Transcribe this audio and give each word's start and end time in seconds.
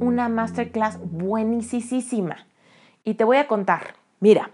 Una 0.00 0.28
masterclass 0.28 0.98
buenísima 1.00 2.46
y 3.04 3.14
te 3.14 3.24
voy 3.24 3.36
a 3.36 3.46
contar. 3.46 3.94
Mira, 4.20 4.50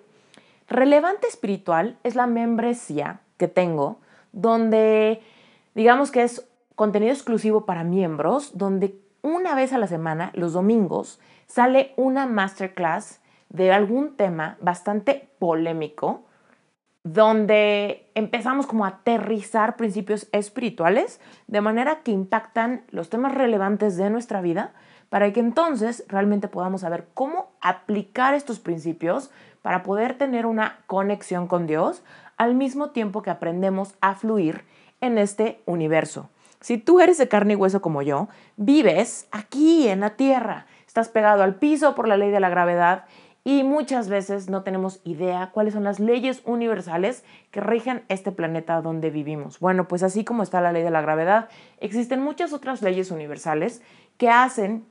Relevante 0.69 1.27
Espiritual 1.27 1.99
es 2.03 2.15
la 2.15 2.27
membresía 2.27 3.21
que 3.37 3.49
tengo 3.49 3.99
donde 4.33 5.23
digamos 5.75 6.11
que 6.11 6.23
es 6.23 6.47
contenido 6.75 7.13
exclusivo 7.13 7.65
para 7.65 7.85
miembros, 7.85 8.57
donde 8.59 8.99
una 9.23 9.55
vez 9.55 9.73
a 9.73 9.79
la 9.79 9.87
semana, 9.87 10.31
los 10.35 10.53
domingos, 10.53 11.21
sale 11.47 11.95
una 11.97 12.27
masterclass 12.27 13.21
de 13.49 13.73
algún 13.73 14.17
tema 14.17 14.59
bastante 14.61 15.29
polémico 15.39 16.25
donde 17.05 18.11
empezamos 18.15 18.67
como 18.67 18.87
a 18.87 18.89
aterrizar 18.89 19.77
principios 19.77 20.27
espirituales 20.33 21.21
de 21.47 21.61
manera 21.61 22.01
que 22.03 22.11
impactan 22.11 22.83
los 22.91 23.11
temas 23.11 23.35
relevantes 23.35 23.99
de 23.99 24.09
nuestra 24.09 24.41
vida 24.41 24.73
para 25.15 25.33
que 25.33 25.39
entonces 25.39 26.03
realmente 26.09 26.49
podamos 26.49 26.81
saber 26.81 27.07
cómo 27.15 27.53
aplicar 27.61 28.35
estos 28.35 28.59
principios 28.59 29.31
para 29.63 29.85
poder 29.85 30.19
tener 30.19 30.45
una 30.45 30.81
conexión 30.89 31.47
con 31.47 31.69
Dios 31.69 32.03
al 32.37 32.57
mismo 32.57 32.91
tiempo 32.91 33.23
que 33.23 33.31
aprendemos 33.31 33.95
a 34.01 34.17
fluir 34.17 34.65
en 35.01 35.17
este 35.17 35.61
universo. 35.67 36.31
Si 36.59 36.79
tú 36.79 36.99
eres 36.99 37.17
de 37.17 37.29
carne 37.29 37.53
y 37.53 37.57
hueso 37.57 37.81
como 37.81 38.03
yo, 38.03 38.27
vives 38.57 39.29
aquí 39.31 39.87
en 39.87 40.01
la 40.01 40.17
tierra, 40.17 40.67
estás 40.85 41.11
pegado 41.11 41.45
al 41.45 41.55
piso 41.55 41.95
por 41.95 42.09
la 42.09 42.17
ley 42.17 42.33
de 42.33 42.41
la 42.41 42.49
gravedad 42.49 43.05
y 43.45 43.63
muchas 43.63 44.09
veces 44.09 44.51
no 44.51 44.65
tenemos 44.65 45.01
idea 45.05 45.51
cuáles 45.53 45.75
son 45.75 45.85
las 45.85 46.01
leyes 46.01 46.43
universales 46.45 47.23
que 47.53 47.61
rigen 47.61 48.03
este 48.09 48.33
planeta 48.33 48.83
donde 48.83 49.11
vivimos. 49.11 49.61
Bueno, 49.61 49.87
pues 49.87 50.03
así 50.03 50.25
como 50.25 50.43
está 50.43 50.61
la 50.61 50.73
ley 50.73 50.83
de 50.83 50.91
la 50.91 51.03
gravedad, 51.03 51.51
existen 51.79 52.21
muchas 52.21 52.53
otras 52.53 52.83
leyes 52.83 53.13
universales 53.13 53.81
que 54.19 54.29
hacen 54.29 54.87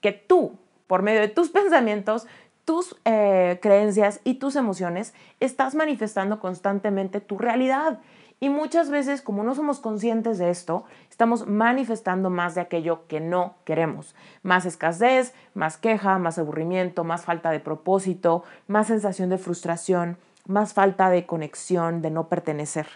que 0.00 0.12
tú, 0.12 0.58
por 0.86 1.02
medio 1.02 1.20
de 1.20 1.28
tus 1.28 1.48
pensamientos, 1.50 2.26
tus 2.64 2.96
eh, 3.04 3.58
creencias 3.62 4.20
y 4.24 4.34
tus 4.34 4.56
emociones, 4.56 5.14
estás 5.40 5.74
manifestando 5.74 6.38
constantemente 6.38 7.20
tu 7.20 7.38
realidad. 7.38 8.00
Y 8.40 8.50
muchas 8.50 8.88
veces, 8.88 9.20
como 9.20 9.42
no 9.42 9.54
somos 9.54 9.80
conscientes 9.80 10.38
de 10.38 10.50
esto, 10.50 10.84
estamos 11.10 11.48
manifestando 11.48 12.30
más 12.30 12.54
de 12.54 12.60
aquello 12.60 13.06
que 13.08 13.20
no 13.20 13.54
queremos. 13.64 14.14
Más 14.42 14.64
escasez, 14.64 15.34
más 15.54 15.76
queja, 15.76 16.18
más 16.18 16.38
aburrimiento, 16.38 17.02
más 17.02 17.24
falta 17.24 17.50
de 17.50 17.58
propósito, 17.58 18.44
más 18.68 18.86
sensación 18.86 19.28
de 19.28 19.38
frustración, 19.38 20.18
más 20.46 20.72
falta 20.72 21.10
de 21.10 21.26
conexión, 21.26 22.00
de 22.00 22.10
no 22.10 22.28
pertenecer. 22.28 22.86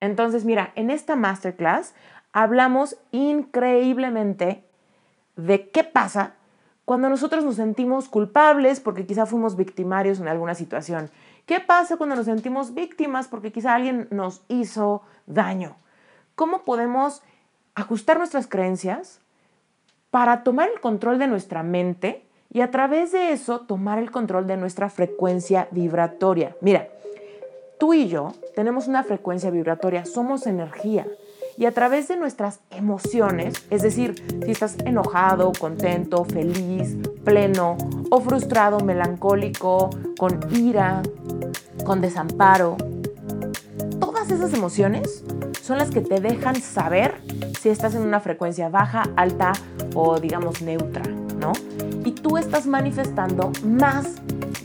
Entonces, 0.00 0.44
mira, 0.44 0.72
en 0.76 0.90
esta 0.90 1.16
masterclass 1.16 1.94
hablamos 2.32 2.96
increíblemente 3.10 4.62
de 5.34 5.68
qué 5.70 5.82
pasa 5.82 6.35
cuando 6.86 7.10
nosotros 7.10 7.44
nos 7.44 7.56
sentimos 7.56 8.08
culpables 8.08 8.80
porque 8.80 9.04
quizá 9.04 9.26
fuimos 9.26 9.56
victimarios 9.56 10.20
en 10.20 10.28
alguna 10.28 10.54
situación 10.54 11.10
¿Qué 11.46 11.60
pasa 11.60 11.96
cuando 11.96 12.16
nos 12.16 12.26
sentimos 12.26 12.74
víctimas 12.74 13.28
porque 13.28 13.52
quizá 13.52 13.76
alguien 13.76 14.08
nos 14.10 14.42
hizo 14.48 15.02
daño? 15.26 15.76
¿Cómo 16.34 16.64
podemos 16.64 17.22
ajustar 17.76 18.18
nuestras 18.18 18.48
creencias 18.48 19.20
para 20.10 20.42
tomar 20.42 20.68
el 20.68 20.80
control 20.80 21.20
de 21.20 21.28
nuestra 21.28 21.62
mente 21.62 22.26
y 22.52 22.62
a 22.62 22.72
través 22.72 23.12
de 23.12 23.30
eso 23.30 23.60
tomar 23.60 24.00
el 24.00 24.10
control 24.10 24.48
de 24.48 24.56
nuestra 24.56 24.90
frecuencia 24.90 25.68
vibratoria? 25.70 26.56
Mira, 26.60 26.88
tú 27.78 27.94
y 27.94 28.08
yo 28.08 28.32
tenemos 28.56 28.88
una 28.88 29.04
frecuencia 29.04 29.50
vibratoria, 29.50 30.04
somos 30.04 30.48
energía 30.48 31.06
y 31.58 31.64
a 31.64 31.72
través 31.72 32.08
de 32.08 32.16
nuestras 32.16 32.60
emociones, 32.70 33.54
es 33.70 33.82
decir, 33.82 34.22
si 34.44 34.50
estás 34.50 34.76
enojado, 34.84 35.52
contento, 35.58 36.24
feliz, 36.24 36.96
pleno 37.24 37.76
o 38.10 38.20
frustrado, 38.20 38.80
melancólico, 38.80 39.90
con 40.18 40.40
ira, 40.54 41.02
con 41.84 42.00
desamparo, 42.00 42.76
todas 43.98 44.30
esas 44.30 44.52
emociones 44.52 45.24
son 45.62 45.78
las 45.78 45.90
que 45.90 46.00
te 46.00 46.20
dejan 46.20 46.56
saber 46.56 47.20
si 47.60 47.70
estás 47.70 47.94
en 47.94 48.02
una 48.02 48.20
frecuencia 48.20 48.68
baja, 48.68 49.04
alta 49.16 49.52
o 49.94 50.20
digamos 50.20 50.62
neutra, 50.62 51.02
¿no? 51.40 51.52
Y 52.04 52.12
tú 52.12 52.36
estás 52.38 52.66
manifestando 52.66 53.50
más 53.64 54.16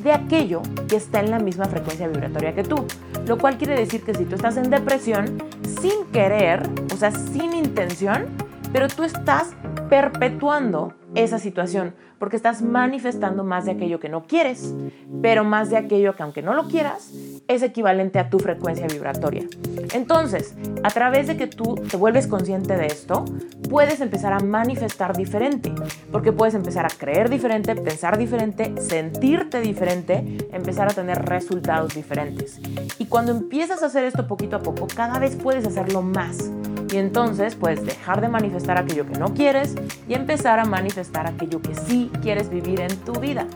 de 0.04 0.12
aquello 0.12 0.62
que 0.88 0.96
está 0.98 1.20
en 1.20 1.32
la 1.32 1.40
misma 1.40 1.66
frecuencia 1.66 2.08
vibratoria 2.08 2.54
que 2.54 2.64
tú. 2.64 2.86
Lo 3.26 3.38
cual 3.38 3.58
quiere 3.58 3.76
decir 3.76 4.04
que 4.04 4.14
si 4.14 4.26
tú 4.26 4.36
estás 4.36 4.58
en 4.58 4.70
depresión, 4.70 5.38
sin 5.82 6.06
querer, 6.12 6.62
o 6.94 6.98
sea, 6.98 7.12
sin 7.12 7.54
intención, 7.54 8.28
pero 8.72 8.88
tú 8.88 9.04
estás 9.04 9.56
perpetuando 9.90 10.94
esa 11.16 11.40
situación 11.40 11.96
porque 12.20 12.36
estás 12.36 12.62
manifestando 12.62 13.44
más 13.44 13.66
de 13.66 13.72
aquello 13.72 14.00
que 14.00 14.08
no 14.08 14.26
quieres, 14.26 14.76
pero 15.24 15.44
más 15.44 15.72
de 15.72 15.78
aquello 15.78 16.16
que 16.16 16.22
aunque 16.22 16.44
no 16.44 16.54
lo 16.54 16.68
quieras, 16.68 17.12
es 17.48 17.64
equivalente 17.64 18.20
a 18.20 18.30
tu 18.30 18.40
frecuencia 18.40 18.88
vibratoria. 18.88 19.46
Entonces, 19.94 20.56
a 20.84 20.90
través 20.90 21.28
de 21.28 21.38
que 21.38 21.48
tú 21.48 21.76
te 21.76 21.98
vuelves 21.98 22.28
consciente 22.28 22.78
de 22.78 22.88
esto, 22.88 23.26
puedes 23.70 24.02
empezar 24.02 24.34
a 24.34 24.40
manifestar 24.40 25.16
diferente, 25.16 25.74
porque 26.12 26.32
puedes 26.32 26.56
empezar 26.56 26.86
a 26.86 26.90
creer 26.90 27.30
diferente, 27.30 27.76
pensar 27.76 28.18
diferente, 28.18 28.74
sentirte 28.82 29.62
diferente, 29.62 30.38
empezar 30.52 30.90
a 30.90 30.94
tener 30.94 31.26
resultados 31.26 31.94
diferentes. 31.94 32.60
Y 33.00 33.06
cuando 33.06 33.32
empiezas 33.32 33.84
a 33.84 33.88
hacer 33.88 34.06
esto 34.06 34.28
poquito 34.28 34.58
a 34.58 34.60
poco, 34.60 34.88
cada 34.88 35.20
vez 35.20 35.36
puedes 35.36 35.66
hacerlo 35.66 36.02
más. 36.02 36.52
Y 36.92 36.98
entonces 36.98 37.56
puedes 37.56 37.86
dejar 37.86 38.20
de 38.20 38.28
manifestar 38.28 38.78
aquello 38.78 39.08
que 39.08 39.18
no 39.18 39.34
quieres 39.34 39.76
y 40.08 40.14
empezar 40.14 40.60
a 40.60 40.66
manifestar 40.66 41.26
aquello 41.26 41.62
que 41.62 41.74
sí 41.74 42.12
quieres 42.22 42.50
vivir 42.50 42.82
en 42.82 42.96
tu 42.98 43.14
vida. 43.14 43.48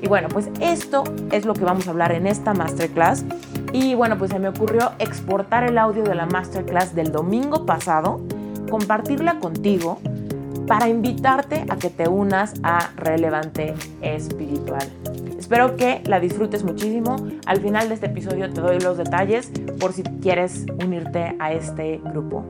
Y 0.00 0.08
bueno, 0.08 0.28
pues 0.28 0.48
esto 0.60 1.04
es 1.30 1.44
lo 1.44 1.54
que 1.54 1.64
vamos 1.64 1.86
a 1.86 1.90
hablar 1.90 2.10
en 2.10 2.26
esta 2.26 2.54
masterclass. 2.54 3.24
Y 3.72 3.94
bueno, 3.94 4.18
pues 4.18 4.32
se 4.32 4.40
me 4.40 4.48
ocurrió 4.48 4.92
exportar 4.98 5.62
el 5.62 5.78
audio 5.78 6.02
de 6.02 6.16
la 6.16 6.26
masterclass 6.26 6.94
del 6.94 7.12
domingo 7.12 7.64
pasado, 7.66 8.20
compartirla 8.68 9.38
contigo 9.38 10.00
para 10.66 10.88
invitarte 10.88 11.64
a 11.68 11.76
que 11.76 11.88
te 11.88 12.08
unas 12.08 12.54
a 12.64 12.90
Relevante 12.96 13.74
Espiritual. 14.00 14.88
Espero 15.52 15.76
que 15.76 16.00
la 16.06 16.18
disfrutes 16.18 16.64
muchísimo. 16.64 17.14
Al 17.44 17.60
final 17.60 17.90
de 17.90 17.96
este 17.96 18.06
episodio 18.06 18.50
te 18.50 18.62
doy 18.62 18.80
los 18.80 18.96
detalles 18.96 19.52
por 19.78 19.92
si 19.92 20.02
quieres 20.02 20.64
unirte 20.82 21.36
a 21.38 21.52
este 21.52 22.00
grupo. 22.02 22.42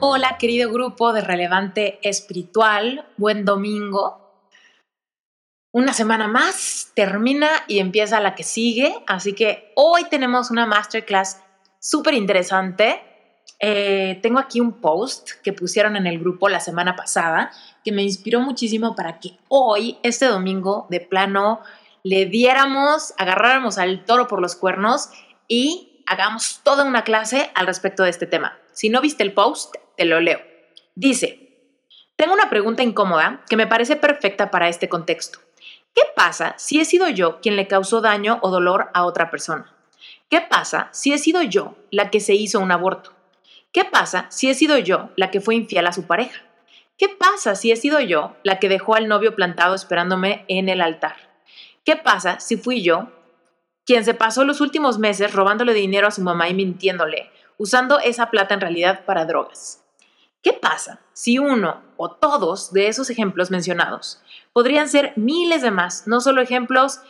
Hola 0.00 0.38
querido 0.38 0.72
grupo 0.72 1.12
de 1.12 1.20
Relevante 1.20 1.98
Espiritual, 2.00 3.06
buen 3.18 3.44
domingo. 3.44 4.48
Una 5.72 5.92
semana 5.92 6.26
más 6.26 6.92
termina 6.94 7.50
y 7.68 7.78
empieza 7.78 8.18
la 8.20 8.34
que 8.34 8.44
sigue, 8.44 8.94
así 9.06 9.34
que 9.34 9.74
hoy 9.76 10.04
tenemos 10.04 10.50
una 10.50 10.64
masterclass 10.64 11.42
súper 11.78 12.14
interesante. 12.14 13.02
Eh, 13.60 14.20
tengo 14.22 14.38
aquí 14.38 14.58
un 14.58 14.80
post 14.80 15.32
que 15.42 15.52
pusieron 15.52 15.96
en 15.96 16.06
el 16.06 16.18
grupo 16.18 16.48
la 16.48 16.60
semana 16.60 16.96
pasada 16.96 17.50
que 17.86 17.92
me 17.92 18.02
inspiró 18.02 18.40
muchísimo 18.40 18.96
para 18.96 19.20
que 19.20 19.38
hoy, 19.46 19.96
este 20.02 20.26
domingo, 20.26 20.88
de 20.90 20.98
plano, 20.98 21.60
le 22.02 22.26
diéramos, 22.26 23.14
agarráramos 23.16 23.78
al 23.78 24.04
toro 24.04 24.26
por 24.26 24.42
los 24.42 24.56
cuernos 24.56 25.10
y 25.46 26.02
hagamos 26.04 26.62
toda 26.64 26.82
una 26.82 27.04
clase 27.04 27.52
al 27.54 27.68
respecto 27.68 28.02
de 28.02 28.10
este 28.10 28.26
tema. 28.26 28.58
Si 28.72 28.88
no 28.88 29.00
viste 29.00 29.22
el 29.22 29.34
post, 29.34 29.76
te 29.96 30.04
lo 30.04 30.20
leo. 30.20 30.40
Dice, 30.96 31.60
tengo 32.16 32.34
una 32.34 32.50
pregunta 32.50 32.82
incómoda 32.82 33.44
que 33.48 33.56
me 33.56 33.68
parece 33.68 33.94
perfecta 33.94 34.50
para 34.50 34.68
este 34.68 34.88
contexto. 34.88 35.38
¿Qué 35.94 36.02
pasa 36.16 36.54
si 36.58 36.80
he 36.80 36.84
sido 36.84 37.08
yo 37.08 37.40
quien 37.40 37.54
le 37.54 37.68
causó 37.68 38.00
daño 38.00 38.40
o 38.42 38.50
dolor 38.50 38.90
a 38.94 39.04
otra 39.04 39.30
persona? 39.30 39.72
¿Qué 40.28 40.40
pasa 40.40 40.88
si 40.90 41.12
he 41.12 41.18
sido 41.18 41.40
yo 41.42 41.76
la 41.92 42.10
que 42.10 42.18
se 42.18 42.34
hizo 42.34 42.58
un 42.58 42.72
aborto? 42.72 43.12
¿Qué 43.70 43.84
pasa 43.84 44.26
si 44.30 44.50
he 44.50 44.54
sido 44.54 44.76
yo 44.76 45.10
la 45.14 45.30
que 45.30 45.40
fue 45.40 45.54
infiel 45.54 45.86
a 45.86 45.92
su 45.92 46.02
pareja? 46.02 46.45
¿Qué 46.98 47.10
pasa 47.10 47.54
si 47.56 47.70
he 47.70 47.76
sido 47.76 48.00
yo 48.00 48.36
la 48.42 48.58
que 48.58 48.70
dejó 48.70 48.94
al 48.94 49.06
novio 49.06 49.34
plantado 49.34 49.74
esperándome 49.74 50.46
en 50.48 50.70
el 50.70 50.80
altar? 50.80 51.16
¿Qué 51.84 51.94
pasa 51.96 52.40
si 52.40 52.56
fui 52.56 52.82
yo 52.82 53.10
quien 53.84 54.02
se 54.04 54.14
pasó 54.14 54.44
los 54.44 54.62
últimos 54.62 54.98
meses 54.98 55.34
robándole 55.34 55.74
dinero 55.74 56.08
a 56.08 56.10
su 56.10 56.22
mamá 56.22 56.48
y 56.48 56.54
mintiéndole, 56.54 57.30
usando 57.58 57.98
esa 57.98 58.30
plata 58.30 58.54
en 58.54 58.62
realidad 58.62 59.04
para 59.04 59.26
drogas? 59.26 59.84
¿Qué 60.42 60.54
pasa 60.54 61.00
si 61.12 61.38
uno 61.38 61.82
o 61.98 62.12
todos 62.12 62.72
de 62.72 62.88
esos 62.88 63.10
ejemplos 63.10 63.50
mencionados 63.50 64.22
podrían 64.54 64.88
ser 64.88 65.12
miles 65.16 65.60
de 65.60 65.70
más, 65.70 66.06
no 66.06 66.22
solo 66.22 66.40
ejemplos 66.40 67.00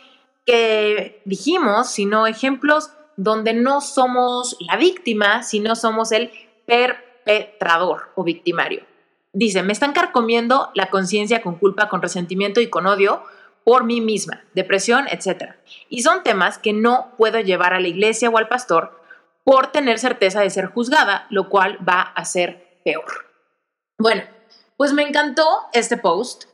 que 0.45 1.21
dijimos, 1.23 1.89
sino 1.89 2.27
ejemplos 2.27 2.91
donde 3.15 3.53
no 3.53 3.79
somos 3.79 4.57
la 4.59 4.75
víctima, 4.75 5.43
sino 5.43 5.77
somos 5.77 6.11
el 6.11 6.31
perpetrador 6.65 8.11
o 8.15 8.25
victimario. 8.25 8.85
Dice, 9.33 9.63
me 9.63 9.73
están 9.73 9.93
carcomiendo 9.93 10.71
la 10.73 10.89
conciencia 10.89 11.41
con 11.41 11.55
culpa, 11.55 11.89
con 11.89 12.01
resentimiento 12.01 12.61
y 12.61 12.69
con 12.69 12.87
odio 12.87 13.23
por 13.63 13.83
mí 13.83 13.99
misma, 13.99 14.45
depresión, 14.53 15.07
etc. 15.09 15.55
Y 15.89 16.01
son 16.01 16.23
temas 16.23 16.57
que 16.57 16.73
no 16.73 17.11
puedo 17.17 17.39
llevar 17.41 17.73
a 17.73 17.79
la 17.79 17.89
iglesia 17.89 18.29
o 18.29 18.37
al 18.37 18.47
pastor 18.47 19.01
por 19.43 19.67
tener 19.67 19.99
certeza 19.99 20.41
de 20.41 20.49
ser 20.49 20.67
juzgada, 20.67 21.27
lo 21.29 21.49
cual 21.49 21.77
va 21.87 22.01
a 22.01 22.25
ser 22.25 22.79
peor. 22.83 23.27
Bueno, 23.97 24.23
pues 24.77 24.93
me 24.93 25.03
encantó 25.03 25.45
este 25.73 25.97
post 25.97 26.45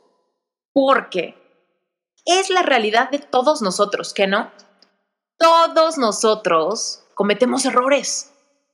porque 0.72 1.36
es 2.24 2.50
la 2.50 2.62
realidad 2.62 3.10
de 3.10 3.18
todos 3.18 3.62
nosotros, 3.62 4.14
¿que 4.14 4.26
no? 4.26 4.50
Todos 5.38 5.98
nosotros 5.98 7.04
cometemos 7.14 7.64
errores. 7.64 8.32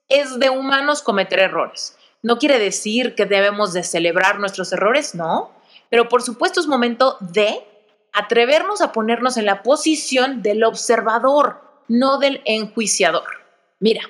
Es 0.08 0.38
de 0.38 0.50
humanos 0.50 1.02
cometer 1.02 1.40
errores. 1.40 1.96
No 2.22 2.38
quiere 2.38 2.58
decir 2.58 3.14
que 3.14 3.26
debemos 3.26 3.72
de 3.72 3.82
celebrar 3.82 4.38
nuestros 4.38 4.72
errores, 4.72 5.14
no, 5.14 5.50
pero 5.88 6.08
por 6.08 6.22
supuesto 6.22 6.60
es 6.60 6.66
momento 6.66 7.16
de 7.20 7.66
atrevernos 8.12 8.80
a 8.80 8.92
ponernos 8.92 9.36
en 9.36 9.46
la 9.46 9.62
posición 9.62 10.42
del 10.42 10.64
observador, 10.64 11.60
no 11.88 12.18
del 12.18 12.42
enjuiciador. 12.44 13.24
Mira, 13.78 14.02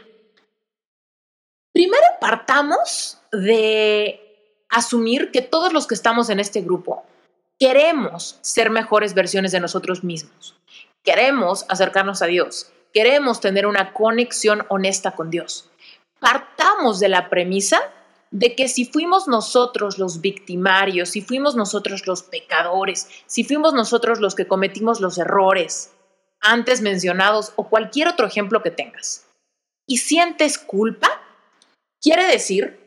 primero 1.72 2.06
partamos 2.20 3.18
de 3.32 4.20
asumir 4.68 5.30
que 5.30 5.42
todos 5.42 5.72
los 5.72 5.86
que 5.86 5.94
estamos 5.94 6.30
en 6.30 6.40
este 6.40 6.62
grupo 6.62 7.04
queremos 7.58 8.38
ser 8.40 8.70
mejores 8.70 9.14
versiones 9.14 9.52
de 9.52 9.60
nosotros 9.60 10.02
mismos. 10.02 10.56
Queremos 11.04 11.66
acercarnos 11.68 12.22
a 12.22 12.26
Dios. 12.26 12.72
Queremos 12.92 13.40
tener 13.40 13.66
una 13.66 13.92
conexión 13.92 14.66
honesta 14.68 15.12
con 15.12 15.30
Dios. 15.30 15.70
Partamos 16.18 17.00
de 17.00 17.08
la 17.08 17.28
premisa 17.28 17.80
de 18.30 18.54
que 18.54 18.68
si 18.68 18.84
fuimos 18.84 19.26
nosotros 19.26 19.98
los 19.98 20.20
victimarios, 20.20 21.10
si 21.10 21.20
fuimos 21.20 21.56
nosotros 21.56 22.06
los 22.06 22.22
pecadores, 22.22 23.08
si 23.26 23.44
fuimos 23.44 23.74
nosotros 23.74 24.20
los 24.20 24.34
que 24.34 24.46
cometimos 24.46 25.00
los 25.00 25.18
errores 25.18 25.92
antes 26.40 26.80
mencionados 26.80 27.52
o 27.56 27.68
cualquier 27.68 28.08
otro 28.08 28.26
ejemplo 28.26 28.62
que 28.62 28.70
tengas, 28.70 29.26
y 29.86 29.98
sientes 29.98 30.58
culpa, 30.58 31.20
quiere 32.00 32.24
decir 32.26 32.78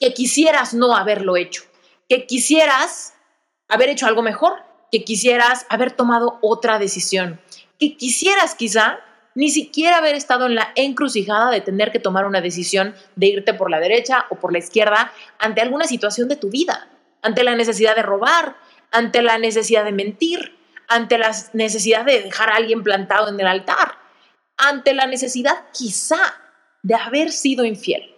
que 0.00 0.14
quisieras 0.14 0.74
no 0.74 0.96
haberlo 0.96 1.36
hecho, 1.36 1.62
que 2.08 2.26
quisieras 2.26 3.14
haber 3.68 3.90
hecho 3.90 4.06
algo 4.06 4.22
mejor, 4.22 4.54
que 4.90 5.04
quisieras 5.04 5.66
haber 5.68 5.92
tomado 5.92 6.38
otra 6.40 6.78
decisión, 6.78 7.38
que 7.78 7.96
quisieras 7.96 8.54
quizá 8.54 9.00
ni 9.38 9.50
siquiera 9.50 9.98
haber 9.98 10.16
estado 10.16 10.46
en 10.46 10.56
la 10.56 10.72
encrucijada 10.74 11.52
de 11.52 11.60
tener 11.60 11.92
que 11.92 12.00
tomar 12.00 12.26
una 12.26 12.40
decisión 12.40 12.96
de 13.14 13.28
irte 13.28 13.54
por 13.54 13.70
la 13.70 13.78
derecha 13.78 14.26
o 14.30 14.34
por 14.34 14.52
la 14.52 14.58
izquierda 14.58 15.12
ante 15.38 15.60
alguna 15.60 15.84
situación 15.84 16.26
de 16.26 16.34
tu 16.34 16.50
vida, 16.50 16.88
ante 17.22 17.44
la 17.44 17.54
necesidad 17.54 17.94
de 17.94 18.02
robar, 18.02 18.56
ante 18.90 19.22
la 19.22 19.38
necesidad 19.38 19.84
de 19.84 19.92
mentir, 19.92 20.58
ante 20.88 21.18
la 21.18 21.30
necesidad 21.52 22.04
de 22.04 22.20
dejar 22.20 22.50
a 22.50 22.56
alguien 22.56 22.82
plantado 22.82 23.28
en 23.28 23.38
el 23.38 23.46
altar, 23.46 23.92
ante 24.56 24.92
la 24.92 25.06
necesidad 25.06 25.66
quizá 25.72 26.18
de 26.82 26.96
haber 26.96 27.30
sido 27.30 27.64
infiel. 27.64 28.12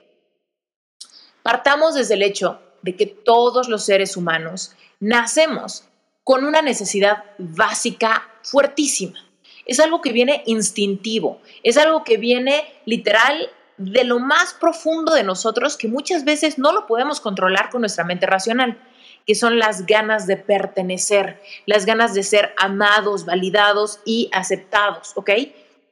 Partamos 1.42 1.96
desde 1.96 2.14
el 2.14 2.22
hecho 2.22 2.62
de 2.80 2.96
que 2.96 3.04
todos 3.04 3.68
los 3.68 3.84
seres 3.84 4.16
humanos 4.16 4.74
nacemos 5.00 5.84
con 6.24 6.46
una 6.46 6.62
necesidad 6.62 7.24
básica 7.36 8.26
fuertísima. 8.42 9.29
Es 9.66 9.80
algo 9.80 10.00
que 10.00 10.12
viene 10.12 10.42
instintivo, 10.46 11.40
es 11.62 11.76
algo 11.76 12.04
que 12.04 12.16
viene 12.16 12.64
literal 12.84 13.50
de 13.76 14.04
lo 14.04 14.18
más 14.18 14.54
profundo 14.54 15.14
de 15.14 15.22
nosotros 15.22 15.76
que 15.76 15.88
muchas 15.88 16.24
veces 16.24 16.58
no 16.58 16.72
lo 16.72 16.86
podemos 16.86 17.20
controlar 17.20 17.70
con 17.70 17.80
nuestra 17.80 18.04
mente 18.04 18.26
racional, 18.26 18.78
que 19.26 19.34
son 19.34 19.58
las 19.58 19.86
ganas 19.86 20.26
de 20.26 20.36
pertenecer, 20.36 21.40
las 21.66 21.86
ganas 21.86 22.14
de 22.14 22.22
ser 22.22 22.54
amados, 22.58 23.24
validados 23.24 24.00
y 24.04 24.28
aceptados, 24.32 25.12
¿ok? 25.14 25.30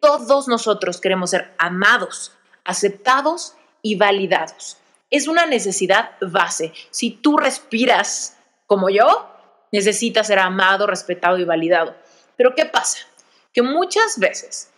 Todos 0.01 0.49
nosotros 0.49 1.01
queremos 1.01 1.31
ser 1.31 1.53
amados, 1.59 2.33
aceptados 2.65 3.55
y 3.83 3.95
validados 3.97 4.79
es 5.11 5.29
una 5.29 5.47
necesidad 5.47 6.11
base. 6.21 6.73
Si 6.91 7.11
tú 7.11 7.37
respiras 7.37 8.37
como 8.67 8.91
yo, 8.91 9.31
necesitas 9.73 10.27
ser 10.27 10.39
amado, 10.39 10.87
respetado 10.87 11.39
y 11.39 11.45
validado. 11.45 11.95
Pero 12.37 12.55
¿qué 12.55 12.67
pasa? 12.67 12.99
Que 13.59 13.63
muchas 13.63 14.21
veces, 14.21 14.71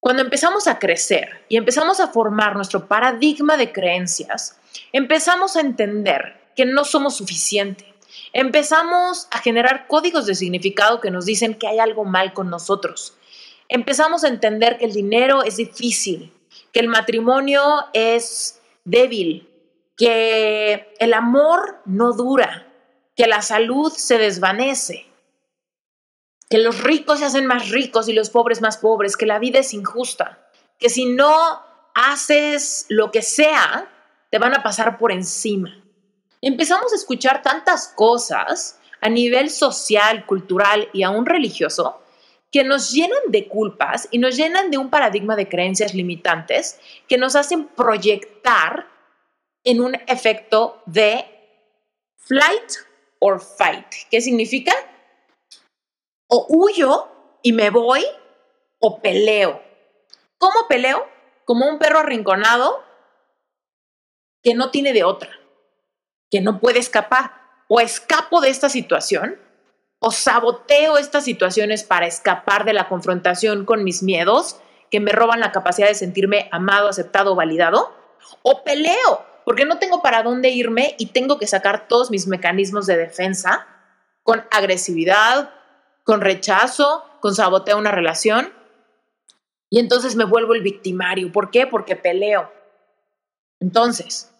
cuando 0.00 0.22
empezamos 0.22 0.66
a 0.66 0.80
crecer 0.80 1.44
y 1.48 1.56
empezamos 1.56 2.00
a 2.00 2.08
formar 2.08 2.56
nuestro 2.56 2.88
paradigma 2.88 3.56
de 3.56 3.70
creencias, 3.70 4.58
empezamos 4.92 5.54
a 5.54 5.60
entender 5.60 6.50
que 6.56 6.64
no 6.64 6.84
somos 6.84 7.16
suficiente. 7.16 7.94
Empezamos 8.32 9.28
a 9.30 9.38
generar 9.38 9.86
códigos 9.86 10.26
de 10.26 10.34
significado 10.34 11.00
que 11.00 11.12
nos 11.12 11.26
dicen 11.26 11.54
que 11.54 11.68
hay 11.68 11.78
algo 11.78 12.04
mal 12.04 12.32
con 12.32 12.50
nosotros. 12.50 13.14
Empezamos 13.68 14.24
a 14.24 14.28
entender 14.28 14.78
que 14.78 14.86
el 14.86 14.94
dinero 14.94 15.44
es 15.44 15.56
difícil, 15.58 16.32
que 16.72 16.80
el 16.80 16.88
matrimonio 16.88 17.62
es 17.92 18.60
débil, 18.82 19.48
que 19.96 20.92
el 20.98 21.14
amor 21.14 21.82
no 21.84 22.14
dura, 22.14 22.66
que 23.14 23.28
la 23.28 23.42
salud 23.42 23.92
se 23.92 24.18
desvanece, 24.18 25.07
que 26.48 26.58
los 26.58 26.82
ricos 26.82 27.18
se 27.18 27.26
hacen 27.26 27.46
más 27.46 27.68
ricos 27.70 28.08
y 28.08 28.12
los 28.12 28.30
pobres 28.30 28.60
más 28.60 28.78
pobres, 28.78 29.16
que 29.16 29.26
la 29.26 29.38
vida 29.38 29.58
es 29.60 29.74
injusta, 29.74 30.46
que 30.78 30.88
si 30.88 31.06
no 31.06 31.62
haces 31.94 32.86
lo 32.88 33.10
que 33.10 33.22
sea, 33.22 33.88
te 34.30 34.38
van 34.38 34.54
a 34.54 34.62
pasar 34.62 34.98
por 34.98 35.12
encima. 35.12 35.82
Empezamos 36.40 36.92
a 36.92 36.96
escuchar 36.96 37.42
tantas 37.42 37.88
cosas 37.88 38.78
a 39.00 39.08
nivel 39.08 39.50
social, 39.50 40.24
cultural 40.26 40.88
y 40.92 41.02
aún 41.02 41.26
religioso 41.26 42.00
que 42.50 42.64
nos 42.64 42.92
llenan 42.92 43.18
de 43.28 43.46
culpas 43.46 44.08
y 44.10 44.18
nos 44.18 44.36
llenan 44.36 44.70
de 44.70 44.78
un 44.78 44.88
paradigma 44.88 45.36
de 45.36 45.48
creencias 45.48 45.94
limitantes 45.94 46.80
que 47.06 47.18
nos 47.18 47.36
hacen 47.36 47.66
proyectar 47.66 48.88
en 49.64 49.80
un 49.80 49.94
efecto 50.06 50.82
de 50.86 51.24
flight 52.16 52.72
or 53.18 53.40
fight. 53.40 53.86
¿Qué 54.10 54.20
significa? 54.20 54.72
O 56.28 56.46
huyo 56.48 57.08
y 57.42 57.52
me 57.52 57.70
voy 57.70 58.04
o 58.78 59.00
peleo. 59.00 59.62
¿Cómo 60.38 60.68
peleo? 60.68 61.06
Como 61.44 61.66
un 61.66 61.78
perro 61.78 62.00
arrinconado 62.00 62.84
que 64.42 64.54
no 64.54 64.70
tiene 64.70 64.92
de 64.92 65.04
otra, 65.04 65.30
que 66.30 66.40
no 66.40 66.60
puede 66.60 66.78
escapar. 66.78 67.32
O 67.68 67.80
escapo 67.80 68.40
de 68.40 68.48
esta 68.48 68.68
situación 68.68 69.38
o 69.98 70.10
saboteo 70.10 70.96
estas 70.96 71.24
situaciones 71.24 71.82
para 71.82 72.06
escapar 72.06 72.64
de 72.64 72.72
la 72.72 72.88
confrontación 72.88 73.64
con 73.64 73.84
mis 73.84 74.02
miedos 74.02 74.60
que 74.90 75.00
me 75.00 75.12
roban 75.12 75.40
la 75.40 75.52
capacidad 75.52 75.88
de 75.88 75.94
sentirme 75.94 76.48
amado, 76.52 76.88
aceptado, 76.88 77.34
validado. 77.34 77.92
O 78.42 78.62
peleo 78.64 79.26
porque 79.44 79.64
no 79.64 79.78
tengo 79.78 80.02
para 80.02 80.22
dónde 80.22 80.50
irme 80.50 80.94
y 80.98 81.06
tengo 81.06 81.38
que 81.38 81.46
sacar 81.46 81.88
todos 81.88 82.10
mis 82.10 82.26
mecanismos 82.26 82.86
de 82.86 82.98
defensa 82.98 83.66
con 84.22 84.44
agresividad, 84.50 85.54
con 86.08 86.22
rechazo, 86.22 87.04
con 87.20 87.34
saboteo 87.34 87.76
una 87.76 87.90
relación. 87.90 88.50
Y 89.68 89.78
entonces 89.78 90.16
me 90.16 90.24
vuelvo 90.24 90.54
el 90.54 90.62
victimario. 90.62 91.30
¿Por 91.30 91.50
qué? 91.50 91.66
Porque 91.66 91.96
peleo. 91.96 92.50
Entonces, 93.60 94.30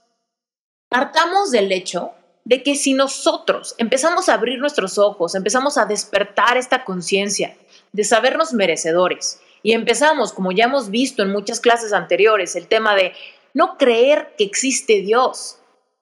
partamos 0.88 1.50
del 1.50 1.70
hecho 1.70 2.12
de 2.46 2.62
que 2.62 2.74
si 2.74 2.94
nosotros 2.94 3.74
empezamos 3.76 4.30
a 4.30 4.32
abrir 4.32 4.58
nuestros 4.58 4.96
ojos, 4.96 5.34
empezamos 5.34 5.76
a 5.76 5.84
despertar 5.84 6.56
esta 6.56 6.86
conciencia 6.86 7.54
de 7.92 8.04
sabernos 8.04 8.54
merecedores 8.54 9.38
y 9.62 9.72
empezamos, 9.72 10.32
como 10.32 10.52
ya 10.52 10.64
hemos 10.64 10.88
visto 10.88 11.22
en 11.22 11.30
muchas 11.30 11.60
clases 11.60 11.92
anteriores, 11.92 12.56
el 12.56 12.66
tema 12.66 12.94
de 12.94 13.12
no 13.52 13.76
creer 13.76 14.34
que 14.38 14.44
existe 14.44 15.02
Dios, 15.02 15.58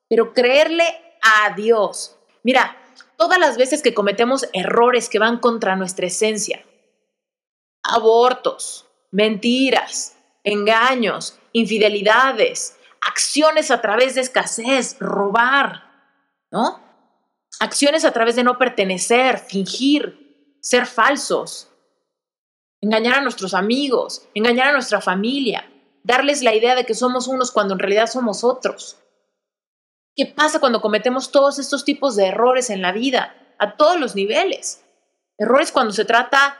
pero 0.08 0.32
creerle 0.32 0.84
a 1.22 1.52
Dios. 1.56 2.14
Mira, 2.44 2.76
todas 3.16 3.38
las 3.38 3.56
veces 3.56 3.82
que 3.82 3.94
cometemos 3.94 4.46
errores 4.52 5.08
que 5.08 5.18
van 5.18 5.38
contra 5.38 5.76
nuestra 5.76 6.06
esencia, 6.06 6.64
abortos, 7.82 8.86
mentiras, 9.10 10.16
engaños, 10.44 11.38
infidelidades, 11.52 12.76
acciones 13.00 13.70
a 13.70 13.80
través 13.80 14.14
de 14.14 14.20
escasez, 14.20 14.96
robar, 14.98 15.84
¿no? 16.50 16.80
Acciones 17.60 18.04
a 18.04 18.12
través 18.12 18.36
de 18.36 18.44
no 18.44 18.58
pertenecer, 18.58 19.38
fingir, 19.38 20.58
ser 20.60 20.86
falsos, 20.86 21.70
engañar 22.80 23.14
a 23.14 23.20
nuestros 23.22 23.54
amigos, 23.54 24.28
engañar 24.34 24.68
a 24.68 24.72
nuestra 24.72 25.00
familia, 25.00 25.70
darles 26.02 26.42
la 26.42 26.54
idea 26.54 26.74
de 26.74 26.84
que 26.84 26.94
somos 26.94 27.26
unos 27.26 27.50
cuando 27.50 27.74
en 27.74 27.80
realidad 27.80 28.06
somos 28.06 28.44
otros. 28.44 28.98
¿Qué 30.16 30.24
pasa 30.24 30.60
cuando 30.60 30.80
cometemos 30.80 31.30
todos 31.30 31.58
estos 31.58 31.84
tipos 31.84 32.16
de 32.16 32.28
errores 32.28 32.70
en 32.70 32.80
la 32.80 32.90
vida, 32.90 33.36
a 33.58 33.76
todos 33.76 34.00
los 34.00 34.14
niveles? 34.14 34.82
Errores 35.36 35.70
cuando 35.70 35.92
se 35.92 36.06
trata 36.06 36.56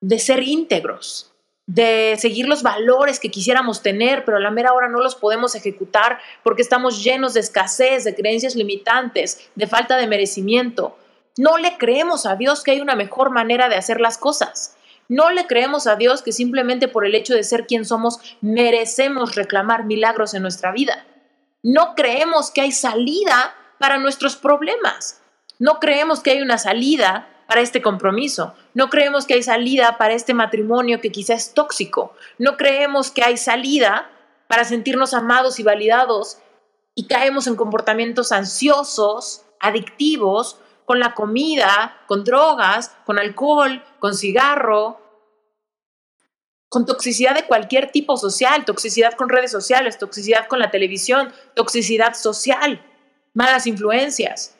de 0.00 0.18
ser 0.18 0.42
íntegros, 0.42 1.30
de 1.66 2.16
seguir 2.18 2.48
los 2.48 2.62
valores 2.62 3.20
que 3.20 3.30
quisiéramos 3.30 3.82
tener, 3.82 4.24
pero 4.24 4.38
a 4.38 4.40
la 4.40 4.50
mera 4.50 4.72
hora 4.72 4.88
no 4.88 5.00
los 5.00 5.14
podemos 5.14 5.54
ejecutar 5.54 6.20
porque 6.42 6.62
estamos 6.62 7.04
llenos 7.04 7.34
de 7.34 7.40
escasez, 7.40 8.04
de 8.04 8.14
creencias 8.14 8.56
limitantes, 8.56 9.50
de 9.56 9.66
falta 9.66 9.98
de 9.98 10.06
merecimiento. 10.06 10.96
No 11.36 11.58
le 11.58 11.76
creemos 11.76 12.24
a 12.24 12.36
Dios 12.36 12.62
que 12.62 12.70
hay 12.70 12.80
una 12.80 12.96
mejor 12.96 13.28
manera 13.28 13.68
de 13.68 13.76
hacer 13.76 14.00
las 14.00 14.16
cosas. 14.16 14.74
No 15.06 15.28
le 15.28 15.46
creemos 15.46 15.86
a 15.86 15.96
Dios 15.96 16.22
que 16.22 16.32
simplemente 16.32 16.88
por 16.88 17.04
el 17.04 17.14
hecho 17.14 17.34
de 17.34 17.44
ser 17.44 17.66
quien 17.66 17.84
somos 17.84 18.20
merecemos 18.40 19.34
reclamar 19.34 19.84
milagros 19.84 20.32
en 20.32 20.40
nuestra 20.40 20.72
vida. 20.72 21.04
No 21.62 21.94
creemos 21.94 22.50
que 22.50 22.62
hay 22.62 22.72
salida 22.72 23.54
para 23.78 23.98
nuestros 23.98 24.36
problemas. 24.36 25.20
No 25.58 25.78
creemos 25.78 26.20
que 26.20 26.30
hay 26.30 26.42
una 26.42 26.58
salida 26.58 27.28
para 27.46 27.60
este 27.60 27.82
compromiso. 27.82 28.54
No 28.74 28.88
creemos 28.88 29.26
que 29.26 29.34
hay 29.34 29.42
salida 29.42 29.98
para 29.98 30.14
este 30.14 30.34
matrimonio 30.34 31.00
que 31.00 31.12
quizás 31.12 31.48
es 31.48 31.54
tóxico. 31.54 32.14
No 32.38 32.56
creemos 32.56 33.10
que 33.10 33.24
hay 33.24 33.36
salida 33.36 34.10
para 34.46 34.64
sentirnos 34.64 35.14
amados 35.14 35.58
y 35.60 35.62
validados 35.62 36.38
y 36.94 37.06
caemos 37.06 37.46
en 37.46 37.56
comportamientos 37.56 38.32
ansiosos, 38.32 39.44
adictivos, 39.58 40.58
con 40.84 40.98
la 40.98 41.14
comida, 41.14 41.96
con 42.06 42.24
drogas, 42.24 42.96
con 43.04 43.18
alcohol, 43.18 43.82
con 43.98 44.14
cigarro, 44.14 44.99
con 46.70 46.86
toxicidad 46.86 47.34
de 47.34 47.46
cualquier 47.46 47.90
tipo 47.90 48.16
social, 48.16 48.64
toxicidad 48.64 49.14
con 49.14 49.28
redes 49.28 49.50
sociales, 49.50 49.98
toxicidad 49.98 50.46
con 50.46 50.60
la 50.60 50.70
televisión, 50.70 51.32
toxicidad 51.54 52.14
social, 52.14 52.80
malas 53.34 53.66
influencias. 53.66 54.54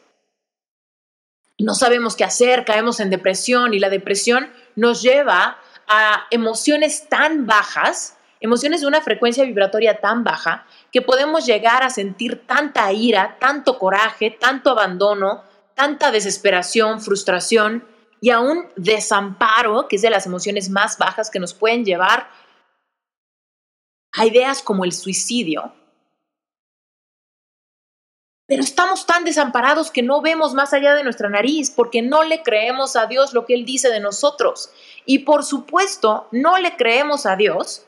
No 1.57 1.77
sabemos 1.77 2.17
qué 2.17 2.25
hacer, 2.25 2.65
caemos 2.65 2.99
en 2.99 3.11
depresión 3.11 3.75
y 3.75 3.79
la 3.79 3.91
depresión 3.91 4.51
nos 4.75 5.03
lleva 5.03 5.59
a 5.87 6.27
emociones 6.33 7.09
tan 7.09 7.47
bajas, 7.47 8.17
emociones 8.41 8.81
de 8.81 8.89
una 8.89 9.03
frecuencia 9.03 9.45
vibratoria 9.45 10.01
tan 10.01 10.25
baja, 10.25 10.67
que 10.91 11.03
podemos 11.03 11.47
llegar 11.47 11.85
a 11.85 11.91
sentir 11.91 12.45
tanta 12.45 12.93
ira, 12.93 13.37
tanto 13.39 13.79
coraje, 13.79 14.33
tanto 14.33 14.71
abandono, 14.71 15.45
tanta 15.77 16.11
desesperación, 16.11 17.01
frustración 17.01 17.85
y 18.21 18.31
aún 18.31 18.69
desamparo, 18.77 19.89
que 19.89 19.97
es 19.97 20.03
de 20.03 20.11
las 20.11 20.27
emociones 20.27 20.69
más 20.69 20.99
bajas 20.99 21.31
que 21.31 21.41
nos 21.41 21.55
pueden 21.55 21.85
llevar 21.85 22.29
a 24.13 24.27
ideas 24.27 24.63
como 24.63 24.85
el 24.85 24.93
suicidio, 24.93 25.73
pero 28.51 28.65
estamos 28.65 29.07
tan 29.07 29.23
desamparados 29.23 29.93
que 29.93 30.03
no 30.03 30.23
vemos 30.23 30.55
más 30.55 30.73
allá 30.73 30.97
de 30.97 31.05
nuestra 31.05 31.29
nariz 31.29 31.71
porque 31.71 32.03
no 32.03 32.25
le 32.25 32.43
creemos 32.43 32.97
a 32.97 33.07
Dios 33.07 33.33
lo 33.33 33.47
que 33.47 33.55
Él 33.55 33.65
dice 33.65 33.91
de 33.91 34.01
nosotros. 34.01 34.73
Y 35.07 35.21
por 35.21 35.45
supuesto, 35.45 36.27
no 36.33 36.59
le 36.59 36.75
creemos 36.75 37.27
a 37.27 37.37
Dios 37.37 37.87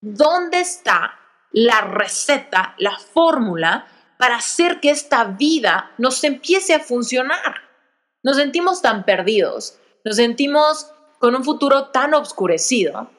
dónde 0.00 0.60
está 0.60 1.18
la 1.50 1.82
receta, 1.82 2.74
la 2.78 2.98
fórmula 2.98 3.86
para 4.16 4.36
hacer 4.36 4.80
que 4.80 4.88
esta 4.88 5.24
vida 5.24 5.90
nos 5.98 6.24
empiece 6.24 6.72
a 6.72 6.80
funcionar. 6.80 7.71
Nos 8.22 8.36
sentimos 8.36 8.82
tan 8.82 9.04
perdidos, 9.04 9.78
nos 10.04 10.16
sentimos 10.16 10.90
con 11.18 11.34
un 11.34 11.44
futuro 11.44 11.86
tan 11.86 12.14
oscurecido, 12.14 13.10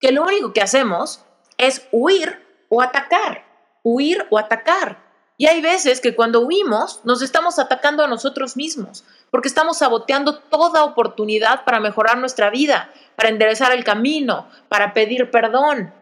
que 0.00 0.12
lo 0.12 0.22
único 0.22 0.52
que 0.52 0.60
hacemos 0.60 1.24
es 1.56 1.86
huir 1.92 2.44
o 2.68 2.82
atacar, 2.82 3.44
huir 3.82 4.26
o 4.30 4.38
atacar. 4.38 5.08
Y 5.36 5.46
hay 5.46 5.60
veces 5.60 6.00
que 6.00 6.16
cuando 6.16 6.40
huimos 6.40 7.00
nos 7.04 7.22
estamos 7.22 7.58
atacando 7.58 8.02
a 8.02 8.08
nosotros 8.08 8.56
mismos, 8.56 9.04
porque 9.30 9.48
estamos 9.48 9.78
saboteando 9.78 10.38
toda 10.38 10.84
oportunidad 10.84 11.64
para 11.64 11.80
mejorar 11.80 12.18
nuestra 12.18 12.50
vida, 12.50 12.92
para 13.16 13.28
enderezar 13.28 13.72
el 13.72 13.84
camino, 13.84 14.48
para 14.68 14.94
pedir 14.94 15.30
perdón, 15.30 15.94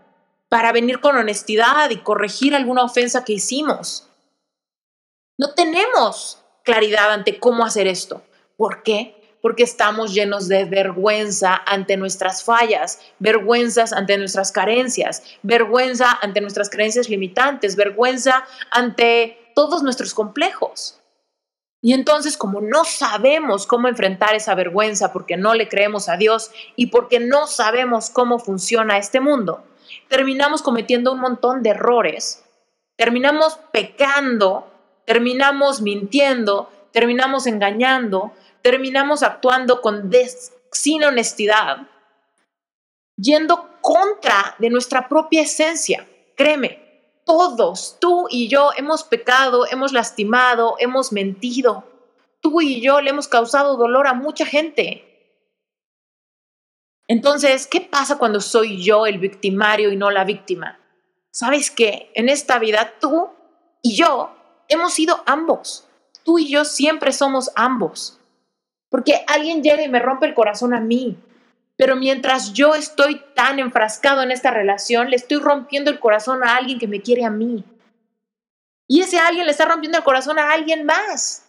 para 0.49 0.73
venir 0.73 1.00
con 1.00 1.16
honestidad 1.16 1.90
y 1.90 1.99
corregir 1.99 2.55
alguna 2.55 2.83
ofensa 2.83 3.25
que 3.25 3.35
hicimos. 3.35 4.09
No 5.38 5.52
tenemos 5.55 6.43
claridad 6.64 7.12
ante 7.12 7.38
cómo 7.38 7.64
hacer 7.64 7.87
esto. 7.87 8.23
¿Por 8.56 8.82
qué? 8.82 9.16
porque 9.46 9.62
estamos 9.62 10.12
llenos 10.12 10.48
de 10.48 10.64
vergüenza 10.64 11.62
ante 11.66 11.96
nuestras 11.96 12.42
fallas, 12.42 12.98
vergüenzas 13.20 13.92
ante 13.92 14.18
nuestras 14.18 14.50
carencias, 14.50 15.22
vergüenza 15.44 16.18
ante 16.20 16.40
nuestras 16.40 16.68
creencias 16.68 17.08
limitantes, 17.08 17.76
vergüenza 17.76 18.44
ante 18.72 19.52
todos 19.54 19.84
nuestros 19.84 20.14
complejos. 20.14 21.00
Y 21.80 21.92
entonces, 21.92 22.36
como 22.36 22.60
no 22.60 22.84
sabemos 22.84 23.68
cómo 23.68 23.86
enfrentar 23.86 24.34
esa 24.34 24.56
vergüenza 24.56 25.12
porque 25.12 25.36
no 25.36 25.54
le 25.54 25.68
creemos 25.68 26.08
a 26.08 26.16
Dios 26.16 26.50
y 26.75 26.86
porque 26.86 27.20
no 27.20 27.46
sabemos 27.46 28.10
cómo 28.10 28.40
funciona 28.40 28.98
este 28.98 29.20
mundo, 29.20 29.62
terminamos 30.08 30.60
cometiendo 30.60 31.12
un 31.12 31.20
montón 31.20 31.62
de 31.62 31.70
errores, 31.70 32.44
terminamos 32.96 33.60
pecando, 33.70 34.68
terminamos 35.04 35.82
mintiendo, 35.82 36.68
terminamos 36.90 37.46
engañando, 37.46 38.32
terminamos 38.66 39.23
actuando 39.23 39.80
con 39.80 40.11
sin 40.73 41.04
honestidad, 41.04 41.87
yendo 43.16 43.70
contra 43.80 44.56
de 44.58 44.70
nuestra 44.70 45.08
propia 45.08 45.42
esencia. 45.42 46.04
Créeme, 46.37 47.20
todos, 47.25 47.96
tú 48.00 48.26
y 48.28 48.49
yo, 48.49 48.70
hemos 48.76 49.04
pecado, 49.04 49.68
hemos 49.70 49.92
lastimado, 49.92 50.75
hemos 50.80 51.12
mentido. 51.12 51.85
Tú 52.40 52.61
y 52.61 52.80
yo 52.80 53.00
le 53.00 53.11
hemos 53.11 53.28
causado 53.28 53.76
dolor 53.76 54.08
a 54.08 54.14
mucha 54.14 54.44
gente. 54.44 55.38
Entonces, 57.06 57.68
¿qué 57.68 57.80
pasa 57.80 58.18
cuando 58.18 58.40
soy 58.40 58.82
yo 58.82 59.06
el 59.06 59.20
victimario 59.20 59.92
y 59.92 59.96
no 59.96 60.11
la 60.11 60.25
víctima? 60.25 60.80
¿Sabes 61.30 61.70
qué? 61.70 62.11
En 62.16 62.28
esta 62.28 62.58
vida 62.58 62.94
tú 63.00 63.30
y 63.80 63.94
yo 63.94 64.35
hemos 64.66 64.92
sido 64.92 65.23
ambos. 65.25 65.87
Tú 66.25 66.40
y 66.40 66.49
yo 66.49 66.64
siempre 66.64 67.12
somos 67.12 67.52
ambos. 67.54 68.18
Porque 68.96 69.26
alguien 69.26 69.62
llega 69.62 69.82
y 69.82 69.90
me 69.90 69.98
rompe 69.98 70.24
el 70.24 70.32
corazón 70.32 70.72
a 70.72 70.80
mí. 70.80 71.18
Pero 71.76 71.96
mientras 71.96 72.54
yo 72.54 72.74
estoy 72.74 73.22
tan 73.34 73.58
enfrascado 73.58 74.22
en 74.22 74.30
esta 74.30 74.50
relación, 74.50 75.10
le 75.10 75.16
estoy 75.16 75.36
rompiendo 75.38 75.90
el 75.90 76.00
corazón 76.00 76.42
a 76.42 76.56
alguien 76.56 76.78
que 76.78 76.88
me 76.88 77.02
quiere 77.02 77.22
a 77.26 77.28
mí. 77.28 77.62
Y 78.88 79.02
ese 79.02 79.18
alguien 79.18 79.44
le 79.44 79.52
está 79.52 79.66
rompiendo 79.66 79.98
el 79.98 80.04
corazón 80.04 80.38
a 80.38 80.50
alguien 80.50 80.86
más. 80.86 81.44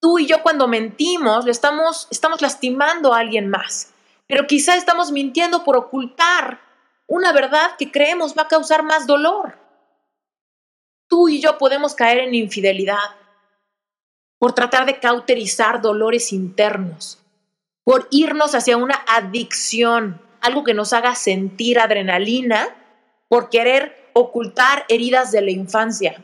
Tú 0.00 0.18
y 0.18 0.26
yo 0.26 0.42
cuando 0.42 0.66
mentimos, 0.66 1.44
le 1.44 1.52
estamos, 1.52 2.08
estamos 2.10 2.42
lastimando 2.42 3.14
a 3.14 3.20
alguien 3.20 3.48
más. 3.48 3.92
Pero 4.26 4.48
quizá 4.48 4.74
estamos 4.74 5.12
mintiendo 5.12 5.62
por 5.62 5.76
ocultar 5.76 6.58
una 7.06 7.32
verdad 7.32 7.76
que 7.78 7.92
creemos 7.92 8.36
va 8.36 8.42
a 8.42 8.48
causar 8.48 8.82
más 8.82 9.06
dolor. 9.06 9.56
Tú 11.06 11.28
y 11.28 11.40
yo 11.40 11.58
podemos 11.58 11.94
caer 11.94 12.18
en 12.18 12.34
infidelidad 12.34 12.98
por 14.44 14.52
tratar 14.52 14.84
de 14.84 14.98
cauterizar 14.98 15.80
dolores 15.80 16.30
internos, 16.30 17.18
por 17.82 18.06
irnos 18.10 18.54
hacia 18.54 18.76
una 18.76 19.02
adicción, 19.06 20.20
algo 20.42 20.64
que 20.64 20.74
nos 20.74 20.92
haga 20.92 21.14
sentir 21.14 21.78
adrenalina, 21.78 22.68
por 23.28 23.48
querer 23.48 24.10
ocultar 24.12 24.84
heridas 24.90 25.32
de 25.32 25.40
la 25.40 25.50
infancia. 25.50 26.22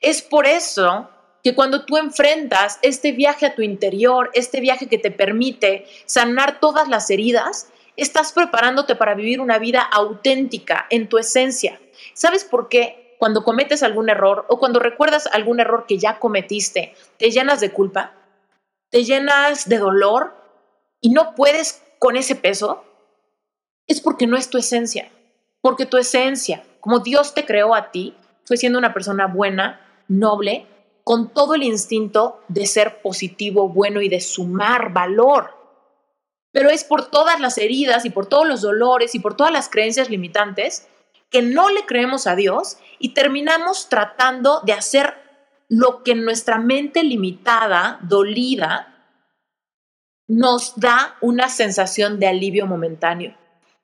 Es 0.00 0.22
por 0.22 0.46
eso 0.46 1.10
que 1.44 1.54
cuando 1.54 1.84
tú 1.84 1.98
enfrentas 1.98 2.78
este 2.80 3.12
viaje 3.12 3.44
a 3.44 3.54
tu 3.54 3.60
interior, 3.60 4.30
este 4.32 4.62
viaje 4.62 4.88
que 4.88 4.96
te 4.96 5.10
permite 5.10 5.84
sanar 6.06 6.60
todas 6.60 6.88
las 6.88 7.10
heridas, 7.10 7.68
estás 7.94 8.32
preparándote 8.32 8.96
para 8.96 9.14
vivir 9.14 9.38
una 9.38 9.58
vida 9.58 9.82
auténtica 9.82 10.86
en 10.88 11.10
tu 11.10 11.18
esencia. 11.18 11.78
¿Sabes 12.14 12.42
por 12.42 12.70
qué? 12.70 13.09
Cuando 13.20 13.44
cometes 13.44 13.82
algún 13.82 14.08
error 14.08 14.46
o 14.48 14.58
cuando 14.58 14.80
recuerdas 14.80 15.26
algún 15.26 15.60
error 15.60 15.84
que 15.86 15.98
ya 15.98 16.18
cometiste, 16.18 16.94
te 17.18 17.30
llenas 17.30 17.60
de 17.60 17.70
culpa, 17.70 18.14
te 18.88 19.04
llenas 19.04 19.68
de 19.68 19.76
dolor 19.76 20.32
y 21.02 21.10
no 21.10 21.34
puedes 21.34 21.82
con 21.98 22.16
ese 22.16 22.34
peso, 22.34 22.82
es 23.86 24.00
porque 24.00 24.26
no 24.26 24.38
es 24.38 24.48
tu 24.48 24.56
esencia. 24.56 25.10
Porque 25.60 25.84
tu 25.84 25.98
esencia, 25.98 26.64
como 26.80 27.00
Dios 27.00 27.34
te 27.34 27.44
creó 27.44 27.74
a 27.74 27.90
ti, 27.90 28.16
fue 28.46 28.56
siendo 28.56 28.78
una 28.78 28.94
persona 28.94 29.26
buena, 29.26 29.86
noble, 30.08 30.66
con 31.04 31.28
todo 31.28 31.54
el 31.54 31.62
instinto 31.62 32.40
de 32.48 32.64
ser 32.64 33.02
positivo, 33.02 33.68
bueno 33.68 34.00
y 34.00 34.08
de 34.08 34.22
sumar 34.22 34.94
valor. 34.94 35.54
Pero 36.52 36.70
es 36.70 36.84
por 36.84 37.10
todas 37.10 37.38
las 37.38 37.58
heridas 37.58 38.06
y 38.06 38.10
por 38.10 38.24
todos 38.24 38.48
los 38.48 38.62
dolores 38.62 39.14
y 39.14 39.18
por 39.18 39.36
todas 39.36 39.52
las 39.52 39.68
creencias 39.68 40.08
limitantes 40.08 40.88
que 41.30 41.42
no 41.42 41.70
le 41.70 41.86
creemos 41.86 42.26
a 42.26 42.34
Dios 42.36 42.78
y 42.98 43.14
terminamos 43.14 43.88
tratando 43.88 44.60
de 44.64 44.72
hacer 44.72 45.14
lo 45.68 46.02
que 46.02 46.14
nuestra 46.14 46.58
mente 46.58 47.04
limitada, 47.04 48.00
dolida, 48.02 48.90
nos 50.26 50.78
da 50.78 51.16
una 51.20 51.48
sensación 51.48 52.20
de 52.20 52.26
alivio 52.28 52.66
momentáneo, 52.66 53.36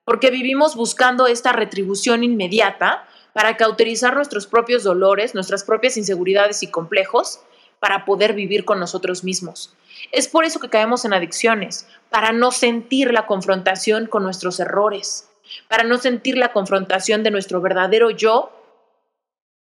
porque 0.05 0.31
vivimos 0.31 0.77
buscando 0.77 1.27
esta 1.27 1.53
retribución 1.53 2.25
inmediata 2.25 3.07
para 3.33 3.57
cauterizar 3.57 4.15
nuestros 4.15 4.47
propios 4.47 4.83
dolores, 4.83 5.35
nuestras 5.35 5.65
propias 5.65 5.97
inseguridades 5.97 6.63
y 6.63 6.71
complejos, 6.71 7.41
para 7.79 8.05
poder 8.05 8.33
vivir 8.33 8.65
con 8.65 8.81
nosotros 8.81 9.23
mismos. 9.23 9.75
Es 10.13 10.29
por 10.29 10.45
eso 10.45 10.61
que 10.61 10.71
caemos 10.71 11.05
en 11.05 11.13
adicciones, 11.13 11.87
para 12.11 12.33
no 12.33 12.51
sentir 12.51 13.13
la 13.13 13.27
confrontación 13.27 14.07
con 14.07 14.23
nuestros 14.23 14.59
errores, 14.61 15.29
para 15.69 15.85
no 15.85 15.99
sentir 15.99 16.37
la 16.37 16.53
confrontación 16.53 17.23
de 17.23 17.31
nuestro 17.31 17.61
verdadero 17.61 18.11
yo 18.11 18.53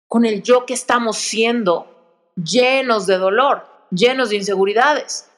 con 0.08 0.26
el 0.26 0.44
yo 0.44 0.66
que 0.66 0.74
estamos 0.74 1.18
siendo 1.18 1.88
llenos 2.36 3.08
de 3.08 3.18
dolor, 3.18 3.66
llenos 3.92 4.30
de 4.30 4.36
inseguridades, 4.38 5.30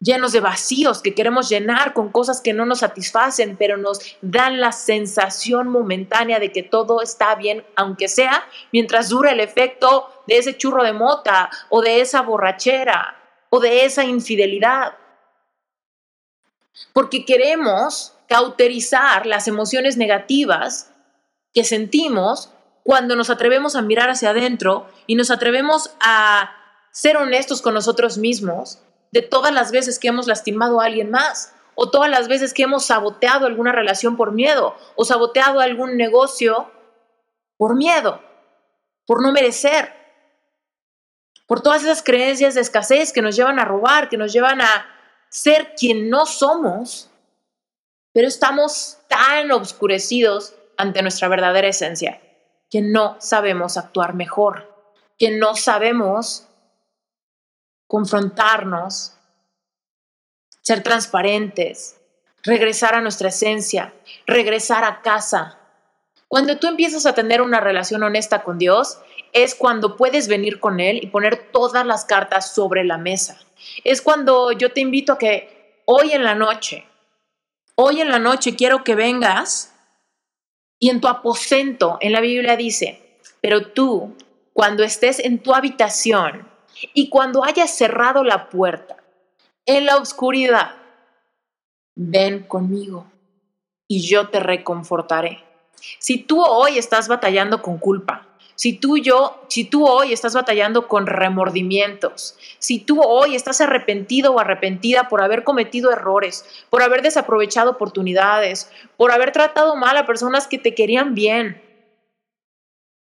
llenos 0.00 0.32
de 0.32 0.40
vacíos 0.40 1.02
que 1.02 1.14
queremos 1.14 1.48
llenar 1.48 1.92
con 1.92 2.10
cosas 2.10 2.40
que 2.40 2.52
no 2.52 2.64
nos 2.64 2.80
satisfacen, 2.80 3.56
pero 3.56 3.76
nos 3.76 4.16
dan 4.22 4.60
la 4.60 4.72
sensación 4.72 5.68
momentánea 5.68 6.38
de 6.38 6.52
que 6.52 6.62
todo 6.62 7.02
está 7.02 7.34
bien, 7.34 7.64
aunque 7.76 8.08
sea 8.08 8.44
mientras 8.72 9.08
dura 9.08 9.32
el 9.32 9.40
efecto 9.40 10.08
de 10.26 10.38
ese 10.38 10.56
churro 10.56 10.82
de 10.82 10.92
mota 10.92 11.50
o 11.68 11.82
de 11.82 12.00
esa 12.00 12.22
borrachera 12.22 13.16
o 13.50 13.60
de 13.60 13.84
esa 13.84 14.04
infidelidad. 14.04 14.94
Porque 16.92 17.24
queremos 17.24 18.14
cauterizar 18.30 19.26
las 19.26 19.48
emociones 19.48 19.96
negativas 19.96 20.94
que 21.52 21.64
sentimos 21.64 22.52
cuando 22.84 23.16
nos 23.16 23.28
atrevemos 23.28 23.74
a 23.74 23.82
mirar 23.82 24.08
hacia 24.08 24.30
adentro 24.30 24.86
y 25.08 25.16
nos 25.16 25.32
atrevemos 25.32 25.90
a 25.98 26.52
ser 26.92 27.16
honestos 27.16 27.60
con 27.60 27.74
nosotros 27.74 28.18
mismos 28.18 28.78
de 29.10 29.22
todas 29.22 29.52
las 29.52 29.72
veces 29.72 29.98
que 29.98 30.06
hemos 30.06 30.28
lastimado 30.28 30.80
a 30.80 30.84
alguien 30.84 31.10
más 31.10 31.52
o 31.74 31.90
todas 31.90 32.08
las 32.08 32.28
veces 32.28 32.54
que 32.54 32.62
hemos 32.62 32.86
saboteado 32.86 33.46
alguna 33.46 33.72
relación 33.72 34.16
por 34.16 34.30
miedo 34.30 34.76
o 34.94 35.04
saboteado 35.04 35.58
algún 35.58 35.96
negocio 35.96 36.70
por 37.56 37.74
miedo, 37.74 38.22
por 39.06 39.22
no 39.22 39.32
merecer, 39.32 39.92
por 41.48 41.62
todas 41.62 41.82
esas 41.82 42.04
creencias 42.04 42.54
de 42.54 42.60
escasez 42.60 43.12
que 43.12 43.22
nos 43.22 43.34
llevan 43.34 43.58
a 43.58 43.64
robar, 43.64 44.08
que 44.08 44.16
nos 44.16 44.32
llevan 44.32 44.60
a 44.60 44.86
ser 45.30 45.74
quien 45.74 46.10
no 46.10 46.26
somos, 46.26 47.09
pero 48.12 48.28
estamos 48.28 48.98
tan 49.08 49.50
obscurecidos 49.52 50.54
ante 50.76 51.02
nuestra 51.02 51.28
verdadera 51.28 51.68
esencia 51.68 52.20
que 52.70 52.80
no 52.80 53.16
sabemos 53.20 53.76
actuar 53.76 54.14
mejor, 54.14 54.72
que 55.18 55.30
no 55.36 55.56
sabemos 55.56 56.46
confrontarnos, 57.86 59.14
ser 60.62 60.82
transparentes, 60.82 61.96
regresar 62.44 62.94
a 62.94 63.00
nuestra 63.00 63.28
esencia, 63.28 63.92
regresar 64.26 64.84
a 64.84 65.02
casa. 65.02 65.58
Cuando 66.28 66.58
tú 66.58 66.68
empiezas 66.68 67.06
a 67.06 67.14
tener 67.14 67.42
una 67.42 67.58
relación 67.58 68.04
honesta 68.04 68.44
con 68.44 68.58
Dios, 68.58 69.00
es 69.32 69.56
cuando 69.56 69.96
puedes 69.96 70.28
venir 70.28 70.60
con 70.60 70.78
Él 70.78 71.00
y 71.02 71.08
poner 71.08 71.50
todas 71.50 71.84
las 71.84 72.04
cartas 72.04 72.54
sobre 72.54 72.84
la 72.84 72.98
mesa. 72.98 73.40
Es 73.82 74.00
cuando 74.00 74.52
yo 74.52 74.72
te 74.72 74.80
invito 74.80 75.14
a 75.14 75.18
que 75.18 75.82
hoy 75.84 76.12
en 76.12 76.22
la 76.22 76.36
noche, 76.36 76.86
hoy 77.82 78.02
en 78.02 78.10
la 78.10 78.18
noche 78.18 78.56
quiero 78.56 78.84
que 78.84 78.94
vengas 78.94 79.74
y 80.78 80.90
en 80.90 81.00
tu 81.00 81.08
aposento, 81.08 81.96
en 82.00 82.12
la 82.12 82.20
Biblia 82.20 82.56
dice, 82.56 83.18
pero 83.40 83.68
tú, 83.72 84.16
cuando 84.52 84.84
estés 84.84 85.18
en 85.18 85.38
tu 85.38 85.54
habitación 85.54 86.46
y 86.92 87.08
cuando 87.08 87.42
hayas 87.42 87.74
cerrado 87.74 88.22
la 88.22 88.50
puerta, 88.50 88.96
en 89.64 89.86
la 89.86 89.96
oscuridad, 89.96 90.74
ven 91.94 92.42
conmigo 92.42 93.06
y 93.88 94.02
yo 94.02 94.28
te 94.28 94.40
reconfortaré. 94.40 95.42
Si 95.98 96.18
tú 96.18 96.42
hoy 96.42 96.78
estás 96.78 97.08
batallando 97.08 97.62
con 97.62 97.78
culpa, 97.78 98.26
si 98.60 98.74
tú, 98.74 98.98
yo, 98.98 99.42
si 99.48 99.64
tú 99.64 99.86
hoy 99.86 100.12
estás 100.12 100.34
batallando 100.34 100.86
con 100.86 101.06
remordimientos, 101.06 102.36
si 102.58 102.78
tú 102.78 103.00
hoy 103.00 103.34
estás 103.34 103.62
arrepentido 103.62 104.34
o 104.34 104.38
arrepentida 104.38 105.08
por 105.08 105.22
haber 105.22 105.44
cometido 105.44 105.90
errores, 105.90 106.44
por 106.68 106.82
haber 106.82 107.00
desaprovechado 107.00 107.70
oportunidades, 107.70 108.70
por 108.98 109.12
haber 109.12 109.32
tratado 109.32 109.76
mal 109.76 109.96
a 109.96 110.04
personas 110.04 110.46
que 110.46 110.58
te 110.58 110.74
querían 110.74 111.14
bien, 111.14 111.62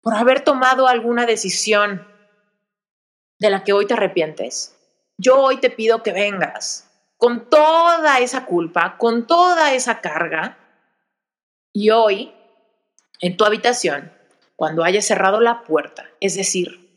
por 0.03 0.17
haber 0.17 0.41
tomado 0.41 0.89
alguna 0.89 1.27
decisión 1.27 2.05
de 3.39 3.51
la 3.51 3.63
que 3.63 3.73
hoy 3.73 3.87
te 3.87 3.95
arrepientes, 3.95 4.77
yo 5.17 5.39
hoy 5.39 5.59
te 5.59 5.71
pido 5.71 6.03
que 6.03 6.13
vengas 6.13 6.91
con 7.19 7.49
toda 7.49 8.19
esa 8.19 8.47
culpa, 8.47 8.97
con 8.99 9.29
toda 9.29 9.75
esa 9.75 10.01
carga, 10.01 10.59
y 11.73 11.91
hoy 11.91 12.33
en 13.21 13.37
tu 13.37 13.45
habitación 13.45 14.13
cuando 14.57 14.85
hayas 14.85 15.05
cerrado 15.05 15.41
la 15.41 15.63
puerta, 15.63 16.07
es 16.21 16.35
decir, 16.35 16.89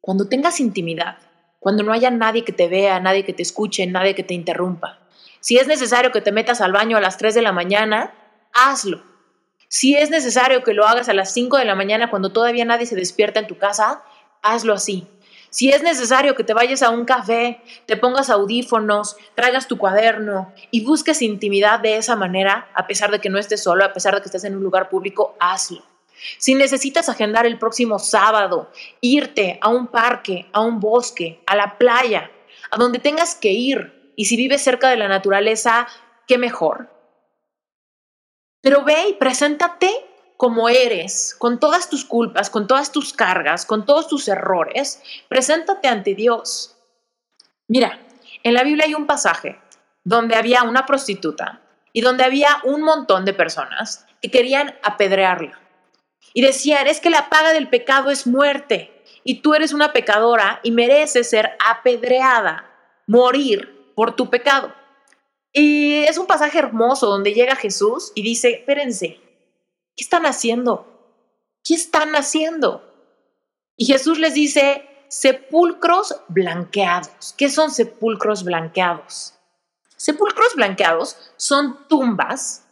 cuando 0.00 0.28
tengas 0.28 0.60
intimidad, 0.60 1.18
cuando 1.60 1.82
no 1.82 1.92
haya 1.92 2.10
nadie 2.10 2.44
que 2.44 2.52
te 2.52 2.68
vea, 2.68 3.00
nadie 3.00 3.24
que 3.24 3.32
te 3.32 3.42
escuche, 3.42 3.86
nadie 3.86 4.14
que 4.14 4.22
te 4.22 4.34
interrumpa. 4.34 5.00
Si 5.40 5.58
es 5.58 5.66
necesario 5.66 6.12
que 6.12 6.20
te 6.20 6.32
metas 6.32 6.60
al 6.60 6.72
baño 6.72 6.96
a 6.96 7.00
las 7.00 7.18
3 7.18 7.34
de 7.34 7.42
la 7.42 7.52
mañana, 7.52 8.14
hazlo. 8.52 9.02
Si 9.68 9.96
es 9.96 10.10
necesario 10.10 10.62
que 10.62 10.72
lo 10.72 10.86
hagas 10.86 11.08
a 11.08 11.14
las 11.14 11.32
5 11.32 11.58
de 11.58 11.64
la 11.64 11.74
mañana 11.74 12.10
cuando 12.10 12.32
todavía 12.32 12.64
nadie 12.64 12.86
se 12.86 12.96
despierta 12.96 13.40
en 13.40 13.46
tu 13.46 13.58
casa, 13.58 14.02
hazlo 14.42 14.72
así. 14.72 15.06
Si 15.50 15.70
es 15.70 15.82
necesario 15.82 16.34
que 16.34 16.44
te 16.44 16.52
vayas 16.52 16.82
a 16.82 16.90
un 16.90 17.04
café, 17.04 17.62
te 17.86 17.96
pongas 17.96 18.30
audífonos, 18.30 19.16
traigas 19.34 19.66
tu 19.66 19.78
cuaderno 19.78 20.52
y 20.70 20.84
busques 20.84 21.22
intimidad 21.22 21.80
de 21.80 21.96
esa 21.96 22.16
manera, 22.16 22.68
a 22.74 22.86
pesar 22.86 23.10
de 23.10 23.20
que 23.20 23.30
no 23.30 23.38
estés 23.38 23.62
solo, 23.62 23.84
a 23.84 23.92
pesar 23.92 24.14
de 24.14 24.20
que 24.20 24.26
estés 24.26 24.44
en 24.44 24.56
un 24.56 24.62
lugar 24.62 24.88
público, 24.88 25.36
hazlo. 25.40 25.82
Si 26.38 26.54
necesitas 26.54 27.08
agendar 27.08 27.46
el 27.46 27.58
próximo 27.58 27.98
sábado, 27.98 28.70
irte 29.00 29.58
a 29.62 29.68
un 29.68 29.86
parque, 29.86 30.46
a 30.52 30.60
un 30.60 30.80
bosque, 30.80 31.40
a 31.46 31.56
la 31.56 31.78
playa, 31.78 32.30
a 32.70 32.76
donde 32.76 32.98
tengas 32.98 33.34
que 33.34 33.52
ir, 33.52 34.12
y 34.16 34.26
si 34.26 34.36
vives 34.36 34.62
cerca 34.62 34.90
de 34.90 34.96
la 34.96 35.08
naturaleza, 35.08 35.86
qué 36.26 36.38
mejor. 36.38 36.90
Pero 38.60 38.84
ve 38.84 39.10
y 39.10 39.12
preséntate 39.14 39.90
como 40.38 40.68
eres, 40.68 41.34
con 41.36 41.58
todas 41.58 41.90
tus 41.90 42.04
culpas, 42.04 42.48
con 42.48 42.68
todas 42.68 42.92
tus 42.92 43.12
cargas, 43.12 43.66
con 43.66 43.84
todos 43.84 44.06
tus 44.06 44.28
errores, 44.28 45.02
preséntate 45.28 45.88
ante 45.88 46.14
Dios. 46.14 46.76
Mira, 47.66 47.98
en 48.44 48.54
la 48.54 48.62
Biblia 48.62 48.84
hay 48.86 48.94
un 48.94 49.08
pasaje 49.08 49.60
donde 50.04 50.36
había 50.36 50.62
una 50.62 50.86
prostituta 50.86 51.60
y 51.92 52.02
donde 52.02 52.22
había 52.22 52.60
un 52.62 52.82
montón 52.82 53.24
de 53.24 53.34
personas 53.34 54.06
que 54.22 54.30
querían 54.30 54.76
apedrearla. 54.84 55.60
Y 56.32 56.42
decían, 56.42 56.86
es 56.86 57.00
que 57.00 57.10
la 57.10 57.28
paga 57.28 57.52
del 57.52 57.68
pecado 57.68 58.12
es 58.12 58.24
muerte. 58.24 59.02
Y 59.24 59.42
tú 59.42 59.54
eres 59.54 59.72
una 59.72 59.92
pecadora 59.92 60.60
y 60.62 60.70
mereces 60.70 61.28
ser 61.28 61.50
apedreada, 61.66 62.70
morir 63.08 63.92
por 63.96 64.14
tu 64.14 64.30
pecado. 64.30 64.72
Y 65.52 66.04
es 66.04 66.16
un 66.16 66.28
pasaje 66.28 66.60
hermoso 66.60 67.08
donde 67.08 67.34
llega 67.34 67.56
Jesús 67.56 68.12
y 68.14 68.22
dice, 68.22 68.50
espérense, 68.50 69.18
¿qué 69.98 70.04
están 70.04 70.26
haciendo? 70.26 70.86
¿Qué 71.64 71.74
están 71.74 72.14
haciendo? 72.14 72.84
Y 73.76 73.86
Jesús 73.86 74.18
les 74.18 74.32
dice, 74.32 74.88
sepulcros 75.08 76.22
blanqueados. 76.28 77.34
¿Qué 77.36 77.50
son 77.50 77.72
sepulcros 77.72 78.44
blanqueados? 78.44 79.34
Sepulcros 79.96 80.54
blanqueados 80.54 81.32
son 81.36 81.88
tumbas, 81.88 82.68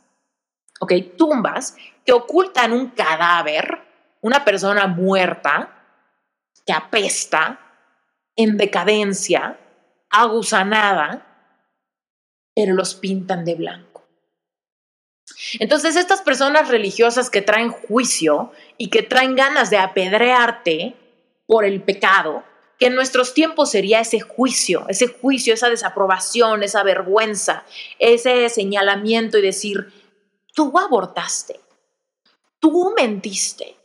¿ok? 0.79 0.93
Tumbas 1.19 1.77
que 2.05 2.13
ocultan 2.13 2.73
un 2.73 2.91
cadáver, 2.91 3.83
una 4.21 4.45
persona 4.45 4.87
muerta, 4.87 5.73
que 6.65 6.73
apesta, 6.73 7.59
en 8.37 8.57
decadencia, 8.57 9.59
agusanada, 10.11 11.27
pero 12.55 12.75
los 12.75 12.95
pintan 12.95 13.45
de 13.45 13.57
blanco. 13.57 13.86
Entonces, 15.59 15.97
estas 15.97 16.23
personas 16.23 16.69
religiosas 16.69 17.31
que 17.31 17.43
traen 17.43 17.71
juicio 17.71 18.53
y 18.79 18.89
que 18.89 19.03
traen 19.03 19.35
ganas 19.35 19.71
de 19.71 19.79
apedrearte 19.79 20.95
por 21.47 21.65
el 21.65 21.83
pecado, 21.83 22.45
que 22.79 22.87
en 22.87 22.95
nuestros 22.95 23.33
tiempos 23.33 23.71
sería 23.71 24.01
ese 24.01 24.21
juicio, 24.21 24.85
ese 24.89 25.09
juicio, 25.09 25.55
esa 25.55 25.71
desaprobación, 25.71 26.63
esa 26.63 26.83
vergüenza, 26.83 27.65
ese 27.99 28.49
señalamiento 28.49 29.39
y 29.39 29.43
decir, 29.43 29.93
tú 30.55 30.79
abortaste, 30.79 31.61
tú 32.59 32.95
mentiste, 32.97 33.77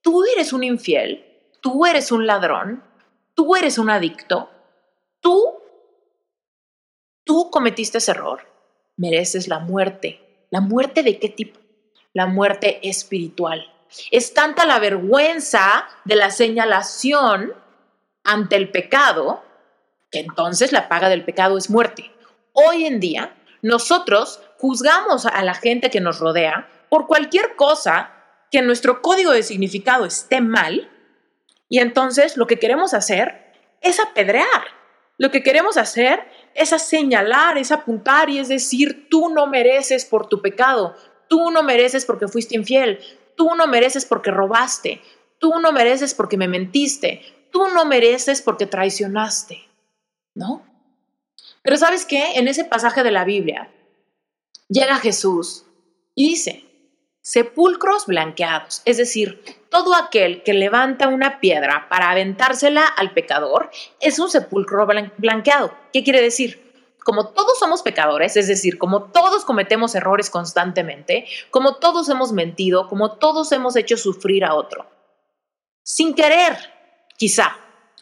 tú 0.00 0.24
eres 0.24 0.52
un 0.52 0.64
infiel, 0.64 1.24
tú 1.60 1.84
eres 1.84 2.12
un 2.12 2.26
ladrón, 2.26 2.82
tú 3.34 3.56
eres 3.56 3.78
un 3.78 3.90
adicto, 3.90 4.50
tú, 5.20 5.54
tú 7.24 7.50
cometiste 7.50 7.98
ese 7.98 8.12
error, 8.12 8.46
mereces 8.96 9.48
la 9.48 9.58
muerte. 9.58 10.29
¿La 10.50 10.60
muerte 10.60 11.02
de 11.02 11.18
qué 11.18 11.28
tipo? 11.28 11.58
La 12.12 12.26
muerte 12.26 12.80
espiritual. 12.88 13.72
Es 14.10 14.34
tanta 14.34 14.66
la 14.66 14.78
vergüenza 14.78 15.88
de 16.04 16.16
la 16.16 16.30
señalación 16.30 17.54
ante 18.24 18.56
el 18.56 18.70
pecado 18.70 19.42
que 20.10 20.20
entonces 20.20 20.72
la 20.72 20.88
paga 20.88 21.08
del 21.08 21.24
pecado 21.24 21.56
es 21.56 21.70
muerte. 21.70 22.10
Hoy 22.52 22.84
en 22.84 23.00
día, 23.00 23.34
nosotros 23.62 24.40
juzgamos 24.58 25.26
a 25.26 25.42
la 25.44 25.54
gente 25.54 25.90
que 25.90 26.00
nos 26.00 26.18
rodea 26.18 26.68
por 26.88 27.06
cualquier 27.06 27.54
cosa 27.56 28.12
que 28.50 28.58
en 28.58 28.66
nuestro 28.66 29.00
código 29.02 29.30
de 29.30 29.44
significado 29.44 30.04
esté 30.04 30.40
mal 30.40 30.90
y 31.68 31.78
entonces 31.78 32.36
lo 32.36 32.46
que 32.46 32.58
queremos 32.58 32.94
hacer 32.94 33.52
es 33.80 34.00
apedrear. 34.00 34.64
Lo 35.16 35.30
que 35.30 35.42
queremos 35.42 35.76
hacer 35.76 36.26
es 36.54 36.70
señalar, 36.70 37.58
es 37.58 37.72
apuntar 37.72 38.30
y 38.30 38.38
es 38.38 38.48
decir, 38.48 39.08
tú 39.08 39.28
no 39.28 39.46
mereces 39.46 40.04
por 40.04 40.28
tu 40.28 40.40
pecado, 40.40 40.94
tú 41.28 41.50
no 41.50 41.62
mereces 41.62 42.04
porque 42.04 42.28
fuiste 42.28 42.56
infiel, 42.56 42.98
tú 43.36 43.54
no 43.54 43.66
mereces 43.66 44.04
porque 44.04 44.30
robaste, 44.30 45.00
tú 45.38 45.58
no 45.60 45.72
mereces 45.72 46.14
porque 46.14 46.36
me 46.36 46.48
mentiste, 46.48 47.22
tú 47.50 47.68
no 47.68 47.84
mereces 47.84 48.42
porque 48.42 48.66
traicionaste, 48.66 49.68
¿no? 50.34 50.66
Pero 51.62 51.76
sabes 51.76 52.04
qué? 52.04 52.32
En 52.34 52.48
ese 52.48 52.64
pasaje 52.64 53.02
de 53.02 53.10
la 53.10 53.24
Biblia 53.24 53.70
llega 54.68 54.96
Jesús 54.96 55.66
y 56.14 56.30
dice, 56.30 56.64
sepulcros 57.22 58.06
blanqueados, 58.06 58.82
es 58.84 58.96
decir, 58.96 59.59
todo 59.70 59.94
aquel 59.94 60.42
que 60.42 60.52
levanta 60.52 61.08
una 61.08 61.40
piedra 61.40 61.86
para 61.88 62.10
aventársela 62.10 62.84
al 62.84 63.12
pecador 63.12 63.70
es 64.00 64.18
un 64.18 64.28
sepulcro 64.28 64.86
blanqueado. 65.16 65.72
¿Qué 65.92 66.04
quiere 66.04 66.20
decir? 66.20 66.68
Como 67.02 67.28
todos 67.28 67.58
somos 67.58 67.82
pecadores, 67.82 68.36
es 68.36 68.48
decir, 68.48 68.76
como 68.76 69.04
todos 69.04 69.44
cometemos 69.44 69.94
errores 69.94 70.28
constantemente, 70.28 71.24
como 71.50 71.76
todos 71.76 72.08
hemos 72.10 72.32
mentido, 72.32 72.88
como 72.88 73.12
todos 73.12 73.50
hemos 73.52 73.74
hecho 73.76 73.96
sufrir 73.96 74.44
a 74.44 74.54
otro, 74.54 74.86
sin 75.82 76.14
querer, 76.14 76.58
quizá, 77.16 77.56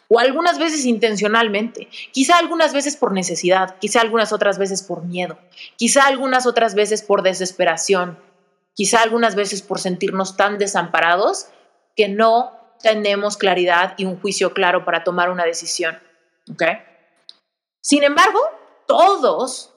o 0.09 0.19
algunas 0.19 0.57
veces 0.57 0.85
intencionalmente, 0.85 1.87
quizá 2.11 2.39
algunas 2.39 2.73
veces 2.73 2.97
por 2.97 3.13
necesidad, 3.13 3.77
quizá 3.79 4.01
algunas 4.01 4.33
otras 4.33 4.57
veces 4.57 4.83
por 4.83 5.05
miedo, 5.05 5.37
quizá 5.77 6.07
algunas 6.07 6.45
otras 6.45 6.75
veces 6.75 7.01
por 7.03 7.21
desesperación, 7.21 8.17
quizá 8.73 9.01
algunas 9.01 9.35
veces 9.35 9.61
por 9.61 9.79
sentirnos 9.79 10.35
tan 10.35 10.57
desamparados 10.57 11.47
que 11.99 12.07
no 12.07 12.57
tenemos 12.81 13.35
claridad 13.35 13.93
y 13.97 14.05
un 14.05 14.21
juicio 14.21 14.53
claro 14.53 14.85
para 14.85 15.03
tomar 15.03 15.29
una 15.29 15.43
decisión. 15.43 15.99
Sin 17.81 18.03
embargo, 18.03 18.39
todos 18.87 19.73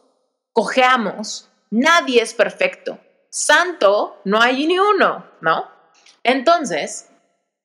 cojeamos, 0.53 1.49
nadie 1.69 2.23
es 2.23 2.33
perfecto, 2.33 3.01
santo 3.29 4.21
no 4.25 4.41
hay 4.41 4.69
ni 4.69 4.79
uno, 4.79 5.27
¿no? 5.41 5.69
Entonces, 6.23 7.09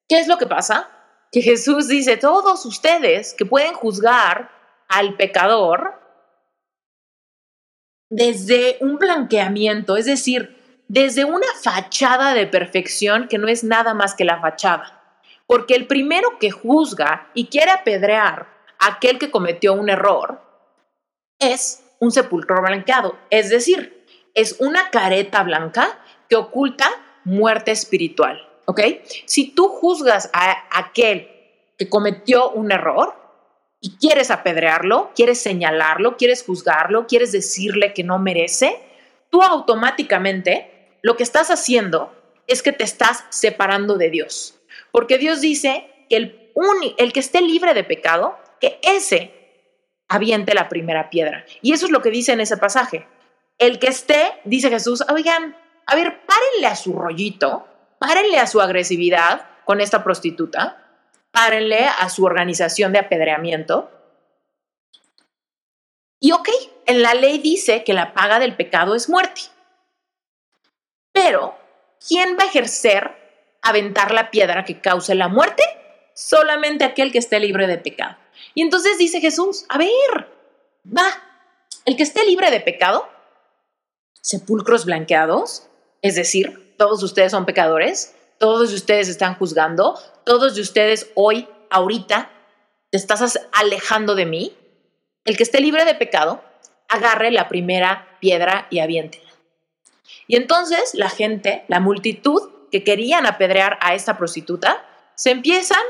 ¿qué 0.09 0.17
es 0.17 0.27
lo 0.27 0.39
que 0.39 0.47
pasa? 0.47 0.89
Que 1.31 1.43
Jesús 1.43 1.87
dice, 1.87 2.17
todos 2.17 2.65
ustedes 2.65 3.35
que 3.35 3.45
pueden 3.45 3.75
juzgar 3.75 4.49
al 4.87 5.17
pecador 5.17 6.01
desde 8.09 8.79
un 8.81 8.97
blanqueamiento, 8.97 9.97
es 9.97 10.07
decir, 10.07 10.56
desde 10.87 11.25
una 11.25 11.47
fachada 11.61 12.33
de 12.33 12.47
perfección 12.47 13.27
que 13.27 13.37
no 13.37 13.47
es 13.47 13.63
nada 13.63 13.93
más 13.93 14.15
que 14.15 14.25
la 14.25 14.39
fachada. 14.39 14.93
Porque 15.45 15.75
el 15.75 15.87
primero 15.87 16.39
que 16.39 16.51
juzga 16.51 17.29
y 17.33 17.47
quiere 17.47 17.71
apedrear 17.71 18.47
a 18.79 18.87
aquel 18.87 19.17
que 19.17 19.31
cometió 19.31 19.73
un 19.73 19.89
error 19.89 20.41
es 21.39 21.83
un 21.99 22.11
sepulcro 22.11 22.61
blanqueado, 22.61 23.17
es 23.29 23.49
decir, 23.49 24.05
es 24.33 24.57
una 24.59 24.91
careta 24.91 25.43
blanca 25.43 25.99
que 26.29 26.35
oculta 26.35 26.89
muerte 27.23 27.71
espiritual, 27.71 28.47
¿ok? 28.65 28.81
Si 29.25 29.51
tú 29.51 29.67
juzgas 29.69 30.29
a 30.33 30.67
aquel 30.71 31.29
que 31.77 31.89
cometió 31.89 32.51
un 32.51 32.71
error 32.71 33.15
y 33.81 33.97
quieres 33.97 34.31
apedrearlo, 34.31 35.11
quieres 35.15 35.41
señalarlo, 35.41 36.17
quieres 36.17 36.43
juzgarlo, 36.43 37.07
quieres 37.07 37.31
decirle 37.31 37.93
que 37.93 38.03
no 38.03 38.19
merece, 38.19 38.79
tú 39.29 39.41
automáticamente 39.41 40.76
lo 41.07 41.15
que 41.15 41.23
estás 41.23 41.51
haciendo 41.51 42.13
es 42.47 42.61
que 42.61 42.73
te 42.73 42.83
estás 42.83 43.23
separando 43.29 43.97
de 43.97 44.09
Dios. 44.09 44.59
Porque 44.91 45.17
Dios 45.17 45.39
dice 45.39 45.89
que 46.09 46.17
el, 46.17 46.51
el 46.97 47.13
que 47.13 47.21
esté 47.21 47.39
libre 47.39 47.73
de 47.73 47.85
pecado, 47.85 48.37
que 48.59 48.77
ese 48.83 49.31
aviente 50.09 50.53
la 50.53 50.67
primera 50.67 51.09
piedra. 51.09 51.45
Y 51.61 51.71
eso 51.71 51.85
es 51.85 51.93
lo 51.93 52.01
que 52.01 52.09
dice 52.09 52.33
en 52.33 52.41
ese 52.41 52.57
pasaje. 52.57 53.07
El 53.57 53.79
que 53.79 53.87
esté, 53.87 54.33
dice 54.43 54.69
Jesús, 54.69 55.01
oigan, 55.09 55.55
a 55.85 55.95
ver, 55.95 56.25
párenle 56.25 56.67
a 56.67 56.75
su 56.75 56.91
rollito, 56.91 57.65
párenle 57.99 58.39
a 58.39 58.47
su 58.47 58.59
agresividad 58.59 59.47
con 59.63 59.79
esta 59.79 60.03
prostituta, 60.03 60.99
párenle 61.31 61.85
a 61.85 62.09
su 62.09 62.25
organización 62.25 62.91
de 62.91 62.99
apedreamiento. 62.99 63.89
Y 66.19 66.33
ok, 66.33 66.49
en 66.85 67.01
la 67.01 67.13
ley 67.13 67.37
dice 67.37 67.85
que 67.85 67.93
la 67.93 68.13
paga 68.13 68.39
del 68.39 68.57
pecado 68.57 68.93
es 68.93 69.07
muerte. 69.07 69.43
Pero, 71.17 71.57
¿quién 72.07 72.37
va 72.37 72.43
a 72.43 72.47
ejercer 72.47 73.09
aventar 73.63 74.11
la 74.11 74.29
piedra 74.29 74.63
que 74.63 74.79
cause 74.81 75.15
la 75.15 75.29
muerte? 75.29 75.63
Solamente 76.13 76.85
aquel 76.85 77.11
que 77.11 77.17
esté 77.17 77.39
libre 77.39 77.65
de 77.65 77.79
pecado. 77.79 78.17
Y 78.53 78.61
entonces 78.61 78.99
dice 78.99 79.19
Jesús, 79.19 79.65
a 79.67 79.79
ver, 79.79 79.89
va, 80.85 81.07
el 81.85 81.97
que 81.97 82.03
esté 82.03 82.23
libre 82.23 82.51
de 82.51 82.59
pecado, 82.59 83.09
sepulcros 84.21 84.85
blanqueados, 84.85 85.67
es 86.03 86.13
decir, 86.13 86.75
todos 86.77 87.01
ustedes 87.01 87.31
son 87.31 87.47
pecadores, 87.47 88.15
todos 88.37 88.71
ustedes 88.71 89.07
están 89.09 89.33
juzgando, 89.39 89.99
todos 90.23 90.53
de 90.53 90.61
ustedes 90.61 91.09
hoy, 91.15 91.47
ahorita, 91.71 92.29
te 92.91 92.97
estás 92.97 93.39
alejando 93.53 94.13
de 94.13 94.27
mí, 94.27 94.55
el 95.25 95.35
que 95.35 95.41
esté 95.41 95.61
libre 95.61 95.83
de 95.83 95.95
pecado, 95.95 96.43
agarre 96.89 97.31
la 97.31 97.49
primera 97.49 98.19
piedra 98.21 98.67
y 98.69 98.79
aviente. 98.79 99.26
Y 100.27 100.35
entonces 100.35 100.93
la 100.93 101.09
gente, 101.09 101.63
la 101.67 101.79
multitud 101.79 102.51
que 102.71 102.83
querían 102.83 103.25
apedrear 103.25 103.79
a 103.81 103.95
esta 103.95 104.17
prostituta, 104.17 104.85
se 105.15 105.31
empiezan 105.31 105.81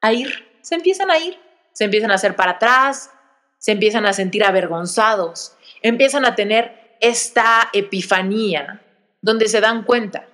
a 0.00 0.12
ir, 0.12 0.58
se 0.62 0.76
empiezan 0.76 1.10
a 1.10 1.18
ir, 1.18 1.38
se 1.72 1.84
empiezan 1.84 2.10
a 2.10 2.14
hacer 2.14 2.36
para 2.36 2.52
atrás, 2.52 3.10
se 3.58 3.72
empiezan 3.72 4.06
a 4.06 4.12
sentir 4.12 4.44
avergonzados, 4.44 5.56
empiezan 5.82 6.24
a 6.24 6.34
tener 6.34 6.96
esta 7.00 7.68
epifanía 7.72 8.82
donde 9.20 9.48
se 9.48 9.60
dan 9.60 9.82
cuenta 9.82 10.28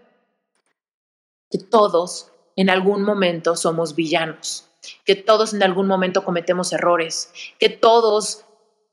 que 1.50 1.58
todos 1.58 2.30
en 2.56 2.70
algún 2.70 3.02
momento 3.02 3.56
somos 3.56 3.94
villanos, 3.94 4.68
que 5.04 5.14
todos 5.14 5.54
en 5.54 5.62
algún 5.62 5.86
momento 5.86 6.24
cometemos 6.24 6.72
errores, 6.72 7.32
que 7.58 7.68
todos 7.68 8.44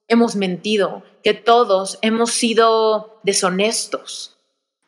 hemos 0.09 0.35
mentido, 0.35 1.03
que 1.23 1.33
todos 1.33 1.97
hemos 2.01 2.31
sido 2.31 3.19
deshonestos. 3.23 4.37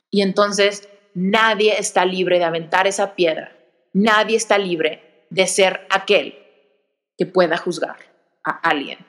Y 0.10 0.22
entonces 0.22 0.90
nadie 1.14 1.80
está 1.80 2.04
libre 2.06 2.40
de 2.40 2.46
aventar 2.46 2.88
esa 2.88 3.16
piedra. 3.16 3.56
Nadie 3.94 4.36
está 4.36 4.58
libre 4.58 5.26
de 5.30 5.48
ser 5.48 5.88
aquel 5.90 6.38
que 7.18 7.26
pueda 7.26 7.58
juzgar 7.58 7.98
a 8.44 8.52
alguien. 8.70 9.06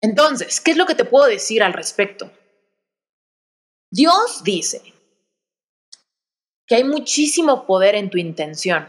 Entonces, 0.00 0.60
¿qué 0.60 0.72
es 0.72 0.76
lo 0.76 0.86
que 0.86 0.94
te 0.94 1.04
puedo 1.04 1.26
decir 1.26 1.62
al 1.62 1.72
respecto? 1.72 2.30
Dios 3.90 4.42
dice 4.42 4.82
que 6.66 6.76
hay 6.76 6.84
muchísimo 6.84 7.66
poder 7.66 7.94
en 7.94 8.10
tu 8.10 8.18
intención 8.18 8.88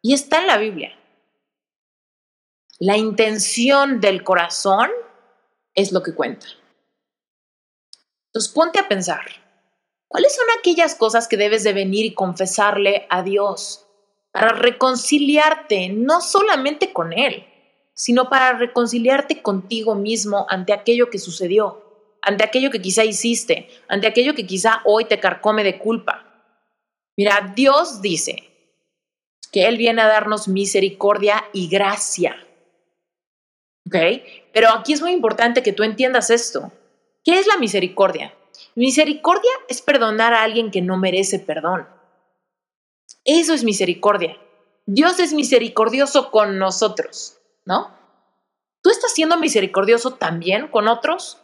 y 0.00 0.14
está 0.14 0.38
en 0.38 0.46
la 0.46 0.58
Biblia. 0.58 0.96
La 2.78 2.98
intención 2.98 4.00
del 4.00 4.22
corazón 4.22 4.90
es 5.74 5.92
lo 5.92 6.02
que 6.02 6.14
cuenta. 6.14 6.46
Entonces 8.26 8.52
ponte 8.52 8.78
a 8.78 8.88
pensar, 8.88 9.22
¿cuáles 10.08 10.34
son 10.34 10.44
aquellas 10.58 10.94
cosas 10.94 11.26
que 11.26 11.38
debes 11.38 11.64
de 11.64 11.72
venir 11.72 12.04
y 12.04 12.12
confesarle 12.12 13.06
a 13.08 13.22
Dios 13.22 13.86
para 14.30 14.52
reconciliarte 14.52 15.88
no 15.88 16.20
solamente 16.20 16.92
con 16.92 17.14
Él, 17.14 17.46
sino 17.94 18.28
para 18.28 18.52
reconciliarte 18.52 19.40
contigo 19.40 19.94
mismo 19.94 20.46
ante 20.50 20.74
aquello 20.74 21.08
que 21.08 21.18
sucedió, 21.18 21.82
ante 22.20 22.44
aquello 22.44 22.70
que 22.70 22.82
quizá 22.82 23.04
hiciste, 23.04 23.70
ante 23.88 24.06
aquello 24.06 24.34
que 24.34 24.46
quizá 24.46 24.82
hoy 24.84 25.06
te 25.06 25.18
carcome 25.18 25.64
de 25.64 25.78
culpa? 25.78 26.26
Mira, 27.16 27.54
Dios 27.56 28.02
dice 28.02 28.50
que 29.50 29.66
Él 29.66 29.78
viene 29.78 30.02
a 30.02 30.08
darnos 30.08 30.46
misericordia 30.46 31.42
y 31.54 31.68
gracia. 31.68 32.36
¿Ok? 33.86 33.96
Pero 34.52 34.70
aquí 34.70 34.92
es 34.92 35.00
muy 35.00 35.12
importante 35.12 35.62
que 35.62 35.72
tú 35.72 35.82
entiendas 35.82 36.30
esto. 36.30 36.72
¿Qué 37.24 37.38
es 37.38 37.46
la 37.46 37.56
misericordia? 37.56 38.34
Misericordia 38.74 39.50
es 39.68 39.82
perdonar 39.82 40.34
a 40.34 40.42
alguien 40.42 40.70
que 40.70 40.82
no 40.82 40.96
merece 40.96 41.38
perdón. 41.38 41.86
Eso 43.24 43.54
es 43.54 43.64
misericordia. 43.64 44.36
Dios 44.86 45.18
es 45.18 45.32
misericordioso 45.32 46.30
con 46.30 46.58
nosotros, 46.58 47.38
¿no? 47.64 47.90
¿Tú 48.82 48.90
estás 48.90 49.12
siendo 49.12 49.36
misericordioso 49.36 50.12
también 50.12 50.68
con 50.68 50.86
otros? 50.86 51.42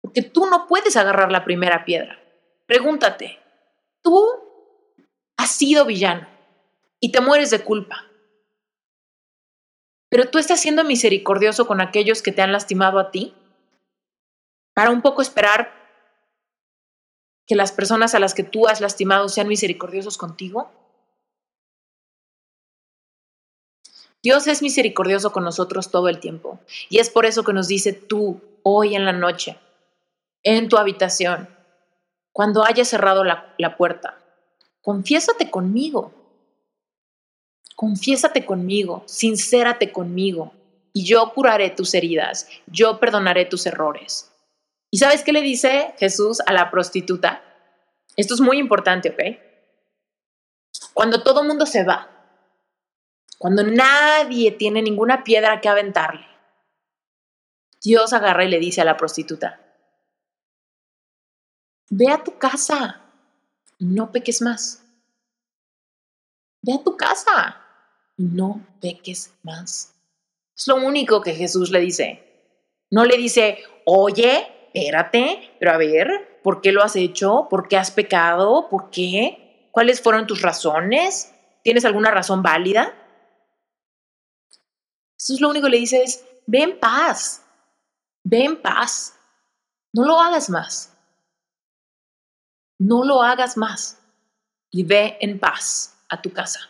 Porque 0.00 0.22
tú 0.22 0.46
no 0.46 0.66
puedes 0.66 0.96
agarrar 0.96 1.30
la 1.30 1.44
primera 1.44 1.84
piedra. 1.84 2.18
Pregúntate, 2.66 3.38
tú 4.00 4.26
has 5.36 5.50
sido 5.50 5.84
villano 5.84 6.26
y 7.00 7.12
te 7.12 7.20
mueres 7.20 7.50
de 7.50 7.60
culpa. 7.60 8.07
Pero 10.08 10.30
tú 10.30 10.38
estás 10.38 10.60
siendo 10.60 10.84
misericordioso 10.84 11.66
con 11.66 11.80
aquellos 11.80 12.22
que 12.22 12.32
te 12.32 12.42
han 12.42 12.52
lastimado 12.52 12.98
a 12.98 13.10
ti 13.10 13.34
para 14.74 14.90
un 14.90 15.02
poco 15.02 15.22
esperar 15.22 15.72
que 17.46 17.56
las 17.56 17.72
personas 17.72 18.14
a 18.14 18.18
las 18.18 18.34
que 18.34 18.44
tú 18.44 18.68
has 18.68 18.80
lastimado 18.80 19.28
sean 19.28 19.48
misericordiosos 19.48 20.18
contigo. 20.18 20.70
Dios 24.22 24.46
es 24.46 24.62
misericordioso 24.62 25.32
con 25.32 25.44
nosotros 25.44 25.90
todo 25.90 26.08
el 26.08 26.20
tiempo 26.20 26.60
y 26.88 26.98
es 26.98 27.08
por 27.08 27.24
eso 27.24 27.44
que 27.44 27.52
nos 27.52 27.68
dice 27.68 27.92
tú 27.92 28.40
hoy 28.62 28.94
en 28.94 29.04
la 29.04 29.12
noche, 29.12 29.58
en 30.42 30.68
tu 30.68 30.76
habitación, 30.76 31.48
cuando 32.32 32.64
hayas 32.64 32.88
cerrado 32.88 33.24
la, 33.24 33.54
la 33.58 33.76
puerta, 33.76 34.18
confiésate 34.82 35.50
conmigo, 35.50 36.12
confiésate 37.78 38.44
conmigo, 38.44 39.04
sincérate 39.06 39.92
conmigo 39.92 40.52
y 40.92 41.04
yo 41.04 41.32
curaré 41.32 41.70
tus 41.70 41.94
heridas, 41.94 42.48
yo 42.66 42.98
perdonaré 42.98 43.44
tus 43.44 43.66
errores. 43.66 44.32
¿Y 44.90 44.98
sabes 44.98 45.22
qué 45.22 45.32
le 45.32 45.42
dice 45.42 45.94
Jesús 45.96 46.40
a 46.44 46.52
la 46.52 46.72
prostituta? 46.72 47.40
Esto 48.16 48.34
es 48.34 48.40
muy 48.40 48.58
importante, 48.58 49.10
¿ok? 49.10 49.22
Cuando 50.92 51.22
todo 51.22 51.44
mundo 51.44 51.66
se 51.66 51.84
va, 51.84 52.10
cuando 53.38 53.62
nadie 53.62 54.50
tiene 54.50 54.82
ninguna 54.82 55.22
piedra 55.22 55.60
que 55.60 55.68
aventarle, 55.68 56.26
Dios 57.80 58.12
agarra 58.12 58.42
y 58.42 58.48
le 58.48 58.58
dice 58.58 58.80
a 58.80 58.86
la 58.86 58.96
prostituta, 58.96 59.60
ve 61.90 62.10
a 62.10 62.24
tu 62.24 62.38
casa 62.38 63.02
y 63.78 63.84
no 63.84 64.10
peques 64.10 64.42
más. 64.42 64.82
Ve 66.60 66.72
a 66.74 66.82
tu 66.82 66.96
casa 66.96 67.66
no 68.18 68.66
peques 68.82 69.32
más. 69.42 69.94
Es 70.54 70.66
lo 70.66 70.76
único 70.76 71.22
que 71.22 71.34
Jesús 71.34 71.70
le 71.70 71.80
dice. 71.80 72.24
No 72.90 73.04
le 73.04 73.16
dice, 73.16 73.58
oye, 73.86 74.46
espérate, 74.74 75.56
pero 75.58 75.72
a 75.72 75.78
ver, 75.78 76.40
¿por 76.42 76.60
qué 76.60 76.72
lo 76.72 76.82
has 76.82 76.96
hecho? 76.96 77.46
¿Por 77.48 77.68
qué 77.68 77.76
has 77.76 77.90
pecado? 77.90 78.68
¿Por 78.68 78.90
qué? 78.90 79.68
¿Cuáles 79.70 80.02
fueron 80.02 80.26
tus 80.26 80.42
razones? 80.42 81.32
¿Tienes 81.62 81.84
alguna 81.84 82.10
razón 82.10 82.42
válida? 82.42 82.94
Es 85.16 85.40
lo 85.40 85.50
único 85.50 85.66
que 85.66 85.72
le 85.72 85.78
dice 85.78 86.02
es, 86.02 86.24
ve 86.46 86.62
en 86.62 86.78
paz, 86.78 87.44
ve 88.24 88.44
en 88.44 88.60
paz, 88.60 89.14
no 89.92 90.04
lo 90.04 90.20
hagas 90.20 90.48
más, 90.48 90.96
no 92.78 93.04
lo 93.04 93.22
hagas 93.22 93.56
más 93.56 93.98
y 94.70 94.84
ve 94.84 95.18
en 95.20 95.38
paz 95.38 95.98
a 96.08 96.22
tu 96.22 96.32
casa. 96.32 96.60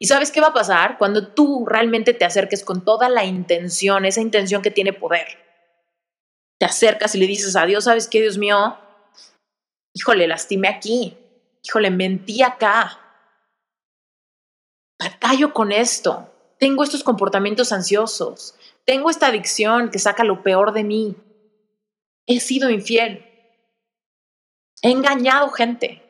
¿Y 0.00 0.06
sabes 0.06 0.32
qué 0.32 0.40
va 0.40 0.48
a 0.48 0.54
pasar 0.54 0.98
cuando 0.98 1.28
tú 1.28 1.66
realmente 1.66 2.14
te 2.14 2.24
acerques 2.24 2.64
con 2.64 2.84
toda 2.84 3.08
la 3.08 3.24
intención, 3.24 4.04
esa 4.04 4.20
intención 4.20 4.62
que 4.62 4.70
tiene 4.70 4.92
poder? 4.92 5.26
Te 6.58 6.66
acercas 6.66 7.14
y 7.14 7.18
le 7.18 7.26
dices 7.26 7.54
a 7.54 7.66
Dios, 7.66 7.84
¿sabes 7.84 8.08
qué, 8.08 8.20
Dios 8.20 8.38
mío? 8.38 8.78
Híjole, 9.94 10.26
lastimé 10.26 10.68
aquí. 10.68 11.16
Híjole, 11.62 11.90
mentí 11.90 12.42
acá. 12.42 12.98
Batallo 14.98 15.52
con 15.52 15.70
esto 15.70 16.30
tengo 16.60 16.84
estos 16.84 17.02
comportamientos 17.02 17.72
ansiosos, 17.72 18.54
tengo 18.84 19.08
esta 19.08 19.28
adicción 19.28 19.90
que 19.90 19.98
saca 19.98 20.24
lo 20.24 20.42
peor 20.42 20.72
de 20.72 20.84
mí, 20.84 21.16
he 22.26 22.38
sido 22.38 22.68
infiel, 22.68 23.24
he 24.82 24.90
engañado 24.90 25.48
gente, 25.48 26.02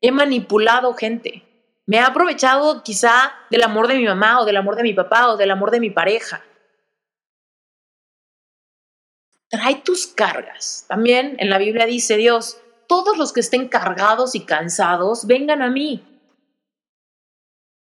he 0.00 0.12
manipulado 0.12 0.94
gente, 0.94 1.42
me 1.88 1.96
he 1.96 2.00
aprovechado 2.00 2.82
quizá 2.82 3.32
del 3.50 3.62
amor 3.62 3.88
de 3.88 3.94
mi 3.94 4.04
mamá 4.04 4.40
o 4.40 4.44
del 4.44 4.58
amor 4.58 4.76
de 4.76 4.82
mi 4.82 4.92
papá 4.92 5.30
o 5.30 5.38
del 5.38 5.50
amor 5.50 5.70
de 5.70 5.80
mi 5.80 5.88
pareja. 5.88 6.44
Trae 9.48 9.76
tus 9.76 10.06
cargas. 10.06 10.84
También 10.86 11.36
en 11.38 11.48
la 11.48 11.56
Biblia 11.56 11.86
dice 11.86 12.18
Dios, 12.18 12.58
todos 12.88 13.16
los 13.16 13.32
que 13.32 13.40
estén 13.40 13.68
cargados 13.68 14.34
y 14.34 14.44
cansados, 14.44 15.26
vengan 15.26 15.62
a 15.62 15.70
mí 15.70 16.04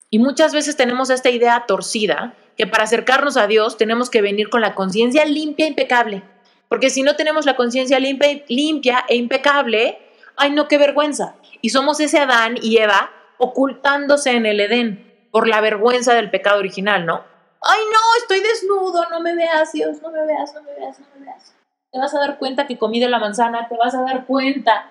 y 0.09 0.19
muchas 0.19 0.55
veces 0.55 0.77
tenemos 0.77 1.11
esta 1.11 1.29
idea 1.29 1.67
torcida 1.67 2.35
que 2.57 2.67
para 2.67 2.85
acercarnos 2.85 3.37
a 3.37 3.47
Dios 3.47 3.77
tenemos 3.77 4.09
que 4.09 4.23
venir 4.23 4.49
con 4.49 4.63
la 4.63 4.75
conciencia 4.75 5.27
limpia 5.27 5.67
e 5.67 5.69
impecable. 5.69 6.23
Porque 6.71 6.89
si 6.89 7.03
no 7.03 7.17
tenemos 7.17 7.45
la 7.45 7.55
conciencia 7.55 8.01
limpia, 8.01 8.43
limpia 8.49 9.05
e 9.11 9.17
impecable, 9.17 9.99
ay 10.37 10.53
no, 10.53 10.69
qué 10.69 10.79
vergüenza. 10.79 11.35
Y 11.61 11.69
somos 11.69 12.01
ese 12.01 12.19
Adán 12.19 12.57
y 12.63 12.79
Eva 12.79 13.11
ocultándose 13.41 14.31
en 14.33 14.47
el 14.47 14.61
Edén 14.61 15.29
por 15.33 15.49
la 15.49 15.61
vergüenza 15.61 16.15
del 16.15 16.31
pecado 16.31 16.59
original, 16.59 17.07
¿no? 17.07 17.25
Ay 17.63 17.81
no, 17.93 17.99
estoy 18.19 18.41
desnudo, 18.41 19.09
no 19.11 19.21
me 19.21 19.35
veas, 19.35 19.73
Dios, 19.73 20.01
no 20.01 20.11
me 20.11 20.25
veas, 20.25 20.55
no 20.55 20.63
me 20.63 20.75
veas, 20.75 20.99
no 20.99 21.07
me 21.15 21.27
veas. 21.27 21.55
Te 21.93 21.99
vas 21.99 22.15
a 22.15 22.21
dar 22.21 22.39
cuenta 22.39 22.67
que 22.67 22.79
comí 22.79 23.01
de 23.01 23.09
la 23.09 23.19
manzana, 23.19 23.69
te 23.69 23.77
vas 23.77 23.95
a 23.95 24.03
dar 24.03 24.27
cuenta 24.27 24.87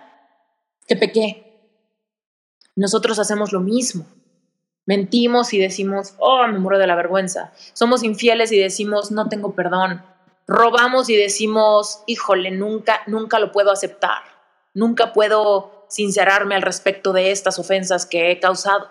que 0.87 0.95
pequé. 0.95 1.45
Nosotros 2.75 3.19
hacemos 3.19 3.51
lo 3.51 3.59
mismo. 3.59 4.05
Mentimos 4.85 5.53
y 5.53 5.59
decimos, 5.59 6.15
oh, 6.17 6.47
me 6.47 6.57
muero 6.57 6.79
de 6.79 6.87
la 6.87 6.95
vergüenza. 6.95 7.51
Somos 7.73 8.03
infieles 8.03 8.51
y 8.51 8.59
decimos, 8.59 9.11
no 9.11 9.29
tengo 9.29 9.53
perdón. 9.53 10.03
Robamos 10.47 11.09
y 11.09 11.15
decimos, 11.15 12.03
híjole, 12.07 12.51
nunca, 12.51 13.01
nunca 13.05 13.37
lo 13.37 13.51
puedo 13.51 13.71
aceptar. 13.71 14.23
Nunca 14.73 15.13
puedo 15.13 15.78
sincerarme 15.89 16.55
al 16.55 16.61
respecto 16.61 17.11
de 17.11 17.31
estas 17.31 17.59
ofensas 17.59 18.05
que 18.05 18.31
he 18.31 18.39
causado. 18.39 18.89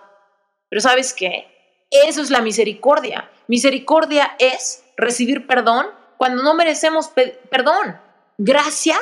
Pero 0.68 0.82
¿sabes 0.82 1.14
qué? 1.14 1.46
Eso 1.90 2.20
es 2.20 2.30
la 2.30 2.42
misericordia. 2.42 3.30
Misericordia 3.46 4.36
es 4.38 4.84
recibir 4.96 5.46
perdón 5.46 5.86
cuando 6.18 6.42
no 6.42 6.54
merecemos 6.54 7.10
perdón. 7.50 7.98
Gracia 8.36 8.96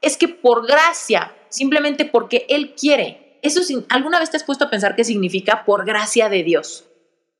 es 0.00 0.16
que 0.16 0.28
por 0.28 0.66
gracia, 0.66 1.36
simplemente 1.50 2.06
porque 2.06 2.46
Él 2.48 2.74
quiere, 2.74 3.38
eso 3.42 3.60
¿alguna 3.88 4.18
vez 4.18 4.30
te 4.30 4.36
has 4.36 4.44
puesto 4.44 4.64
a 4.64 4.70
pensar 4.70 4.96
qué 4.96 5.04
significa 5.04 5.64
por 5.64 5.84
gracia 5.84 6.28
de 6.28 6.42
Dios? 6.42 6.86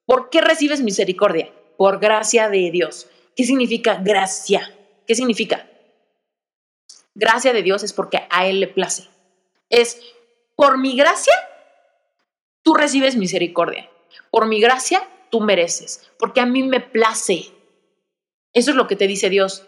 ¿Por 0.07 0.31
qué 0.31 0.41
recibes 0.41 0.83
misericordia? 0.83 1.51
Por 1.77 2.01
gracia 2.01 2.49
de 2.49 2.71
Dios. 2.71 3.09
¿Qué 3.37 3.45
significa 3.45 3.95
gracia? 3.95 4.75
¿Qué 5.07 5.15
significa? 5.15 5.67
Gracia 7.15 7.53
de 7.53 7.63
Dios 7.63 7.83
es 7.83 7.93
porque 7.93 8.27
a 8.31 8.47
Él 8.47 8.61
le 8.61 8.69
place. 8.69 9.09
Es 9.71 10.01
por 10.57 10.77
mi 10.77 10.97
gracia, 10.97 11.33
tú 12.63 12.75
recibes 12.75 13.17
misericordia. 13.17 13.89
Por 14.31 14.47
mi 14.47 14.61
gracia, 14.61 15.09
tú 15.31 15.41
mereces. 15.41 16.11
Porque 16.19 16.41
a 16.41 16.47
mí 16.47 16.63
me 16.63 16.81
place. 16.81 17.53
Eso 18.53 18.71
es 18.71 18.77
lo 18.77 18.87
que 18.87 18.97
te 18.97 19.07
dice 19.07 19.31
Dios. 19.31 19.67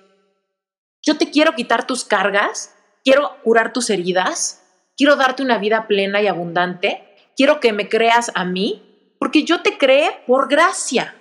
Yo 1.00 1.16
te 1.16 1.30
quiero 1.30 1.54
quitar 1.54 1.86
tus 1.86 2.04
cargas, 2.04 2.74
quiero 3.04 3.36
curar 3.42 3.72
tus 3.72 3.90
heridas, 3.90 4.62
quiero 4.96 5.16
darte 5.16 5.42
una 5.42 5.58
vida 5.58 5.86
plena 5.88 6.20
y 6.20 6.26
abundante, 6.26 7.04
quiero 7.36 7.60
que 7.60 7.72
me 7.72 7.88
creas 7.88 8.30
a 8.34 8.44
mí, 8.44 9.14
porque 9.18 9.44
yo 9.44 9.62
te 9.62 9.78
creé 9.78 10.22
por 10.26 10.48
gracia, 10.48 11.14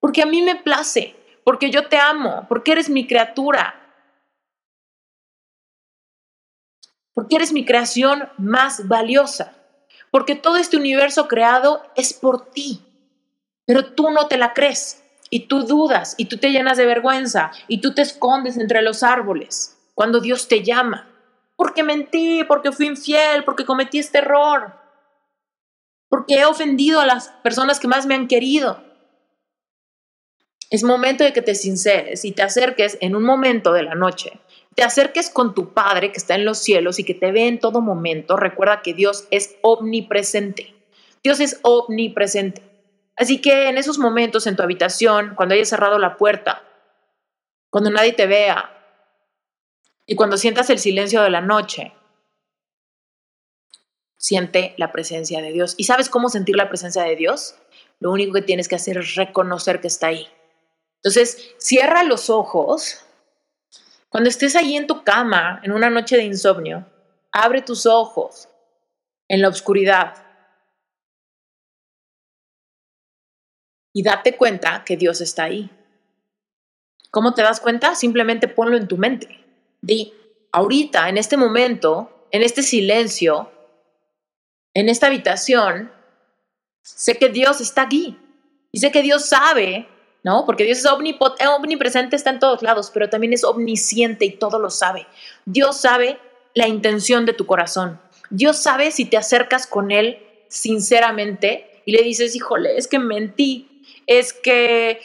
porque 0.00 0.22
a 0.22 0.26
mí 0.26 0.42
me 0.42 0.56
place, 0.56 1.14
porque 1.44 1.70
yo 1.70 1.88
te 1.88 1.98
amo, 1.98 2.46
porque 2.48 2.72
eres 2.72 2.88
mi 2.88 3.06
criatura, 3.06 3.83
porque 7.14 7.36
eres 7.36 7.52
mi 7.52 7.64
creación 7.64 8.28
más 8.36 8.86
valiosa, 8.88 9.54
porque 10.10 10.34
todo 10.34 10.56
este 10.56 10.76
universo 10.76 11.26
creado 11.28 11.82
es 11.96 12.12
por 12.12 12.50
ti, 12.50 12.82
pero 13.66 13.94
tú 13.94 14.10
no 14.10 14.26
te 14.26 14.36
la 14.36 14.52
crees. 14.52 15.00
Y 15.30 15.48
tú 15.48 15.62
dudas, 15.64 16.14
y 16.16 16.26
tú 16.26 16.36
te 16.36 16.50
llenas 16.50 16.76
de 16.76 16.84
vergüenza, 16.84 17.50
y 17.66 17.80
tú 17.80 17.94
te 17.94 18.02
escondes 18.02 18.56
entre 18.56 18.82
los 18.82 19.02
árboles 19.02 19.76
cuando 19.94 20.20
Dios 20.20 20.46
te 20.46 20.62
llama 20.62 21.08
porque 21.56 21.82
mentí, 21.82 22.44
porque 22.44 22.72
fui 22.72 22.86
infiel, 22.86 23.44
porque 23.44 23.64
cometí 23.64 23.98
este 23.98 24.18
error, 24.18 24.74
porque 26.08 26.40
he 26.40 26.44
ofendido 26.44 27.00
a 27.00 27.06
las 27.06 27.28
personas 27.42 27.80
que 27.80 27.88
más 27.88 28.06
me 28.06 28.14
han 28.14 28.28
querido. 28.28 28.82
Es 30.70 30.82
momento 30.82 31.22
de 31.22 31.32
que 31.32 31.42
te 31.42 31.54
sinceres 31.54 32.24
y 32.24 32.32
te 32.32 32.42
acerques 32.42 32.98
en 33.00 33.14
un 33.14 33.22
momento 33.22 33.72
de 33.72 33.84
la 33.84 33.94
noche. 33.94 34.40
Te 34.74 34.82
acerques 34.82 35.30
con 35.30 35.54
tu 35.54 35.72
Padre 35.72 36.10
que 36.10 36.18
está 36.18 36.34
en 36.34 36.44
los 36.44 36.58
cielos 36.58 36.98
y 36.98 37.04
que 37.04 37.14
te 37.14 37.32
ve 37.32 37.46
en 37.46 37.60
todo 37.60 37.80
momento. 37.80 38.36
Recuerda 38.36 38.82
que 38.82 38.94
Dios 38.94 39.26
es 39.30 39.56
omnipresente. 39.62 40.74
Dios 41.22 41.40
es 41.40 41.60
omnipresente. 41.62 42.62
Así 43.16 43.40
que 43.40 43.68
en 43.68 43.78
esos 43.78 43.98
momentos 43.98 44.46
en 44.46 44.56
tu 44.56 44.62
habitación, 44.62 45.34
cuando 45.36 45.54
hayas 45.54 45.68
cerrado 45.68 45.98
la 45.98 46.16
puerta, 46.16 46.62
cuando 47.70 47.90
nadie 47.90 48.12
te 48.12 48.26
vea, 48.26 48.74
y 50.06 50.16
cuando 50.16 50.36
sientas 50.36 50.68
el 50.70 50.78
silencio 50.78 51.22
de 51.22 51.30
la 51.30 51.40
noche, 51.40 51.92
siente 54.16 54.74
la 54.76 54.92
presencia 54.92 55.40
de 55.40 55.52
Dios. 55.52 55.74
¿Y 55.76 55.84
sabes 55.84 56.08
cómo 56.08 56.28
sentir 56.28 56.56
la 56.56 56.68
presencia 56.68 57.02
de 57.02 57.16
Dios? 57.16 57.56
Lo 58.00 58.10
único 58.10 58.34
que 58.34 58.42
tienes 58.42 58.68
que 58.68 58.74
hacer 58.74 58.98
es 58.98 59.14
reconocer 59.14 59.80
que 59.80 59.86
está 59.86 60.08
ahí. 60.08 60.28
Entonces, 60.96 61.54
cierra 61.58 62.04
los 62.04 62.30
ojos. 62.30 63.04
Cuando 64.14 64.30
estés 64.30 64.54
ahí 64.54 64.76
en 64.76 64.86
tu 64.86 65.02
cama, 65.02 65.58
en 65.64 65.72
una 65.72 65.90
noche 65.90 66.16
de 66.16 66.22
insomnio, 66.22 66.86
abre 67.32 67.62
tus 67.62 67.84
ojos 67.84 68.48
en 69.26 69.42
la 69.42 69.48
oscuridad 69.48 70.24
y 73.92 74.04
date 74.04 74.36
cuenta 74.36 74.84
que 74.84 74.96
Dios 74.96 75.20
está 75.20 75.42
ahí. 75.42 75.68
¿Cómo 77.10 77.34
te 77.34 77.42
das 77.42 77.58
cuenta? 77.58 77.96
Simplemente 77.96 78.46
ponlo 78.46 78.76
en 78.76 78.86
tu 78.86 78.98
mente. 78.98 79.44
Di, 79.80 80.14
ahorita, 80.52 81.08
en 81.08 81.18
este 81.18 81.36
momento, 81.36 82.28
en 82.30 82.42
este 82.42 82.62
silencio, 82.62 83.50
en 84.74 84.90
esta 84.90 85.08
habitación, 85.08 85.90
sé 86.82 87.18
que 87.18 87.30
Dios 87.30 87.60
está 87.60 87.82
aquí. 87.82 88.16
Y 88.70 88.78
sé 88.78 88.92
que 88.92 89.02
Dios 89.02 89.26
sabe, 89.26 89.88
¿no? 90.24 90.46
Porque 90.46 90.64
Dios 90.64 90.78
es 90.78 90.86
omnipresente, 90.86 92.16
está 92.16 92.30
en 92.30 92.38
todos 92.40 92.62
lados, 92.62 92.90
pero 92.92 93.10
también 93.10 93.34
es 93.34 93.44
omnisciente 93.44 94.24
y 94.24 94.30
todo 94.30 94.58
lo 94.58 94.70
sabe. 94.70 95.06
Dios 95.44 95.80
sabe 95.80 96.18
la 96.54 96.66
intención 96.66 97.26
de 97.26 97.34
tu 97.34 97.44
corazón. 97.46 98.00
Dios 98.30 98.56
sabe 98.56 98.90
si 98.90 99.04
te 99.04 99.18
acercas 99.18 99.66
con 99.66 99.90
Él 99.90 100.18
sinceramente 100.48 101.82
y 101.84 101.92
le 101.92 102.02
dices, 102.02 102.34
híjole, 102.34 102.78
es 102.78 102.88
que 102.88 102.98
mentí, 102.98 103.82
es 104.06 104.32
que 104.32 105.00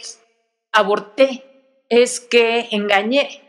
aborté, 0.71 1.43
es 1.89 2.21
que 2.21 2.69
engañé, 2.71 3.41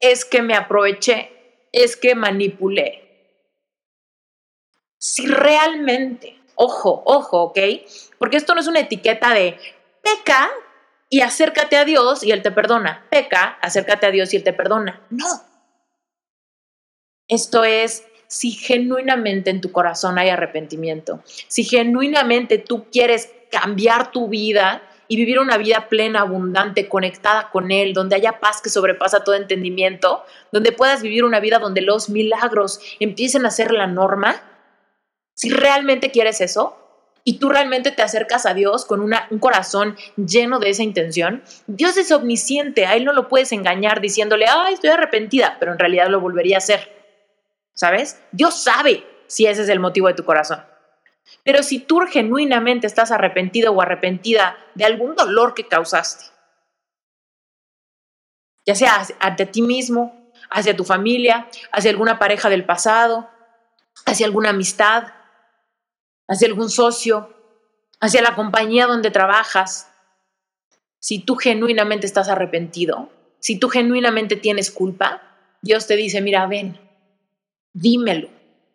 es 0.00 0.26
que 0.26 0.42
me 0.42 0.54
aproveché, 0.54 1.32
es 1.72 1.96
que 1.96 2.14
manipulé. 2.14 3.02
Si 4.98 5.26
realmente, 5.26 6.38
ojo, 6.56 7.02
ojo, 7.06 7.44
¿ok? 7.44 7.58
Porque 8.18 8.36
esto 8.36 8.54
no 8.54 8.60
es 8.60 8.66
una 8.66 8.80
etiqueta 8.80 9.32
de 9.32 9.58
peca 10.02 10.50
y 11.08 11.20
acércate 11.20 11.76
a 11.76 11.84
Dios 11.84 12.22
y 12.22 12.32
Él 12.32 12.42
te 12.42 12.50
perdona. 12.50 13.04
Peca, 13.10 13.58
acércate 13.60 14.06
a 14.06 14.10
Dios 14.10 14.32
y 14.32 14.36
Él 14.36 14.44
te 14.44 14.52
perdona. 14.52 15.00
No. 15.10 15.26
Esto 17.28 17.64
es 17.64 18.04
si 18.28 18.52
genuinamente 18.52 19.50
en 19.50 19.60
tu 19.60 19.70
corazón 19.72 20.18
hay 20.18 20.28
arrepentimiento, 20.30 21.22
si 21.48 21.64
genuinamente 21.64 22.58
tú 22.58 22.86
quieres 22.90 23.32
cambiar 23.50 24.10
tu 24.10 24.28
vida 24.28 24.82
y 25.08 25.16
vivir 25.16 25.38
una 25.38 25.56
vida 25.56 25.88
plena, 25.88 26.22
abundante, 26.22 26.88
conectada 26.88 27.50
con 27.50 27.70
Él, 27.70 27.92
donde 27.92 28.16
haya 28.16 28.40
paz 28.40 28.60
que 28.60 28.70
sobrepasa 28.70 29.22
todo 29.22 29.36
entendimiento, 29.36 30.24
donde 30.50 30.72
puedas 30.72 31.02
vivir 31.02 31.24
una 31.24 31.38
vida 31.38 31.60
donde 31.60 31.80
los 31.80 32.08
milagros 32.08 32.80
empiecen 32.98 33.46
a 33.46 33.52
ser 33.52 33.70
la 33.70 33.86
norma, 33.86 34.42
si 35.34 35.50
realmente 35.50 36.10
quieres 36.10 36.40
eso 36.40 36.85
y 37.28 37.40
tú 37.40 37.48
realmente 37.48 37.90
te 37.90 38.02
acercas 38.02 38.46
a 38.46 38.54
Dios 38.54 38.84
con 38.84 39.00
un 39.00 39.38
corazón 39.40 39.96
lleno 40.14 40.60
de 40.60 40.70
esa 40.70 40.84
intención, 40.84 41.42
Dios 41.66 41.96
es 41.96 42.12
omnisciente, 42.12 42.86
a 42.86 42.94
Él 42.94 43.04
no 43.04 43.12
lo 43.12 43.26
puedes 43.26 43.50
engañar 43.50 44.00
diciéndole, 44.00 44.46
ay, 44.48 44.74
estoy 44.74 44.90
arrepentida, 44.90 45.56
pero 45.58 45.72
en 45.72 45.78
realidad 45.80 46.08
lo 46.08 46.20
volvería 46.20 46.54
a 46.54 46.58
hacer. 46.58 46.88
¿Sabes? 47.74 48.22
Dios 48.30 48.62
sabe 48.62 49.04
si 49.26 49.46
ese 49.46 49.62
es 49.62 49.68
el 49.68 49.80
motivo 49.80 50.06
de 50.06 50.14
tu 50.14 50.24
corazón. 50.24 50.64
Pero 51.42 51.64
si 51.64 51.80
tú 51.80 51.98
genuinamente 52.08 52.86
estás 52.86 53.10
arrepentido 53.10 53.72
o 53.72 53.82
arrepentida 53.82 54.56
de 54.76 54.84
algún 54.84 55.16
dolor 55.16 55.54
que 55.54 55.66
causaste, 55.66 56.26
ya 58.64 58.76
sea 58.76 59.04
ante 59.18 59.46
ti 59.46 59.62
mismo, 59.62 60.30
hacia 60.48 60.76
tu 60.76 60.84
familia, 60.84 61.48
hacia 61.72 61.90
alguna 61.90 62.20
pareja 62.20 62.48
del 62.48 62.64
pasado, 62.64 63.28
hacia 64.04 64.26
alguna 64.26 64.50
amistad, 64.50 65.08
hacia 66.28 66.48
algún 66.48 66.70
socio, 66.70 67.34
hacia 68.00 68.22
la 68.22 68.34
compañía 68.34 68.86
donde 68.86 69.10
trabajas, 69.10 69.90
si 70.98 71.20
tú 71.20 71.36
genuinamente 71.36 72.06
estás 72.06 72.28
arrepentido, 72.28 73.10
si 73.38 73.58
tú 73.58 73.68
genuinamente 73.68 74.36
tienes 74.36 74.70
culpa, 74.70 75.22
Dios 75.62 75.86
te 75.86 75.96
dice, 75.96 76.20
mira, 76.20 76.46
ven, 76.46 76.78
dímelo, 77.72 78.28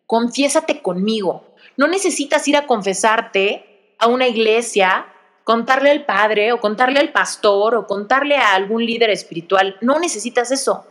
confiésate 0.05 0.81
conmigo, 0.81 1.55
no 1.77 1.87
necesitas 1.87 2.47
ir 2.47 2.57
a 2.57 2.67
confesarte 2.67 3.95
a 3.99 4.07
una 4.07 4.27
iglesia, 4.27 5.07
contarle 5.43 5.91
al 5.91 6.05
padre 6.05 6.53
o 6.53 6.59
contarle 6.59 6.99
al 6.99 7.11
pastor 7.11 7.75
o 7.75 7.87
contarle 7.87 8.37
a 8.37 8.53
algún 8.53 8.85
líder 8.85 9.09
espiritual. 9.09 9.77
No 9.81 9.99
necesitas 9.99 10.51
eso. 10.51 10.85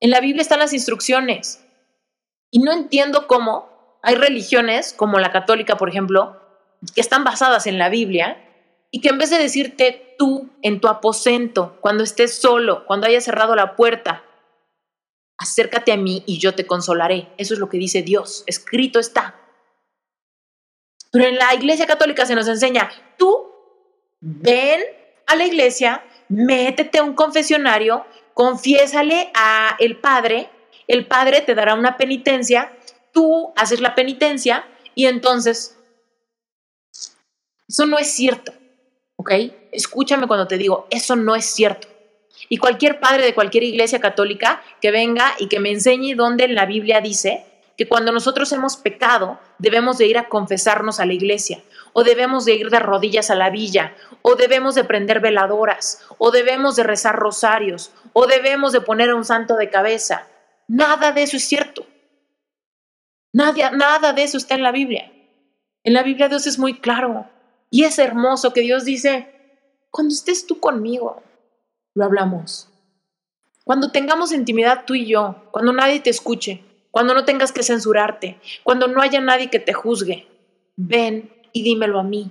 En 0.00 0.10
la 0.10 0.20
Biblia 0.20 0.42
están 0.42 0.58
las 0.58 0.72
instrucciones. 0.72 1.64
Y 2.50 2.60
no 2.60 2.72
entiendo 2.72 3.26
cómo 3.26 3.68
hay 4.04 4.16
religiones, 4.16 4.92
como 4.92 5.18
la 5.18 5.32
católica, 5.32 5.76
por 5.76 5.88
ejemplo, 5.88 6.40
que 6.94 7.00
están 7.00 7.24
basadas 7.24 7.66
en 7.66 7.78
la 7.78 7.88
Biblia 7.88 8.36
y 8.90 9.00
que 9.00 9.08
en 9.08 9.16
vez 9.16 9.30
de 9.30 9.38
decirte 9.38 10.14
tú 10.18 10.50
en 10.60 10.78
tu 10.80 10.88
aposento, 10.88 11.78
cuando 11.80 12.04
estés 12.04 12.34
solo, 12.38 12.84
cuando 12.84 13.06
hayas 13.06 13.24
cerrado 13.24 13.56
la 13.56 13.76
puerta, 13.76 14.22
acércate 15.38 15.90
a 15.90 15.96
mí 15.96 16.22
y 16.26 16.38
yo 16.38 16.54
te 16.54 16.66
consolaré. 16.66 17.28
Eso 17.38 17.54
es 17.54 17.60
lo 17.60 17.70
que 17.70 17.78
dice 17.78 18.02
Dios. 18.02 18.44
Escrito 18.46 18.98
está. 19.00 19.36
Pero 21.10 21.24
en 21.24 21.36
la 21.36 21.54
iglesia 21.54 21.86
católica 21.86 22.26
se 22.26 22.34
nos 22.34 22.46
enseña, 22.46 22.90
tú 23.16 23.50
ven 24.20 24.82
a 25.26 25.34
la 25.34 25.46
iglesia, 25.46 26.04
métete 26.28 26.98
a 26.98 27.04
un 27.04 27.14
confesionario, 27.14 28.04
confiésale 28.34 29.30
a 29.34 29.76
el 29.78 29.96
padre, 29.96 30.50
el 30.88 31.06
padre 31.06 31.40
te 31.40 31.54
dará 31.54 31.74
una 31.74 31.96
penitencia, 31.96 32.70
tú 33.14 33.54
haces 33.56 33.80
la 33.80 33.94
penitencia 33.94 34.66
y 34.94 35.06
entonces 35.06 35.78
eso 37.66 37.86
no 37.86 37.98
es 37.98 38.08
cierto, 38.08 38.52
¿ok? 39.16 39.30
Escúchame 39.72 40.26
cuando 40.26 40.46
te 40.46 40.58
digo, 40.58 40.86
eso 40.90 41.16
no 41.16 41.34
es 41.34 41.46
cierto. 41.46 41.88
Y 42.50 42.58
cualquier 42.58 43.00
padre 43.00 43.24
de 43.24 43.34
cualquier 43.34 43.62
iglesia 43.62 44.00
católica 44.00 44.62
que 44.82 44.90
venga 44.90 45.34
y 45.38 45.48
que 45.48 45.60
me 45.60 45.70
enseñe 45.70 46.14
dónde 46.14 46.44
en 46.44 46.54
la 46.54 46.66
Biblia 46.66 47.00
dice 47.00 47.46
que 47.78 47.88
cuando 47.88 48.12
nosotros 48.12 48.52
hemos 48.52 48.76
pecado 48.76 49.40
debemos 49.58 49.96
de 49.96 50.06
ir 50.06 50.18
a 50.18 50.28
confesarnos 50.28 51.00
a 51.00 51.06
la 51.06 51.14
iglesia, 51.14 51.62
o 51.92 52.04
debemos 52.04 52.44
de 52.44 52.54
ir 52.54 52.70
de 52.70 52.80
rodillas 52.80 53.30
a 53.30 53.34
la 53.34 53.50
villa, 53.50 53.94
o 54.22 54.34
debemos 54.34 54.74
de 54.74 54.84
prender 54.84 55.20
veladoras, 55.20 56.04
o 56.18 56.30
debemos 56.30 56.76
de 56.76 56.82
rezar 56.82 57.16
rosarios, 57.16 57.92
o 58.12 58.26
debemos 58.26 58.72
de 58.72 58.80
poner 58.80 59.10
a 59.10 59.14
un 59.14 59.24
santo 59.24 59.56
de 59.56 59.70
cabeza. 59.70 60.26
Nada 60.68 61.12
de 61.12 61.22
eso 61.22 61.36
es 61.36 61.48
cierto. 61.48 61.86
Nada, 63.34 63.72
nada 63.72 64.12
de 64.12 64.22
eso 64.22 64.38
está 64.38 64.54
en 64.54 64.62
la 64.62 64.70
Biblia. 64.70 65.12
En 65.82 65.92
la 65.92 66.04
Biblia 66.04 66.28
Dios 66.28 66.46
es 66.46 66.58
muy 66.58 66.78
claro 66.78 67.28
y 67.68 67.82
es 67.82 67.98
hermoso 67.98 68.52
que 68.52 68.60
Dios 68.60 68.84
dice, 68.84 69.28
cuando 69.90 70.14
estés 70.14 70.46
tú 70.46 70.60
conmigo, 70.60 71.20
lo 71.94 72.04
hablamos. 72.04 72.68
Cuando 73.64 73.90
tengamos 73.90 74.30
intimidad 74.30 74.84
tú 74.86 74.94
y 74.94 75.06
yo, 75.06 75.48
cuando 75.50 75.72
nadie 75.72 75.98
te 75.98 76.10
escuche, 76.10 76.62
cuando 76.92 77.12
no 77.12 77.24
tengas 77.24 77.50
que 77.50 77.64
censurarte, 77.64 78.38
cuando 78.62 78.86
no 78.86 79.02
haya 79.02 79.20
nadie 79.20 79.50
que 79.50 79.58
te 79.58 79.72
juzgue. 79.72 80.28
Ven 80.76 81.32
y 81.52 81.64
dímelo 81.64 81.98
a 81.98 82.04
mí. 82.04 82.30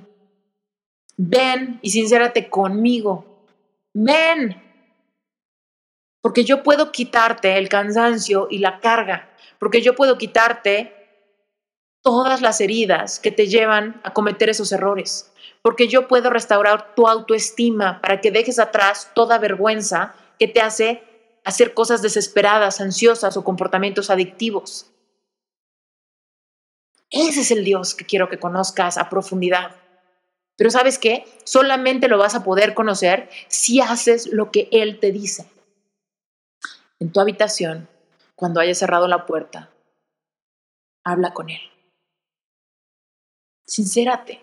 Ven 1.17 1.79
y 1.81 1.89
sincérate 1.89 2.49
conmigo. 2.49 3.45
Ven. 3.93 4.62
Porque 6.23 6.45
yo 6.45 6.63
puedo 6.63 6.93
quitarte 6.93 7.57
el 7.57 7.67
cansancio 7.67 8.47
y 8.49 8.59
la 8.59 8.79
carga, 8.79 9.29
porque 9.59 9.81
yo 9.81 9.93
puedo 9.93 10.17
quitarte 10.17 10.95
todas 12.01 12.41
las 12.41 12.61
heridas 12.61 13.19
que 13.19 13.29
te 13.29 13.47
llevan 13.47 13.99
a 14.05 14.13
cometer 14.13 14.49
esos 14.49 14.71
errores, 14.71 15.33
porque 15.61 15.89
yo 15.89 16.07
puedo 16.07 16.29
restaurar 16.29 16.95
tu 16.95 17.09
autoestima 17.09 17.99
para 17.99 18.21
que 18.21 18.31
dejes 18.31 18.57
atrás 18.57 19.11
toda 19.13 19.37
vergüenza 19.37 20.15
que 20.39 20.47
te 20.47 20.61
hace 20.61 21.03
hacer 21.43 21.73
cosas 21.73 22.01
desesperadas, 22.01 22.79
ansiosas 22.79 23.35
o 23.35 23.43
comportamientos 23.43 24.09
adictivos. 24.09 24.89
Ese 27.09 27.41
es 27.41 27.51
el 27.51 27.65
Dios 27.65 27.95
que 27.95 28.05
quiero 28.05 28.29
que 28.29 28.39
conozcas 28.39 28.97
a 28.97 29.09
profundidad. 29.09 29.75
Pero 30.55 30.71
sabes 30.71 30.97
qué? 30.97 31.25
Solamente 31.43 32.07
lo 32.07 32.17
vas 32.17 32.33
a 32.33 32.45
poder 32.45 32.73
conocer 32.73 33.29
si 33.49 33.81
haces 33.81 34.27
lo 34.27 34.51
que 34.51 34.69
Él 34.71 35.01
te 35.01 35.11
dice. 35.11 35.52
En 37.03 37.11
tu 37.11 37.19
habitación, 37.19 37.89
cuando 38.33 38.61
hayas 38.61 38.77
cerrado 38.77 39.09
la 39.09 39.25
puerta, 39.25 39.69
habla 41.03 41.33
con 41.33 41.49
Él. 41.49 41.59
Sincérate. 43.67 44.41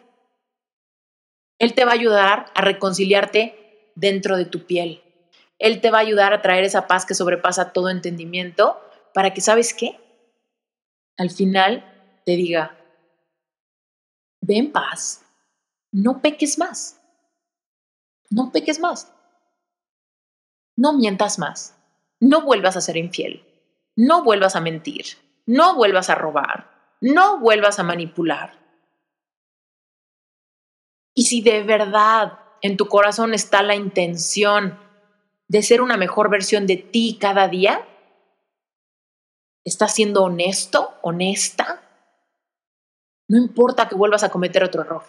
Él 1.59 1.75
te 1.75 1.87
va 1.87 1.93
a 1.93 1.95
ayudar 1.95 2.53
a 2.55 2.61
reconciliarte 2.61 3.93
dentro 3.95 4.37
de 4.37 4.45
tu 4.45 4.67
piel. 4.67 5.03
Él 5.59 5.81
te 5.81 5.91
va 5.91 5.97
a 5.97 6.03
ayudar 6.03 6.35
a 6.35 6.43
traer 6.43 6.65
esa 6.65 6.87
paz 6.87 7.07
que 7.07 7.15
sobrepasa 7.15 7.73
todo 7.73 7.89
entendimiento 7.89 8.79
para 9.15 9.33
que, 9.33 9.41
¿sabes 9.41 9.73
qué? 9.73 9.99
Al 11.17 11.31
final 11.31 11.83
te 12.27 12.33
diga, 12.33 12.77
ven 14.43 14.71
paz, 14.71 15.25
no 15.93 16.21
peques 16.21 16.59
más, 16.59 17.01
no 18.29 18.53
peques 18.53 18.79
más, 18.81 19.11
no 20.77 20.93
mientas 20.93 21.39
más, 21.39 21.80
no 22.21 22.43
vuelvas 22.43 22.77
a 22.77 22.81
ser 22.81 22.97
infiel, 22.97 23.45
no 23.97 24.23
vuelvas 24.23 24.55
a 24.55 24.61
mentir, 24.61 25.07
no 25.47 25.75
vuelvas 25.75 26.11
a 26.11 26.14
robar, 26.14 26.71
no 27.01 27.41
vuelvas 27.41 27.79
a 27.79 27.83
manipular. 27.83 28.59
Y 31.14 31.25
si 31.25 31.41
de 31.41 31.62
verdad 31.62 32.39
en 32.62 32.77
tu 32.77 32.87
corazón 32.87 33.35
está 33.35 33.62
la 33.62 33.75
intención 33.75 34.79
de 35.49 35.62
ser 35.62 35.81
una 35.83 35.97
mejor 35.97 36.31
versión 36.31 36.66
de 36.66 36.77
ti 36.77 37.18
cada 37.21 37.49
día, 37.49 37.87
¿estás 39.64 39.95
siendo 39.95 40.23
honesto, 40.23 40.95
honesta? 41.03 41.83
No 43.29 43.39
importa 43.39 43.89
que 43.89 43.95
vuelvas 43.95 44.23
a 44.23 44.31
cometer 44.31 44.62
otro 44.62 44.83
error. 44.83 45.03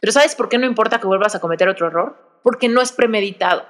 Pero 0.00 0.12
¿sabes 0.12 0.34
por 0.34 0.48
qué 0.48 0.58
no 0.58 0.66
importa 0.66 1.00
que 1.00 1.06
vuelvas 1.06 1.34
a 1.34 1.40
cometer 1.40 1.68
otro 1.68 1.88
error? 1.88 2.40
Porque 2.42 2.68
no 2.68 2.80
es 2.80 2.92
premeditado. 2.92 3.66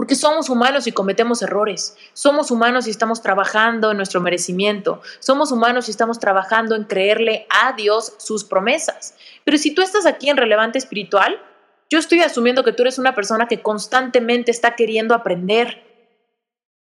Porque 0.00 0.14
somos 0.14 0.48
humanos 0.48 0.86
y 0.86 0.92
cometemos 0.92 1.42
errores. 1.42 1.94
Somos 2.14 2.50
humanos 2.50 2.86
y 2.86 2.90
estamos 2.90 3.20
trabajando 3.20 3.90
en 3.90 3.98
nuestro 3.98 4.22
merecimiento. 4.22 5.02
Somos 5.18 5.52
humanos 5.52 5.88
y 5.88 5.90
estamos 5.90 6.18
trabajando 6.18 6.74
en 6.74 6.84
creerle 6.84 7.46
a 7.50 7.74
Dios 7.74 8.14
sus 8.16 8.44
promesas. 8.44 9.14
Pero 9.44 9.58
si 9.58 9.74
tú 9.74 9.82
estás 9.82 10.06
aquí 10.06 10.30
en 10.30 10.38
relevante 10.38 10.78
espiritual, 10.78 11.38
yo 11.90 11.98
estoy 11.98 12.20
asumiendo 12.20 12.64
que 12.64 12.72
tú 12.72 12.82
eres 12.82 12.98
una 12.98 13.14
persona 13.14 13.46
que 13.46 13.60
constantemente 13.60 14.50
está 14.50 14.74
queriendo 14.74 15.14
aprender, 15.14 15.84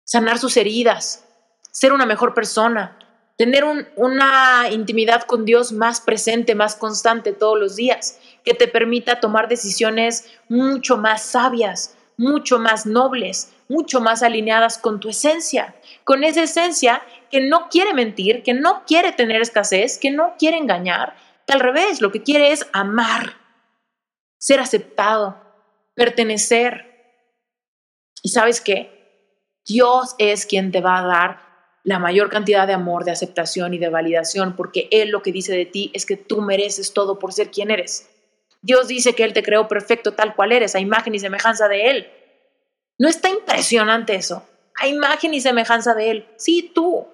sanar 0.04 0.40
sus 0.40 0.58
heridas, 0.58 1.28
ser 1.70 1.94
una 1.94 2.08
mejor 2.08 2.34
persona, 2.34 2.98
tener 3.38 3.66
una 3.98 4.70
intimidad 4.72 5.26
con 5.26 5.46
Dios 5.46 5.72
más 5.74 6.02
presente, 6.02 6.56
más 6.56 6.76
constante 6.76 7.34
todos 7.34 7.60
los 7.60 7.76
días, 7.76 8.20
que 8.44 8.56
te 8.56 8.68
permita 8.68 9.20
tomar 9.20 9.48
decisiones 9.48 10.26
mucho 10.50 10.98
más 10.98 11.22
sabias, 11.22 11.96
mucho 12.18 12.60
más 12.60 12.86
nobles, 12.86 13.54
mucho 13.68 14.00
más 14.00 14.24
alineadas 14.24 14.78
con 14.78 15.00
tu 15.00 15.10
esencia, 15.10 15.76
con 16.04 16.24
esa 16.24 16.44
esencia 16.44 17.02
que 17.32 17.42
no 17.42 17.70
quiere 17.70 17.94
mentir, 17.94 18.44
que 18.44 18.54
no 18.54 18.84
quiere 18.86 19.12
tener 19.12 19.42
escasez, 19.42 19.98
que 19.98 20.12
no 20.12 20.36
quiere 20.38 20.58
engañar, 20.58 21.16
que 21.46 21.54
al 21.54 21.60
revés, 21.60 22.02
lo 22.02 22.12
que 22.12 22.24
quiere 22.24 22.52
es 22.52 22.68
amar, 22.74 23.38
ser 24.38 24.60
aceptado, 24.60 25.42
pertenecer. 25.94 27.24
¿Y 28.22 28.30
sabes 28.30 28.62
qué? 28.62 28.96
Dios 29.66 30.16
es 30.18 30.46
quien 30.46 30.72
te 30.72 30.82
va 30.82 31.00
a 31.00 31.06
dar 31.06 31.46
la 31.84 32.00
mayor 32.00 32.30
cantidad 32.30 32.66
de 32.66 32.74
amor, 32.74 33.04
de 33.06 33.12
aceptación 33.12 33.74
y 33.74 33.78
de 33.78 33.90
validación, 33.90 34.56
porque 34.56 34.88
Él 34.92 35.10
lo 35.10 35.22
que 35.22 35.32
dice 35.32 35.54
de 35.54 35.66
ti 35.66 35.92
es 35.94 36.06
que 36.06 36.18
tú 36.18 36.42
mereces 36.42 36.94
todo 36.94 37.20
por 37.20 37.32
ser 37.32 37.52
quien 37.52 37.70
eres. 37.70 38.10
Dios 38.66 38.88
dice 38.88 39.14
que 39.14 39.24
Él 39.24 39.34
te 39.34 39.44
creó 39.44 39.68
perfecto 39.68 40.16
tal 40.16 40.34
cual 40.34 40.52
eres, 40.52 40.74
a 40.74 40.80
imagen 40.80 41.14
y 41.14 41.20
semejanza 41.20 41.68
de 41.68 41.88
Él. 41.92 42.12
¿No 42.98 43.08
está 43.08 43.30
impresionante 43.30 44.16
eso? 44.16 44.44
A 44.82 44.88
imagen 44.88 45.36
y 45.36 45.42
semejanza 45.42 45.94
de 45.94 46.10
Él. 46.10 46.28
Sí, 46.38 46.72
tú. 46.74 47.06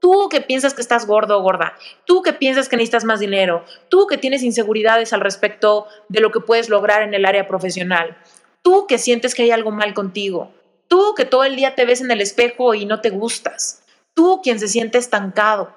Tú 0.00 0.28
que 0.28 0.42
piensas 0.42 0.74
que 0.74 0.82
estás 0.82 1.06
gordo 1.06 1.38
o 1.38 1.42
gorda, 1.42 1.74
tú 2.04 2.22
que 2.22 2.34
piensas 2.34 2.68
que 2.68 2.76
necesitas 2.76 3.04
más 3.04 3.20
dinero, 3.20 3.64
tú 3.88 4.06
que 4.06 4.18
tienes 4.18 4.42
inseguridades 4.42 5.14
al 5.14 5.22
respecto 5.22 5.86
de 6.10 6.20
lo 6.20 6.30
que 6.30 6.40
puedes 6.40 6.68
lograr 6.68 7.02
en 7.02 7.14
el 7.14 7.24
área 7.24 7.48
profesional, 7.48 8.16
tú 8.62 8.86
que 8.86 8.98
sientes 8.98 9.34
que 9.34 9.42
hay 9.42 9.50
algo 9.50 9.72
mal 9.72 9.94
contigo, 9.94 10.52
tú 10.86 11.14
que 11.16 11.24
todo 11.24 11.42
el 11.42 11.56
día 11.56 11.74
te 11.74 11.84
ves 11.84 12.00
en 12.00 12.12
el 12.12 12.20
espejo 12.20 12.74
y 12.74 12.84
no 12.84 13.00
te 13.00 13.10
gustas, 13.10 13.82
tú 14.14 14.40
quien 14.40 14.60
se 14.60 14.68
siente 14.68 14.98
estancado, 14.98 15.74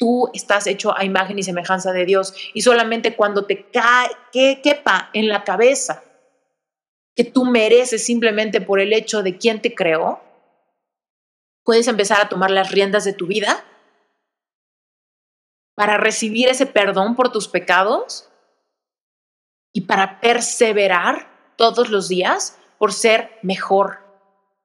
tú 0.00 0.30
estás 0.32 0.66
hecho 0.66 0.96
a 0.96 1.04
imagen 1.04 1.38
y 1.38 1.42
semejanza 1.42 1.92
de 1.92 2.06
Dios 2.06 2.34
y 2.54 2.62
solamente 2.62 3.14
cuando 3.14 3.44
te 3.44 3.70
cae, 3.70 4.08
que 4.32 4.62
quepa 4.62 5.10
en 5.12 5.28
la 5.28 5.44
cabeza 5.44 6.02
que 7.14 7.24
tú 7.24 7.44
mereces 7.44 8.02
simplemente 8.02 8.62
por 8.62 8.80
el 8.80 8.94
hecho 8.94 9.22
de 9.22 9.36
quién 9.36 9.60
te 9.60 9.74
creó, 9.74 10.22
puedes 11.64 11.86
empezar 11.86 12.18
a 12.22 12.30
tomar 12.30 12.50
las 12.50 12.70
riendas 12.70 13.04
de 13.04 13.12
tu 13.12 13.26
vida 13.26 13.62
para 15.74 15.98
recibir 15.98 16.48
ese 16.48 16.64
perdón 16.64 17.14
por 17.14 17.30
tus 17.30 17.46
pecados 17.46 18.30
y 19.74 19.82
para 19.82 20.18
perseverar 20.20 21.28
todos 21.56 21.90
los 21.90 22.08
días 22.08 22.58
por 22.78 22.94
ser 22.94 23.38
mejor, 23.42 23.98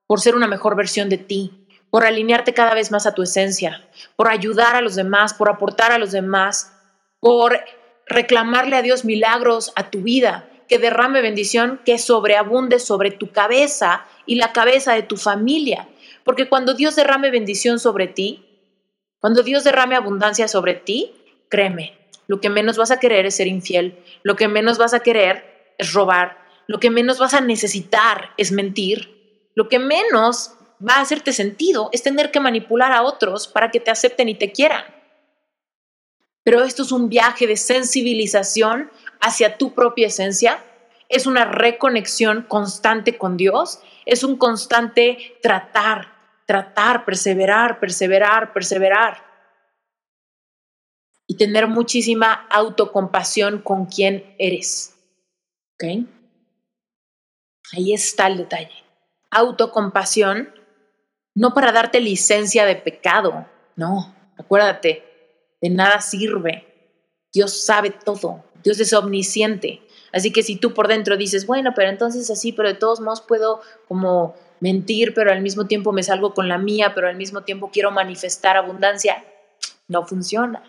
por 0.07 0.21
ser 0.21 0.35
una 0.35 0.47
mejor 0.47 0.77
versión 0.77 1.09
de 1.09 1.17
ti, 1.17 1.64
por 1.95 2.03
alinearte 2.03 2.53
cada 2.53 2.73
vez 2.73 2.91
más 2.91 3.05
a 3.05 3.13
tu 3.13 3.23
esencia, 3.23 3.81
por 4.17 4.27
ayudar 4.27 4.75
a 4.75 4.81
los 4.81 4.95
demás, 4.95 5.33
por 5.33 5.47
aportar 5.47 5.93
a 5.93 5.97
los 5.97 6.11
demás, 6.11 6.73
por 7.21 7.57
reclamarle 8.05 8.75
a 8.75 8.81
Dios 8.81 9.05
milagros 9.05 9.71
a 9.77 9.89
tu 9.91 10.01
vida, 10.01 10.45
que 10.67 10.77
derrame 10.77 11.21
bendición, 11.21 11.79
que 11.85 11.97
sobreabunde 11.97 12.79
sobre 12.79 13.11
tu 13.11 13.31
cabeza 13.31 14.05
y 14.25 14.35
la 14.35 14.51
cabeza 14.51 14.91
de 14.91 15.03
tu 15.03 15.15
familia. 15.15 15.87
Porque 16.25 16.49
cuando 16.49 16.73
Dios 16.73 16.97
derrame 16.97 17.31
bendición 17.31 17.79
sobre 17.79 18.07
ti, 18.07 18.45
cuando 19.21 19.41
Dios 19.41 19.63
derrame 19.63 19.95
abundancia 19.95 20.49
sobre 20.49 20.73
ti, 20.73 21.13
créeme, 21.47 21.97
lo 22.27 22.41
que 22.41 22.49
menos 22.49 22.75
vas 22.75 22.91
a 22.91 22.99
querer 22.99 23.25
es 23.25 23.37
ser 23.37 23.47
infiel, 23.47 24.03
lo 24.21 24.35
que 24.35 24.49
menos 24.49 24.77
vas 24.77 24.93
a 24.93 24.99
querer 24.99 25.73
es 25.77 25.93
robar, 25.93 26.39
lo 26.67 26.81
que 26.81 26.89
menos 26.89 27.19
vas 27.19 27.33
a 27.33 27.39
necesitar 27.39 28.31
es 28.35 28.51
mentir, 28.51 29.47
lo 29.55 29.69
que 29.69 29.79
menos 29.79 30.51
va 30.79 30.95
a 30.95 31.01
hacerte 31.01 31.33
sentido 31.33 31.89
es 31.91 32.03
tener 32.03 32.31
que 32.31 32.39
manipular 32.39 32.91
a 32.91 33.03
otros 33.03 33.47
para 33.47 33.71
que 33.71 33.79
te 33.79 33.91
acepten 33.91 34.29
y 34.29 34.35
te 34.35 34.51
quieran. 34.51 34.83
Pero 36.43 36.63
esto 36.63 36.83
es 36.83 36.91
un 36.91 37.09
viaje 37.09 37.47
de 37.47 37.57
sensibilización 37.57 38.91
hacia 39.19 39.57
tu 39.57 39.73
propia 39.73 40.07
esencia, 40.07 40.63
es 41.09 41.25
una 41.25 41.45
reconexión 41.45 42.43
constante 42.43 43.17
con 43.17 43.37
Dios, 43.37 43.79
es 44.05 44.23
un 44.23 44.37
constante 44.37 45.37
tratar, 45.41 46.13
tratar, 46.45 47.05
perseverar, 47.05 47.79
perseverar, 47.79 48.53
perseverar. 48.53 49.25
Y 51.27 51.37
tener 51.37 51.67
muchísima 51.67 52.31
autocompasión 52.51 53.59
con 53.59 53.87
quien 53.87 54.35
eres. 54.37 54.95
¿Ok? 55.73 56.07
Ahí 57.73 57.93
está 57.93 58.27
el 58.27 58.37
detalle. 58.37 58.83
Autocompasión 59.31 60.53
no 61.35 61.53
para 61.53 61.71
darte 61.71 61.99
licencia 61.99 62.65
de 62.65 62.77
pecado, 62.77 63.45
no, 63.75 64.15
acuérdate, 64.37 65.03
de 65.61 65.69
nada 65.69 66.01
sirve. 66.01 66.65
Dios 67.33 67.65
sabe 67.65 67.91
todo, 67.91 68.43
Dios 68.63 68.79
es 68.79 68.93
omnisciente. 68.93 69.81
Así 70.13 70.31
que 70.31 70.43
si 70.43 70.55
tú 70.55 70.73
por 70.73 70.87
dentro 70.87 71.17
dices, 71.17 71.45
bueno, 71.45 71.73
pero 71.75 71.89
entonces 71.89 72.31
así, 72.31 72.53
pero 72.53 72.69
de 72.69 72.75
todos 72.75 73.01
modos 73.01 73.19
puedo 73.19 73.59
como 73.89 74.33
mentir, 74.61 75.13
pero 75.13 75.31
al 75.31 75.41
mismo 75.41 75.67
tiempo 75.67 75.91
me 75.91 76.03
salgo 76.03 76.33
con 76.33 76.47
la 76.47 76.57
mía, 76.57 76.93
pero 76.95 77.09
al 77.09 77.17
mismo 77.17 77.41
tiempo 77.41 77.69
quiero 77.71 77.91
manifestar 77.91 78.55
abundancia, 78.55 79.25
no 79.89 80.05
funciona. 80.07 80.63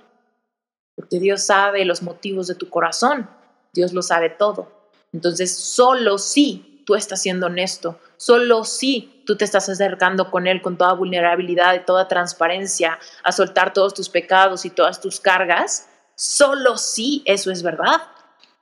Porque 0.97 1.21
Dios 1.21 1.43
sabe 1.43 1.85
los 1.85 2.03
motivos 2.03 2.49
de 2.49 2.57
tu 2.57 2.69
corazón, 2.69 3.31
Dios 3.73 3.93
lo 3.93 4.03
sabe 4.03 4.31
todo. 4.31 4.91
Entonces, 5.13 5.57
solo 5.57 6.19
si 6.19 6.83
tú 6.85 6.97
estás 6.97 7.23
siendo 7.23 7.47
honesto, 7.47 8.01
solo 8.17 8.65
si 8.65 9.16
tú 9.27 9.37
te 9.37 9.45
estás 9.45 9.69
acercando 9.69 10.31
con 10.31 10.47
Él 10.47 10.63
con 10.63 10.79
toda 10.79 10.95
vulnerabilidad 10.95 11.75
y 11.75 11.85
toda 11.85 12.09
transparencia 12.09 12.99
a 13.23 13.33
soltar 13.33 13.73
todos 13.73 13.93
tus 13.93 14.09
pecados 14.09 14.65
y 14.65 14.71
todas 14.71 15.01
tus 15.01 15.21
cargas, 15.21 15.89
solo 16.15 16.79
si 16.79 17.23
eso 17.27 17.51
es 17.51 17.63
verdad. 17.63 18.01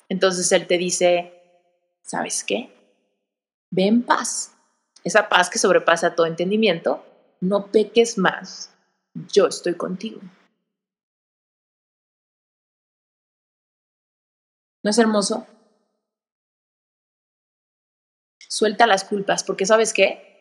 Entonces 0.09 0.51
Él 0.51 0.67
te 0.67 0.79
dice, 0.79 1.41
¿sabes 2.03 2.43
qué? 2.43 2.75
Ve 3.71 3.87
en 3.87 4.03
paz. 4.03 4.53
Esa 5.05 5.29
paz 5.29 5.51
que 5.51 5.59
sobrepasa 5.59 6.15
todo 6.15 6.27
entendimiento, 6.27 7.05
no 7.41 7.67
peques 7.67 8.17
más. 8.17 8.71
Yo 9.33 9.47
estoy 9.47 9.75
contigo. 9.75 10.21
¿No 14.83 14.91
es 14.91 14.99
hermoso? 14.99 15.47
Suelta 18.39 18.87
las 18.87 19.05
culpas, 19.05 19.43
porque 19.45 19.67
sabes 19.67 19.93
qué? 19.93 20.34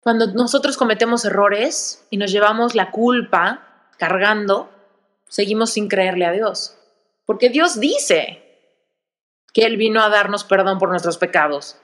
Cuando 0.00 0.28
nosotros 0.28 0.76
cometemos 0.76 1.24
errores 1.24 2.06
y 2.10 2.16
nos 2.16 2.32
llevamos 2.32 2.74
la 2.74 2.90
culpa 2.90 3.86
cargando, 3.98 4.70
seguimos 5.28 5.70
sin 5.70 5.88
creerle 5.88 6.24
a 6.24 6.32
Dios. 6.32 6.76
Porque 7.26 7.50
Dios 7.50 7.78
dice 7.78 8.42
que 9.52 9.66
Él 9.66 9.76
vino 9.76 10.02
a 10.02 10.08
darnos 10.08 10.44
perdón 10.44 10.78
por 10.78 10.88
nuestros 10.88 11.18
pecados. 11.18 11.76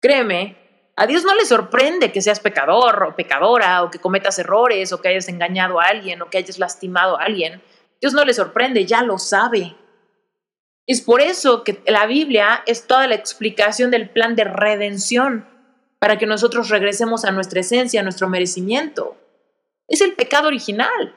Créeme, 0.00 0.56
a 0.96 1.06
Dios 1.06 1.24
no 1.24 1.34
le 1.34 1.44
sorprende 1.44 2.10
que 2.10 2.22
seas 2.22 2.40
pecador 2.40 3.02
o 3.02 3.16
pecadora 3.16 3.82
o 3.82 3.90
que 3.90 3.98
cometas 3.98 4.38
errores 4.38 4.92
o 4.92 5.02
que 5.02 5.08
hayas 5.08 5.28
engañado 5.28 5.78
a 5.78 5.84
alguien 5.84 6.22
o 6.22 6.30
que 6.30 6.38
hayas 6.38 6.58
lastimado 6.58 7.18
a 7.18 7.24
alguien. 7.24 7.62
Dios 8.00 8.14
no 8.14 8.24
le 8.24 8.32
sorprende, 8.32 8.86
ya 8.86 9.02
lo 9.02 9.18
sabe. 9.18 9.76
Es 10.86 11.02
por 11.02 11.20
eso 11.20 11.64
que 11.64 11.82
la 11.86 12.06
Biblia 12.06 12.62
es 12.66 12.86
toda 12.86 13.06
la 13.08 13.14
explicación 13.14 13.90
del 13.90 14.08
plan 14.08 14.36
de 14.36 14.44
redención 14.44 15.55
para 15.98 16.18
que 16.18 16.26
nosotros 16.26 16.68
regresemos 16.68 17.24
a 17.24 17.32
nuestra 17.32 17.60
esencia, 17.60 18.00
a 18.00 18.02
nuestro 18.02 18.28
merecimiento. 18.28 19.16
Es 19.88 20.00
el 20.00 20.14
pecado 20.14 20.48
original. 20.48 21.14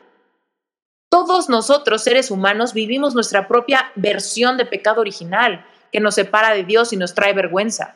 Todos 1.10 1.50
nosotros, 1.50 2.04
seres 2.04 2.32
humanos, 2.32 2.74
vivimos 2.74 3.16
nuestra 3.16 3.48
propia 3.48 3.92
versión 3.96 4.58
de 4.58 4.66
pecado 4.66 5.02
original 5.02 5.66
que 5.92 6.00
nos 6.00 6.16
separa 6.16 6.54
de 6.54 6.64
Dios 6.64 6.94
y 6.94 6.98
nos 6.98 7.16
trae 7.16 7.34
vergüenza. 7.34 7.96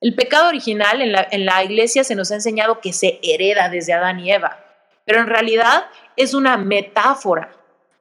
El 0.00 0.14
pecado 0.14 0.48
original 0.48 1.00
en 1.00 1.12
la, 1.12 1.26
en 1.30 1.44
la 1.44 1.62
iglesia 1.64 2.04
se 2.04 2.14
nos 2.14 2.30
ha 2.30 2.36
enseñado 2.36 2.80
que 2.80 2.92
se 2.92 3.18
hereda 3.22 3.68
desde 3.68 3.92
Adán 3.92 4.20
y 4.20 4.32
Eva, 4.32 4.64
pero 5.04 5.20
en 5.20 5.26
realidad 5.26 5.86
es 6.16 6.34
una 6.34 6.56
metáfora. 6.56 7.52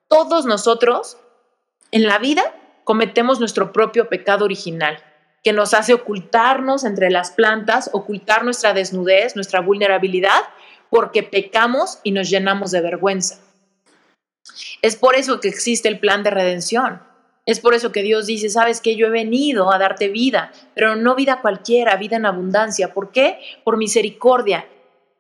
Todos 0.08 0.46
nosotros 0.46 1.18
en 1.92 2.08
la 2.08 2.20
vida 2.20 2.44
cometemos 2.84 3.40
nuestro 3.40 3.72
propio 3.72 4.10
pecado 4.10 4.46
original, 4.46 5.04
que 5.44 5.54
nos 5.54 5.74
hace 5.74 5.94
ocultarnos 5.94 6.84
entre 6.84 7.10
las 7.10 7.32
plantas, 7.32 7.90
ocultar 7.94 8.44
nuestra 8.44 8.74
desnudez, 8.74 9.36
nuestra 9.36 9.62
vulnerabilidad, 9.62 10.42
porque 10.90 11.24
pecamos 11.24 12.00
y 12.04 12.12
nos 12.12 12.30
llenamos 12.30 12.72
de 12.72 12.82
vergüenza. 12.82 13.40
Es 14.82 14.96
por 14.96 15.16
eso 15.16 15.40
que 15.40 15.48
existe 15.48 15.88
el 15.88 16.00
plan 16.00 16.24
de 16.24 16.32
redención. 16.32 17.02
Es 17.46 17.60
por 17.60 17.74
eso 17.74 17.92
que 17.92 18.04
Dios 18.04 18.28
dice, 18.28 18.50
sabes 18.50 18.82
que 18.82 18.96
yo 18.96 19.08
he 19.08 19.12
venido 19.12 19.72
a 19.72 19.80
darte 19.80 20.10
vida, 20.10 20.52
pero 20.76 20.96
no 20.96 21.16
vida 21.16 21.42
cualquiera, 21.42 21.96
vida 21.96 22.18
en 22.18 22.26
abundancia. 22.26 22.94
¿Por 22.94 23.12
qué? 23.12 23.40
Por 23.64 23.78
misericordia. 23.78 24.68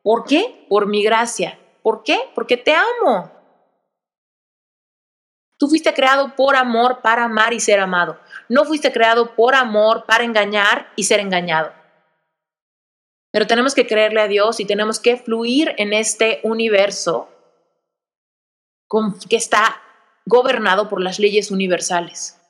¿Por 0.03 0.25
qué? 0.25 0.65
Por 0.69 0.87
mi 0.87 1.03
gracia. 1.03 1.57
¿Por 1.81 2.03
qué? 2.03 2.19
Porque 2.35 2.57
te 2.57 2.75
amo. 2.75 3.31
Tú 5.57 5.67
fuiste 5.67 5.93
creado 5.93 6.35
por 6.35 6.55
amor 6.55 7.01
para 7.01 7.23
amar 7.25 7.53
y 7.53 7.59
ser 7.59 7.79
amado. 7.79 8.19
No 8.51 8.65
fuiste 8.65 8.91
creado 8.91 9.33
por 9.33 9.55
amor 9.55 10.03
para 10.05 10.25
engañar 10.25 10.91
y 10.97 11.05
ser 11.05 11.21
engañado. 11.21 11.71
Pero 13.31 13.47
tenemos 13.47 13.73
que 13.73 13.87
creerle 13.87 14.19
a 14.19 14.27
Dios 14.27 14.59
y 14.59 14.65
tenemos 14.65 14.99
que 14.99 15.15
fluir 15.15 15.73
en 15.77 15.93
este 15.93 16.41
universo 16.43 17.29
que 19.29 19.37
está 19.37 19.81
gobernado 20.25 20.89
por 20.89 21.01
las 21.01 21.17
leyes 21.17 21.49
universales. 21.49 22.41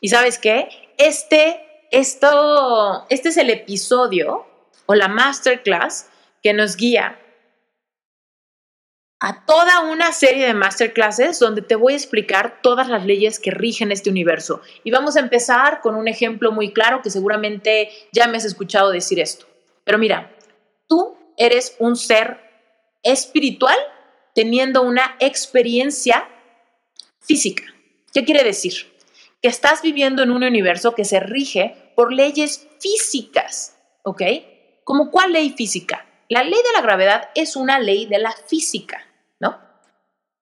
¿Y 0.00 0.08
sabes 0.08 0.40
qué? 0.40 0.68
Este, 0.98 1.86
esto, 1.92 3.06
este 3.10 3.28
es 3.28 3.36
el 3.36 3.50
episodio 3.50 4.48
o 4.86 4.96
la 4.96 5.06
masterclass 5.06 6.08
que 6.42 6.52
nos 6.54 6.74
guía 6.74 7.23
a 9.24 9.42
toda 9.46 9.80
una 9.80 10.12
serie 10.12 10.46
de 10.46 10.52
masterclasses 10.52 11.38
donde 11.38 11.62
te 11.62 11.76
voy 11.76 11.94
a 11.94 11.96
explicar 11.96 12.60
todas 12.60 12.88
las 12.88 13.06
leyes 13.06 13.38
que 13.38 13.50
rigen 13.50 13.90
este 13.90 14.10
universo. 14.10 14.60
Y 14.84 14.90
vamos 14.90 15.16
a 15.16 15.20
empezar 15.20 15.80
con 15.80 15.94
un 15.94 16.08
ejemplo 16.08 16.52
muy 16.52 16.74
claro 16.74 17.00
que 17.00 17.08
seguramente 17.08 17.88
ya 18.12 18.26
me 18.26 18.36
has 18.36 18.44
escuchado 18.44 18.90
decir 18.90 19.18
esto. 19.20 19.46
Pero 19.82 19.96
mira, 19.96 20.30
tú 20.88 21.16
eres 21.38 21.74
un 21.78 21.96
ser 21.96 22.38
espiritual 23.02 23.78
teniendo 24.34 24.82
una 24.82 25.16
experiencia 25.20 26.28
física. 27.20 27.64
¿Qué 28.12 28.26
quiere 28.26 28.44
decir? 28.44 28.74
Que 29.40 29.48
estás 29.48 29.80
viviendo 29.80 30.22
en 30.22 30.32
un 30.32 30.44
universo 30.44 30.94
que 30.94 31.06
se 31.06 31.20
rige 31.20 31.92
por 31.96 32.12
leyes 32.12 32.68
físicas, 32.78 33.74
¿ok? 34.02 34.22
¿Como 34.84 35.10
cuál 35.10 35.32
ley 35.32 35.54
física? 35.56 36.04
La 36.28 36.42
ley 36.42 36.52
de 36.52 36.72
la 36.74 36.82
gravedad 36.82 37.30
es 37.34 37.56
una 37.56 37.78
ley 37.78 38.04
de 38.04 38.18
la 38.18 38.32
física. 38.32 39.02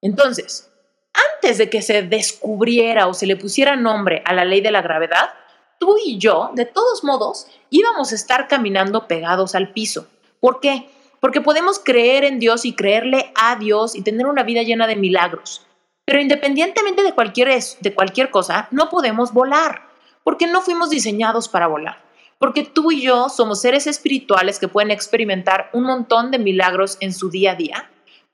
Entonces, 0.03 0.71
antes 1.15 1.57
de 1.57 1.71
que 1.71 1.81
se 1.81 2.03
descubriera 2.03 3.07
o 3.07 3.15
se 3.15 3.27
le 3.27 3.37
pusiera 3.37 3.77
nombre 3.77 4.23
a 4.27 4.35
la 4.35 4.45
ley 4.45 4.61
de 4.61 4.71
la 4.71 4.83
gravedad, 4.83 5.31
tú 5.79 5.97
y 6.05 6.19
yo, 6.19 6.51
de 6.55 6.67
todos 6.67 7.03
modos, 7.03 7.47
íbamos 7.71 8.13
a 8.13 8.17
estar 8.17 8.47
caminando 8.47 9.09
pegados 9.09 9.55
al 9.55 9.73
piso. 9.73 10.07
¿Por 10.41 10.61
qué? 10.61 10.87
porque 11.23 11.41
podemos 11.41 11.79
creer 11.79 12.25
en 12.25 12.41
Dios 12.41 12.65
y 12.65 12.73
creerle 12.73 13.33
a 13.37 13.55
Dios 13.55 13.95
y 13.95 14.03
tener 14.03 14.27
una 14.27 14.43
vida 14.43 14.65
llena 14.65 14.89
de 14.89 14.97
milagros. 14.97 15.65
Pero 16.05 16.21
independientemente 16.21 17.05
de 17.05 17.13
cualquier, 17.13 17.49
de 17.79 17.95
cualquier 17.95 18.31
cosa, 18.31 18.67
no 18.73 18.89
podemos 18.91 19.33
volar, 19.33 19.83
porque 20.25 20.49
no 20.49 20.63
fuimos 20.63 20.91
diseñados 20.91 21.49
para 21.49 21.69
volar. 21.69 22.03
Porque 22.39 22.65
tú 22.65 22.91
y 22.91 23.03
yo 23.03 23.29
somos 23.29 23.61
seres 23.61 23.87
espirituales 23.87 24.59
que 24.59 24.67
pueden 24.67 24.91
experimentar 24.91 25.71
un 25.73 25.85
montón 25.85 26.33
de 26.33 26.41
milagros 26.41 26.97
en 26.99 27.15
su 27.15 27.31
día 27.31 27.53
a 27.53 27.55
día, 27.55 27.89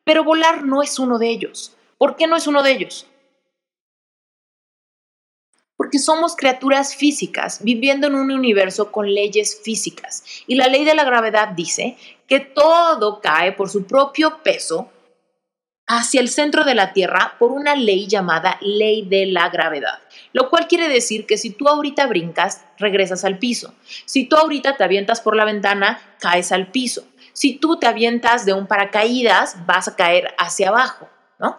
pero 0.09 0.25
volar 0.25 0.65
no 0.65 0.83
es 0.83 0.99
uno 0.99 1.19
de 1.19 1.29
ellos. 1.29 1.77
¿Por 1.99 2.17
qué 2.17 2.27
no 2.27 2.35
es 2.35 2.47
uno 2.47 2.63
de 2.63 2.71
ellos? 2.73 3.07
porque 5.77 5.99
somos 6.01 6.35
criaturas 6.35 6.97
físicas 6.97 7.63
viviendo 7.63 8.09
en 8.09 8.17
un 8.17 8.33
universo 8.33 8.91
con 8.91 9.15
leyes 9.15 9.61
físicas. 9.63 10.25
Y 10.49 10.57
la 10.57 10.67
ley 10.67 10.85
de 10.85 10.95
la 10.97 11.05
gravedad 11.05 11.51
dice 11.51 11.97
que 12.27 12.41
todo 12.41 13.21
cae 13.21 13.53
por 13.53 13.71
su 13.71 13.85
propio 13.87 14.43
peso 14.43 14.91
hacia 15.87 16.21
el 16.21 16.31
centro 16.31 16.65
de 16.65 16.75
la 16.75 16.93
Tierra 16.93 17.37
por 17.39 17.53
una 17.53 17.77
ley 17.77 18.09
llamada 18.09 18.59
ley 18.61 19.03
de 19.03 19.27
la 19.27 19.51
gravedad. 19.51 20.01
Lo 20.33 20.51
cual 20.51 20.67
quiere 20.67 20.89
decir 20.89 21.27
que 21.27 21.39
si 21.39 21.51
tú 21.51 21.69
ahorita 21.69 22.09
brincas, 22.09 22.65
regresas 22.77 23.25
al 23.25 23.39
piso. 23.39 23.73
Si 24.05 24.25
tú 24.25 24.37
ahorita 24.37 24.77
te 24.77 24.85
avientas 24.85 25.21
por 25.21 25.37
la 25.37 25.45
ventana, 25.45 26.01
caes 26.19 26.51
al 26.51 26.73
piso. 26.73 27.05
Si 27.39 27.59
tú 27.59 27.79
te 27.79 27.87
avientas 27.87 28.45
de 28.45 28.53
un 28.53 28.67
paracaídas, 28.67 29.65
vas 29.67 29.87
a 29.89 29.97
caer 29.97 30.35
hacia 30.39 30.71
abajo, 30.71 31.09
¿no? 31.39 31.59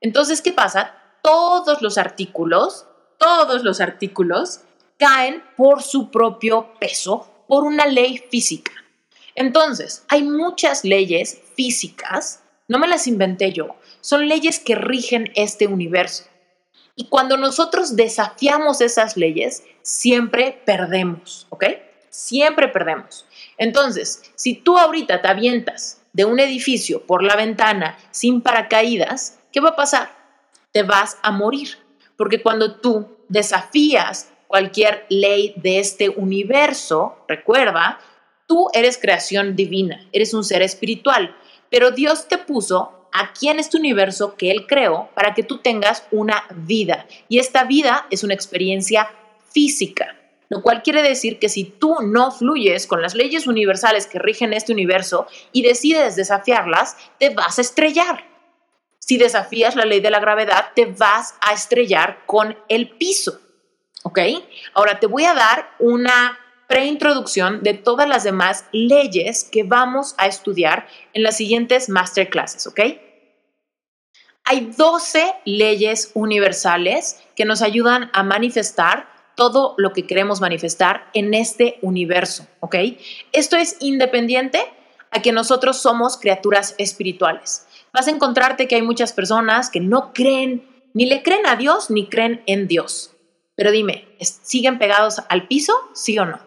Entonces, 0.00 0.42
¿qué 0.42 0.52
pasa? 0.52 0.94
Todos 1.22 1.80
los 1.80 1.96
artículos 1.96 2.86
todos 3.22 3.62
los 3.62 3.80
artículos 3.80 4.62
caen 4.98 5.44
por 5.56 5.80
su 5.80 6.10
propio 6.10 6.74
peso, 6.80 7.44
por 7.46 7.62
una 7.62 7.86
ley 7.86 8.18
física. 8.18 8.72
Entonces, 9.36 10.04
hay 10.08 10.24
muchas 10.24 10.82
leyes 10.82 11.40
físicas, 11.54 12.42
no 12.66 12.80
me 12.80 12.88
las 12.88 13.06
inventé 13.06 13.52
yo, 13.52 13.76
son 14.00 14.26
leyes 14.26 14.58
que 14.58 14.74
rigen 14.74 15.30
este 15.36 15.68
universo. 15.68 16.24
Y 16.96 17.06
cuando 17.06 17.36
nosotros 17.36 17.94
desafiamos 17.94 18.80
esas 18.80 19.16
leyes, 19.16 19.62
siempre 19.82 20.60
perdemos, 20.66 21.46
¿ok? 21.50 21.64
Siempre 22.12 22.68
perdemos. 22.68 23.24
Entonces, 23.56 24.30
si 24.34 24.54
tú 24.54 24.76
ahorita 24.76 25.22
te 25.22 25.28
avientas 25.28 26.02
de 26.12 26.26
un 26.26 26.40
edificio 26.40 27.06
por 27.06 27.22
la 27.22 27.36
ventana 27.36 27.96
sin 28.10 28.42
paracaídas, 28.42 29.38
¿qué 29.50 29.60
va 29.60 29.70
a 29.70 29.76
pasar? 29.76 30.10
Te 30.72 30.82
vas 30.82 31.16
a 31.22 31.30
morir. 31.30 31.78
Porque 32.18 32.42
cuando 32.42 32.76
tú 32.76 33.08
desafías 33.30 34.30
cualquier 34.46 35.06
ley 35.08 35.54
de 35.56 35.78
este 35.78 36.10
universo, 36.10 37.16
recuerda, 37.28 37.98
tú 38.46 38.68
eres 38.74 38.98
creación 38.98 39.56
divina, 39.56 40.06
eres 40.12 40.34
un 40.34 40.44
ser 40.44 40.60
espiritual, 40.60 41.34
pero 41.70 41.92
Dios 41.92 42.28
te 42.28 42.36
puso 42.36 43.08
aquí 43.10 43.48
en 43.48 43.58
este 43.58 43.78
universo 43.78 44.36
que 44.36 44.50
Él 44.50 44.66
creó 44.66 45.08
para 45.14 45.32
que 45.32 45.44
tú 45.44 45.58
tengas 45.62 46.06
una 46.10 46.44
vida. 46.54 47.06
Y 47.30 47.38
esta 47.38 47.64
vida 47.64 48.06
es 48.10 48.22
una 48.22 48.34
experiencia 48.34 49.10
física, 49.50 50.18
lo 50.52 50.60
cual 50.60 50.82
quiere 50.82 51.00
decir 51.00 51.38
que 51.38 51.48
si 51.48 51.64
tú 51.64 51.96
no 52.02 52.30
fluyes 52.30 52.86
con 52.86 53.00
las 53.00 53.14
leyes 53.14 53.46
universales 53.46 54.06
que 54.06 54.18
rigen 54.18 54.52
este 54.52 54.74
universo 54.74 55.26
y 55.50 55.62
decides 55.62 56.14
desafiarlas, 56.14 56.98
te 57.18 57.30
vas 57.30 57.56
a 57.56 57.62
estrellar. 57.62 58.26
Si 58.98 59.16
desafías 59.16 59.76
la 59.76 59.86
ley 59.86 60.00
de 60.00 60.10
la 60.10 60.20
gravedad, 60.20 60.66
te 60.74 60.84
vas 60.84 61.36
a 61.40 61.54
estrellar 61.54 62.26
con 62.26 62.54
el 62.68 62.90
piso. 62.90 63.40
¿Ok? 64.02 64.18
Ahora 64.74 65.00
te 65.00 65.06
voy 65.06 65.24
a 65.24 65.32
dar 65.32 65.70
una 65.78 66.38
preintroducción 66.68 67.62
de 67.62 67.72
todas 67.72 68.06
las 68.06 68.22
demás 68.22 68.66
leyes 68.72 69.44
que 69.44 69.62
vamos 69.62 70.14
a 70.18 70.26
estudiar 70.26 70.86
en 71.14 71.22
las 71.22 71.38
siguientes 71.38 71.88
masterclasses. 71.88 72.66
¿Ok? 72.66 72.80
Hay 74.44 74.72
12 74.76 75.34
leyes 75.46 76.10
universales 76.12 77.22
que 77.36 77.46
nos 77.46 77.62
ayudan 77.62 78.10
a 78.12 78.22
manifestar 78.22 79.11
todo 79.36 79.74
lo 79.78 79.92
que 79.92 80.06
queremos 80.06 80.40
manifestar 80.40 81.08
en 81.14 81.34
este 81.34 81.78
universo, 81.82 82.46
¿ok? 82.60 82.76
Esto 83.32 83.56
es 83.56 83.76
independiente 83.80 84.62
a 85.10 85.22
que 85.22 85.32
nosotros 85.32 85.80
somos 85.80 86.16
criaturas 86.16 86.74
espirituales 86.78 87.66
vas 87.92 88.08
a 88.08 88.10
encontrarte 88.10 88.66
que 88.66 88.76
hay 88.76 88.82
muchas 88.82 89.12
personas 89.12 89.70
que 89.70 89.80
no 89.80 90.12
creen, 90.12 90.66
ni 90.94 91.06
le 91.06 91.22
creen 91.22 91.46
a 91.46 91.56
Dios, 91.56 91.90
ni 91.90 92.08
creen 92.08 92.42
en 92.46 92.66
Dios. 92.66 93.14
Pero 93.54 93.70
dime, 93.70 94.08
¿siguen 94.20 94.78
pegados 94.78 95.22
al 95.28 95.46
piso? 95.46 95.74
¿Sí 95.94 96.18
o 96.18 96.24
no? 96.24 96.40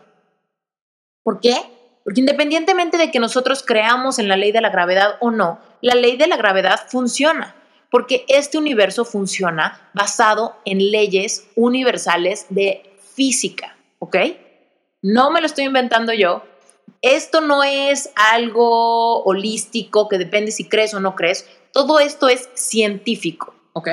¿Por 1.24 1.40
qué? 1.40 1.56
Porque 2.04 2.20
independientemente 2.20 2.98
de 2.98 3.12
que 3.12 3.20
nosotros 3.20 3.64
creamos 3.64 4.20
en 4.20 4.28
la 4.28 4.38
ley 4.38 4.52
de 4.52 4.62
la 4.62 4.70
gravedad 4.70 5.18
o 5.20 5.32
no, 5.32 5.60
la 5.82 5.96
ley 5.96 6.18
de 6.18 6.28
la 6.28 6.38
gravedad 6.38 6.82
funciona, 6.88 7.56
porque 7.96 8.26
este 8.28 8.58
universo 8.58 9.06
funciona 9.06 9.90
basado 9.94 10.58
en 10.66 10.92
leyes 10.92 11.48
universales 11.56 12.46
de 12.50 12.94
física, 13.14 13.78
¿ok? 14.00 14.18
No 15.02 15.32
me 15.32 15.40
lo 15.40 15.46
estoy 15.46 15.64
inventando 15.64 16.12
yo, 16.12 16.44
esto 17.02 17.40
no 17.40 17.64
es 17.64 18.10
algo 18.18 19.24
holístico 19.24 20.10
que 20.10 20.18
depende 20.18 20.52
si 20.52 20.68
crees 20.68 20.94
o 20.94 21.00
no 21.00 21.16
crees. 21.16 21.48
Todo 21.72 22.02
esto 22.02 22.28
es 22.28 22.50
científico, 22.54 23.56
¿ok? 23.72 23.88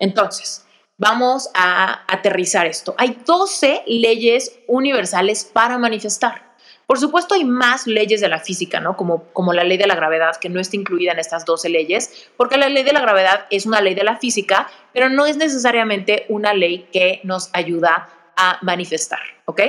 Entonces, 0.00 0.66
vamos 0.98 1.48
a 1.54 2.02
aterrizar 2.12 2.66
esto. 2.66 2.96
Hay 2.98 3.18
12 3.24 3.84
leyes 3.86 4.58
universales 4.66 5.44
para 5.44 5.78
manifestar. 5.78 6.51
Por 6.86 6.98
supuesto, 6.98 7.34
hay 7.34 7.44
más 7.44 7.86
leyes 7.86 8.20
de 8.20 8.28
la 8.28 8.40
física, 8.40 8.80
¿no? 8.80 8.96
Como, 8.96 9.24
como 9.32 9.52
la 9.52 9.64
ley 9.64 9.78
de 9.78 9.86
la 9.86 9.94
gravedad, 9.94 10.36
que 10.36 10.48
no 10.48 10.60
está 10.60 10.76
incluida 10.76 11.12
en 11.12 11.18
estas 11.18 11.44
12 11.44 11.68
leyes, 11.68 12.28
porque 12.36 12.56
la 12.56 12.68
ley 12.68 12.82
de 12.82 12.92
la 12.92 13.00
gravedad 13.00 13.46
es 13.50 13.66
una 13.66 13.80
ley 13.80 13.94
de 13.94 14.04
la 14.04 14.16
física, 14.16 14.68
pero 14.92 15.08
no 15.08 15.26
es 15.26 15.36
necesariamente 15.36 16.26
una 16.28 16.54
ley 16.54 16.88
que 16.92 17.20
nos 17.24 17.50
ayuda 17.52 18.08
a 18.36 18.58
manifestar, 18.62 19.20
¿ok? 19.44 19.60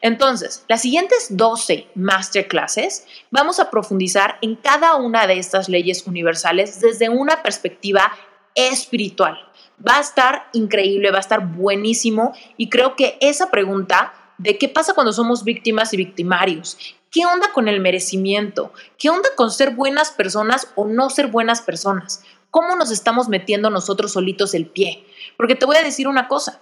Entonces, 0.00 0.64
las 0.68 0.82
siguientes 0.82 1.28
12 1.30 1.88
masterclasses 1.94 3.06
vamos 3.30 3.60
a 3.60 3.70
profundizar 3.70 4.38
en 4.40 4.56
cada 4.56 4.96
una 4.96 5.26
de 5.26 5.38
estas 5.38 5.68
leyes 5.68 6.06
universales 6.06 6.80
desde 6.80 7.08
una 7.08 7.42
perspectiva 7.42 8.12
espiritual, 8.54 9.38
Va 9.86 9.96
a 9.96 10.00
estar 10.00 10.48
increíble, 10.52 11.10
va 11.10 11.18
a 11.18 11.20
estar 11.20 11.44
buenísimo 11.44 12.32
y 12.56 12.68
creo 12.68 12.94
que 12.94 13.18
esa 13.20 13.50
pregunta 13.50 14.14
de 14.38 14.58
qué 14.58 14.68
pasa 14.68 14.94
cuando 14.94 15.12
somos 15.12 15.44
víctimas 15.44 15.92
y 15.92 15.96
victimarios, 15.96 16.78
qué 17.10 17.24
onda 17.26 17.52
con 17.52 17.68
el 17.68 17.80
merecimiento, 17.80 18.72
qué 18.98 19.10
onda 19.10 19.28
con 19.36 19.50
ser 19.50 19.70
buenas 19.70 20.10
personas 20.10 20.68
o 20.74 20.86
no 20.86 21.10
ser 21.10 21.28
buenas 21.28 21.62
personas, 21.62 22.22
cómo 22.50 22.76
nos 22.76 22.90
estamos 22.90 23.28
metiendo 23.28 23.70
nosotros 23.70 24.12
solitos 24.12 24.54
el 24.54 24.66
pie. 24.66 25.06
Porque 25.36 25.54
te 25.54 25.66
voy 25.66 25.76
a 25.76 25.82
decir 25.82 26.08
una 26.08 26.28
cosa, 26.28 26.60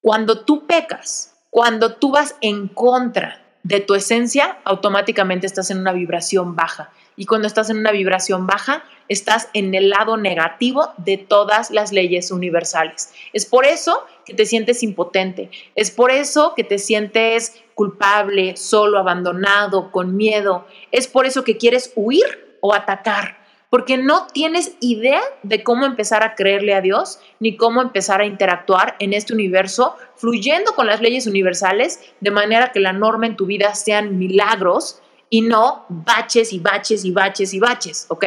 cuando 0.00 0.44
tú 0.44 0.66
pecas, 0.66 1.34
cuando 1.50 1.94
tú 1.94 2.12
vas 2.12 2.36
en 2.40 2.68
contra 2.68 3.42
de 3.62 3.80
tu 3.80 3.94
esencia, 3.94 4.58
automáticamente 4.64 5.46
estás 5.46 5.70
en 5.70 5.78
una 5.78 5.92
vibración 5.92 6.56
baja. 6.56 6.90
Y 7.16 7.26
cuando 7.26 7.48
estás 7.48 7.68
en 7.68 7.78
una 7.78 7.90
vibración 7.90 8.46
baja, 8.46 8.84
estás 9.08 9.48
en 9.52 9.74
el 9.74 9.90
lado 9.90 10.16
negativo 10.16 10.92
de 10.98 11.16
todas 11.18 11.70
las 11.70 11.92
leyes 11.92 12.30
universales. 12.30 13.12
Es 13.32 13.44
por 13.44 13.66
eso 13.66 14.06
que 14.28 14.34
te 14.34 14.46
sientes 14.46 14.84
impotente, 14.84 15.50
es 15.74 15.90
por 15.90 16.12
eso 16.12 16.52
que 16.54 16.62
te 16.62 16.78
sientes 16.78 17.60
culpable, 17.74 18.56
solo, 18.56 18.98
abandonado, 18.98 19.90
con 19.90 20.16
miedo, 20.16 20.66
es 20.92 21.08
por 21.08 21.26
eso 21.26 21.42
que 21.42 21.56
quieres 21.56 21.92
huir 21.96 22.58
o 22.60 22.74
atacar 22.74 23.38
porque 23.70 23.98
no 23.98 24.26
tienes 24.28 24.72
idea 24.80 25.20
de 25.42 25.62
cómo 25.62 25.84
empezar 25.84 26.22
a 26.22 26.34
creerle 26.34 26.74
a 26.74 26.80
Dios 26.80 27.20
ni 27.38 27.56
cómo 27.56 27.82
empezar 27.82 28.20
a 28.20 28.26
interactuar 28.26 28.96
en 28.98 29.12
este 29.12 29.34
universo, 29.34 29.94
fluyendo 30.16 30.74
con 30.74 30.86
las 30.86 31.00
leyes 31.00 31.26
universales, 31.26 32.00
de 32.20 32.30
manera 32.30 32.72
que 32.72 32.80
la 32.80 32.92
norma 32.92 33.26
en 33.26 33.36
tu 33.36 33.46
vida 33.46 33.74
sean 33.74 34.18
milagros 34.18 35.02
y 35.30 35.42
no 35.42 35.84
baches 35.88 36.52
y 36.52 36.60
baches 36.60 37.04
y 37.04 37.10
baches 37.10 37.52
y 37.52 37.60
baches, 37.60 38.06
¿ok? 38.08 38.24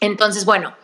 Entonces, 0.00 0.44
bueno, 0.44 0.74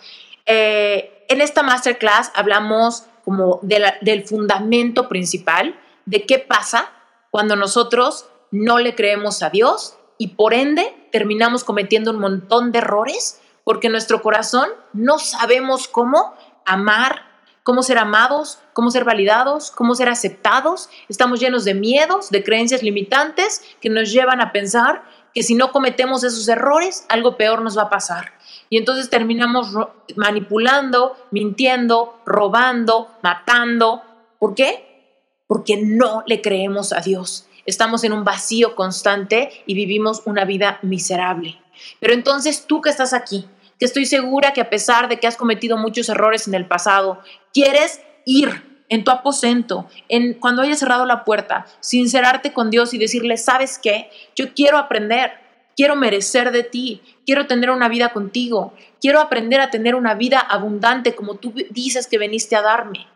eh, 0.45 1.25
en 1.29 1.41
esta 1.41 1.63
masterclass 1.63 2.31
hablamos 2.35 3.07
como 3.25 3.61
del 3.63 4.25
fundamento 4.25 5.09
principal 5.09 5.79
de 6.07 6.25
qué 6.27 6.39
pasa 6.39 6.91
cuando 7.31 7.57
nosotros 7.57 8.27
no 8.51 8.79
le 8.79 8.95
creemos 8.95 9.43
a 9.43 9.51
Dios 9.51 9.97
y 10.19 10.29
por 10.29 10.55
ende 10.55 10.95
terminamos 11.11 11.65
cometiendo 11.65 12.11
un 12.11 12.19
montón 12.19 12.73
de 12.73 12.79
errores 12.79 13.41
porque 13.65 13.89
nuestro 13.89 14.23
corazón 14.23 14.69
no 14.93 15.19
sabemos 15.19 15.89
cómo 15.89 16.35
amar, 16.65 17.23
cómo 17.63 17.83
ser 17.83 17.99
amados, 17.99 18.59
cómo 18.73 18.91
ser 18.91 19.05
validados, 19.05 19.71
cómo 19.71 19.95
ser 19.95 20.09
aceptados. 20.09 20.89
Estamos 21.09 21.41
llenos 21.41 21.65
de 21.65 21.75
miedos, 21.75 22.31
de 22.31 22.43
creencias 22.43 22.83
limitantes 22.83 23.63
que 23.81 23.89
nos 23.89 24.13
llevan 24.13 24.41
a 24.41 24.53
pensar 24.53 25.05
que 25.33 25.43
si 25.43 25.55
no 25.55 25.73
cometemos 25.73 26.25
esos 26.25 26.47
errores, 26.49 27.07
algo 27.09 27.37
peor 27.37 27.63
nos 27.63 27.79
va 27.79 27.83
a 27.83 27.91
pasar. 27.91 28.33
Y 28.73 28.79
entonces 28.79 29.11
terminamos 29.11 29.69
manipulando, 30.17 31.15
mintiendo, 31.31 32.19
robando, 32.25 33.11
matando. 33.23 34.01
¿Por 34.39 34.55
qué? 34.55 35.43
Porque 35.47 35.77
no 35.77 36.23
le 36.27 36.41
creemos 36.41 36.95
a 36.95 37.03
Dios. 37.03 37.47
Estamos 37.67 38.03
en 38.03 38.15
un 38.15 38.25
vacío 38.25 38.75
constante 38.75 39.51
y 39.67 39.75
vivimos 39.75 40.23
una 40.25 40.47
vida 40.47 40.79
miserable. 40.81 41.61
Pero 42.01 42.15
entonces 42.15 42.65
tú 42.67 42.81
que 42.81 42.89
estás 42.89 43.13
aquí, 43.13 43.45
que 43.79 43.85
estoy 43.85 44.07
segura 44.07 44.55
que 44.55 44.63
a 44.63 44.71
pesar 44.71 45.11
de 45.11 45.21
que 45.21 45.27
has 45.27 45.37
cometido 45.37 45.77
muchos 45.77 46.09
errores 46.09 46.49
en 46.49 46.55
el 46.55 46.65
pasado, 46.65 47.21
quieres 47.53 48.01
ir 48.25 48.73
en 48.89 49.05
tu 49.05 49.11
aposento, 49.11 49.87
en 50.09 50.33
cuando 50.33 50.63
hayas 50.63 50.79
cerrado 50.79 51.05
la 51.05 51.25
puerta, 51.25 51.67
sincerarte 51.81 52.55
con 52.55 52.71
Dios 52.71 52.95
y 52.95 52.99
decirle, 52.99 53.37
¿sabes 53.37 53.79
qué? 53.79 54.11
Yo 54.35 54.55
quiero 54.55 54.79
aprender, 54.79 55.33
quiero 55.77 55.97
merecer 55.97 56.53
de 56.53 56.63
ti, 56.63 57.03
quiero 57.25 57.47
tener 57.47 57.71
una 57.71 57.89
vida 57.89 58.13
contigo, 58.13 58.75
quiero 59.01 59.21
aprender 59.21 59.61
a 59.61 59.71
tener 59.71 59.95
una 59.95 60.15
vida 60.15 60.39
abundante 60.41 61.15
como 61.15 61.37
tú 61.37 61.53
dices 61.71 62.07
que 62.07 62.19
veniste 62.19 62.57
a 62.57 62.63
darme. 62.63 63.07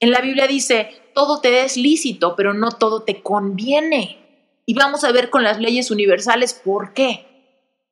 En 0.00 0.10
la 0.10 0.20
Biblia 0.20 0.46
dice, 0.46 1.02
todo 1.14 1.40
te 1.40 1.64
es 1.64 1.76
lícito, 1.76 2.36
pero 2.36 2.52
no 2.52 2.72
todo 2.72 3.02
te 3.02 3.22
conviene. 3.22 4.18
Y 4.66 4.74
vamos 4.74 5.04
a 5.04 5.12
ver 5.12 5.30
con 5.30 5.42
las 5.42 5.60
leyes 5.60 5.90
universales 5.90 6.54
por 6.54 6.94
qué. 6.94 7.26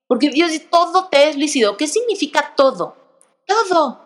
Porque 0.07 0.31
Dios 0.31 0.51
dice, 0.51 0.67
todo 0.71 1.09
te 1.09 1.29
es 1.29 1.37
lícito. 1.37 1.77
¿Qué 1.77 1.87
significa 1.87 2.55
todo? 2.57 2.97
Todo. 3.47 4.01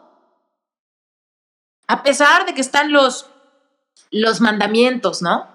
A 1.89 2.03
pesar 2.03 2.47
de 2.47 2.55
que 2.55 2.61
están 2.61 2.93
los, 2.93 3.27
los 4.11 4.41
mandamientos, 4.41 5.23
¿no? 5.23 5.49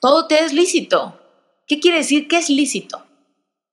Todo 0.00 0.26
te 0.26 0.44
es 0.44 0.52
lícito. 0.52 1.18
¿Qué 1.66 1.80
quiere 1.80 1.98
decir 1.98 2.28
que 2.28 2.38
es 2.38 2.48
lícito? 2.48 3.05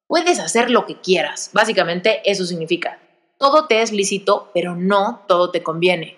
Puedes 0.08 0.40
hacer 0.40 0.70
lo 0.70 0.86
que 0.86 1.00
quieras. 1.02 1.50
Básicamente 1.54 2.22
eso 2.30 2.46
significa. 2.46 3.00
Todo 3.38 3.68
te 3.68 3.82
es 3.82 3.92
lícito, 3.92 4.52
pero 4.54 4.76
no 4.76 5.26
todo 5.28 5.52
te 5.52 5.64
conviene. 5.64 6.18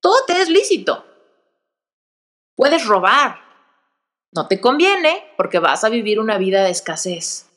Todo 0.00 0.24
te 0.26 0.40
es 0.40 0.48
lícito. 0.48 1.04
Puedes 2.56 2.86
robar. 2.86 3.38
No 4.32 4.48
te 4.48 4.60
conviene 4.60 5.32
porque 5.36 5.58
vas 5.58 5.84
a 5.84 5.88
vivir 5.88 6.20
una 6.20 6.38
vida 6.38 6.64
de 6.64 6.70
escasez. 6.70 7.48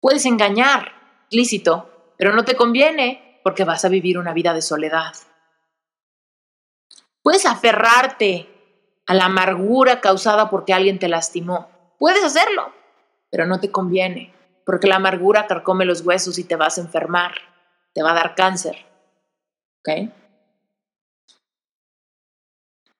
Puedes 0.00 0.24
engañar, 0.26 0.92
lícito, 1.30 2.14
pero 2.16 2.34
no 2.34 2.44
te 2.44 2.56
conviene 2.56 3.40
porque 3.42 3.64
vas 3.64 3.84
a 3.84 3.88
vivir 3.88 4.18
una 4.18 4.32
vida 4.32 4.54
de 4.54 4.62
soledad. 4.62 5.14
Puedes 7.22 7.46
aferrarte 7.46 8.48
a 9.06 9.14
la 9.14 9.26
amargura 9.26 10.00
causada 10.00 10.50
porque 10.50 10.72
alguien 10.72 10.98
te 10.98 11.08
lastimó. 11.08 11.68
Puedes 11.98 12.24
hacerlo, 12.24 12.72
pero 13.30 13.46
no 13.46 13.60
te 13.60 13.70
conviene 13.70 14.34
porque 14.70 14.86
la 14.86 14.96
amargura 14.96 15.48
carcome 15.48 15.84
los 15.84 16.02
huesos 16.02 16.38
y 16.38 16.44
te 16.44 16.54
vas 16.54 16.78
a 16.78 16.82
enfermar, 16.82 17.34
te 17.92 18.04
va 18.04 18.12
a 18.12 18.14
dar 18.14 18.36
cáncer. 18.36 18.76
¿Ok? 19.80 20.12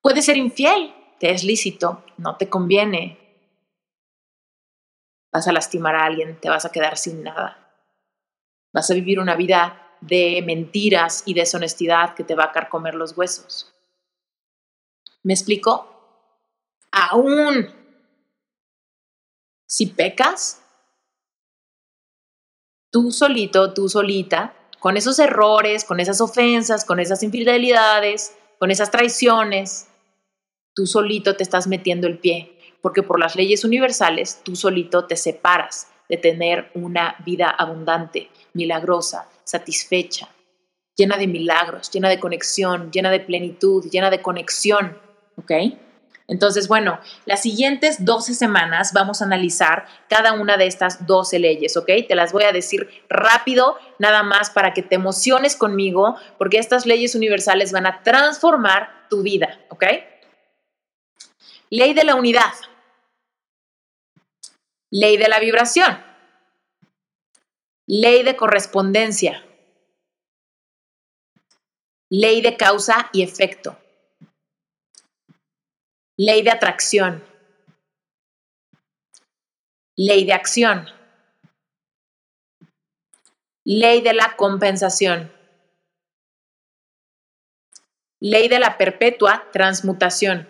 Puedes 0.01 0.25
ser 0.25 0.37
infiel, 0.37 0.93
te 1.21 1.31
es 1.31 1.45
lícito, 1.45 2.05
no 2.17 2.37
te 2.37 2.49
conviene, 2.49 3.19
vas 5.31 5.47
a 5.47 5.53
lastimar 5.53 5.95
a 5.95 6.07
alguien, 6.07 6.41
te 6.41 6.49
vas 6.49 6.65
a 6.65 6.73
quedar 6.73 6.97
sin 6.97 7.23
nada. 7.23 7.73
Vas 8.73 8.91
a 8.91 8.95
vivir 8.95 9.21
una 9.21 9.37
vida 9.37 9.97
de 10.01 10.43
mentiras 10.45 11.23
y 11.25 11.35
deshonestidad 11.35 12.15
que 12.15 12.25
te 12.25 12.35
va 12.35 12.47
a 12.47 12.53
carcomer 12.53 12.95
los 12.97 13.17
huesos. 13.17 13.73
¿Me 15.23 15.35
explico? 15.35 15.87
Aún 16.91 17.80
si 19.71 19.87
pecas, 19.87 20.61
tú 22.91 23.13
solito, 23.13 23.73
tú 23.73 23.89
solita, 23.89 24.53
con 24.81 24.97
esos 24.97 25.21
errores, 25.21 25.85
con 25.85 26.01
esas 26.01 26.21
ofensas, 26.21 26.85
con 26.85 26.99
esas 26.99 27.23
infidelidades, 27.23 28.37
con 28.59 28.73
esas 28.73 28.91
traiciones, 28.91 29.87
tú 30.75 30.87
solito 30.87 31.37
te 31.37 31.45
estás 31.45 31.69
metiendo 31.69 32.09
el 32.09 32.19
pie 32.19 32.59
porque 32.83 33.05
por 33.05 33.21
las 33.21 33.37
leyes 33.37 33.65
universales 33.65 34.41
tú 34.43 34.57
solito 34.57 35.05
te 35.05 35.17
separas 35.17 35.87
de 36.09 36.17
tener 36.17 36.73
una 36.75 37.15
vida 37.25 37.49
abundante, 37.51 38.29
milagrosa, 38.55 39.29
satisfecha, 39.45 40.31
llena 40.97 41.17
de 41.17 41.29
milagros, 41.29 41.93
llena 41.93 42.09
de 42.09 42.19
conexión, 42.19 42.91
llena 42.91 43.13
de 43.13 43.21
plenitud, 43.21 43.85
llena 43.89 44.11
de 44.11 44.21
conexión, 44.21 44.99
¿ok? 45.37 45.53
Entonces, 46.31 46.69
bueno, 46.69 47.01
las 47.27 47.43
siguientes 47.43 48.05
12 48.05 48.35
semanas 48.35 48.93
vamos 48.93 49.21
a 49.21 49.25
analizar 49.25 49.87
cada 50.09 50.33
una 50.33 50.57
de 50.57 50.69
estas 50.69 51.05
12 51.05 51.41
leyes, 51.41 51.77
¿ok? 51.77 51.91
Te 52.07 52.15
las 52.15 52.33
voy 52.33 52.45
a 52.45 52.53
decir 52.53 52.89
rápido, 53.09 53.77
nada 53.99 54.23
más 54.23 54.49
para 54.49 54.73
que 54.73 54.83
te 54.83 54.95
emociones 54.95 55.57
conmigo, 55.57 56.17
porque 56.39 56.59
estas 56.59 56.87
leyes 56.87 57.17
universales 57.17 57.73
van 57.73 57.87
a 57.87 58.05
transformar 58.05 59.09
tu 59.11 59.25
vida, 59.25 59.61
¿ok? 59.71 59.85
Ley 61.69 61.95
de 61.95 62.05
la 62.05 62.15
unidad. 62.15 62.55
Ley 64.93 65.17
de 65.17 65.29
la 65.29 65.41
vibración. 65.41 66.01
Ley 67.89 68.23
de 68.23 68.37
correspondencia. 68.37 69.45
Ley 72.09 72.41
de 72.41 72.57
causa 72.57 73.11
y 73.13 73.23
efecto. 73.23 73.77
Ley 76.23 76.43
de 76.43 76.51
atracción. 76.51 77.25
Ley 79.97 80.27
de 80.27 80.35
acción. 80.35 80.87
Ley 83.65 84.03
de 84.03 84.13
la 84.13 84.37
compensación. 84.37 85.33
Ley 88.21 88.49
de 88.49 88.59
la 88.59 88.77
perpetua 88.77 89.49
transmutación. 89.51 90.47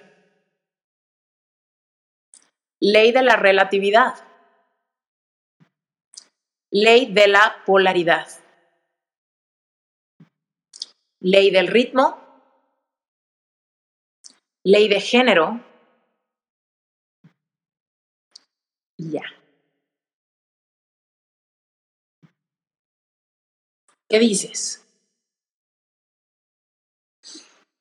Ley 2.80 3.12
de 3.12 3.22
la 3.22 3.36
relatividad. 3.36 4.14
Ley 6.72 7.12
de 7.12 7.28
la 7.28 7.62
polaridad. 7.64 8.26
Ley 11.20 11.52
del 11.52 11.68
ritmo. 11.68 12.19
Ley 14.64 14.88
de 14.88 15.00
género. 15.00 15.60
Ya. 18.98 19.22
¿Qué 24.08 24.18
dices? 24.18 24.84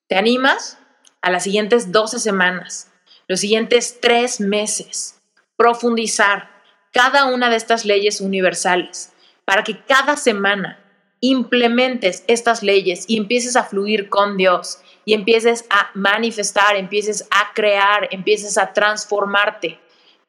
¿Te 0.08 0.16
animas? 0.16 0.78
A 1.22 1.32
las 1.32 1.44
siguientes 1.44 1.92
12 1.92 2.20
semanas, 2.20 2.90
los 3.28 3.42
siguientes 3.42 4.00
tres 4.00 4.40
meses, 4.40 5.20
profundizar 5.58 6.50
cada 6.94 7.26
una 7.26 7.50
de 7.50 7.58
estas 7.58 7.84
leyes 7.84 8.22
universales 8.22 9.12
para 9.44 9.64
que 9.64 9.84
cada 9.84 10.16
semana 10.16 10.80
implementes 11.20 12.24
estas 12.28 12.64
leyes 12.64 13.06
y 13.08 13.18
empieces 13.18 13.56
a 13.56 13.64
fluir 13.64 14.10
con 14.10 14.38
Dios 14.38 14.80
y 15.06 15.14
empieces 15.14 15.66
a 15.70 15.90
manifestar, 15.94 16.76
empieces 16.76 17.28
a 17.32 17.54
crear, 17.54 18.08
empieces 18.12 18.58
a 18.58 18.74
transformarte 18.74 19.80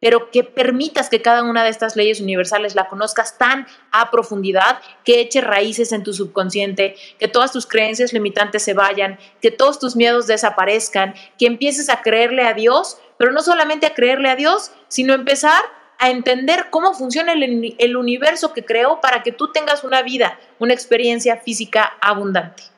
pero 0.01 0.31
que 0.31 0.43
permitas 0.43 1.09
que 1.09 1.23
cada 1.23 1.43
una 1.43 1.63
de 1.63 1.71
estas 1.71 1.95
leyes 1.95 2.21
universales 2.21 2.75
la 2.75 2.89
conozcas 2.89 3.39
tan 3.39 3.67
a 3.93 4.11
profundidad 4.11 4.81
que 5.05 5.21
eche 5.21 5.43
raíces 5.43 5.93
en 5.93 6.03
tu 6.03 6.13
subconsciente, 6.13 6.97
que 7.19 7.29
todas 7.29 7.53
tus 7.53 7.67
creencias 7.67 8.13
limitantes 8.13 8.63
se 8.63 8.75
vayan, 8.75 9.19
que 9.41 9.51
todos 9.51 9.79
tus 9.79 9.97
miedos 9.97 10.27
desaparezcan, 10.27 11.15
que 11.39 11.47
empieces 11.47 11.91
a 11.91 12.01
creerle 12.01 12.43
a 12.47 12.55
Dios, 12.55 12.99
pero 13.19 13.33
no 13.33 13.43
solamente 13.43 13.87
a 13.87 13.95
creerle 13.95 14.31
a 14.31 14.37
Dios, 14.37 14.73
sino 14.89 15.13
empezar 15.13 15.63
a 15.99 16.09
entender 16.09 16.69
cómo 16.71 16.95
funciona 16.95 17.35
el, 17.35 17.75
el 17.79 17.97
universo 17.97 18.55
que 18.55 18.65
creó 18.65 19.03
para 19.03 19.23
que 19.23 19.33
tú 19.33 19.53
tengas 19.53 19.85
una 19.85 20.01
vida, 20.01 20.41
una 20.59 20.73
experiencia 20.73 21.37
física 21.37 21.93
abundante. 22.01 22.70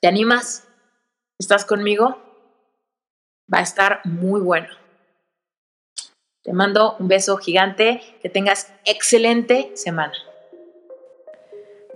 ¿Te 0.00 0.06
animas? 0.06 0.68
¿Estás 1.40 1.64
conmigo? 1.64 2.22
Va 3.52 3.58
a 3.58 3.62
estar 3.62 4.00
muy 4.04 4.40
bueno. 4.40 4.68
Te 6.44 6.52
mando 6.52 6.96
un 6.98 7.08
beso 7.08 7.36
gigante, 7.36 8.00
que 8.22 8.28
tengas 8.28 8.72
excelente 8.84 9.72
semana. 9.74 10.14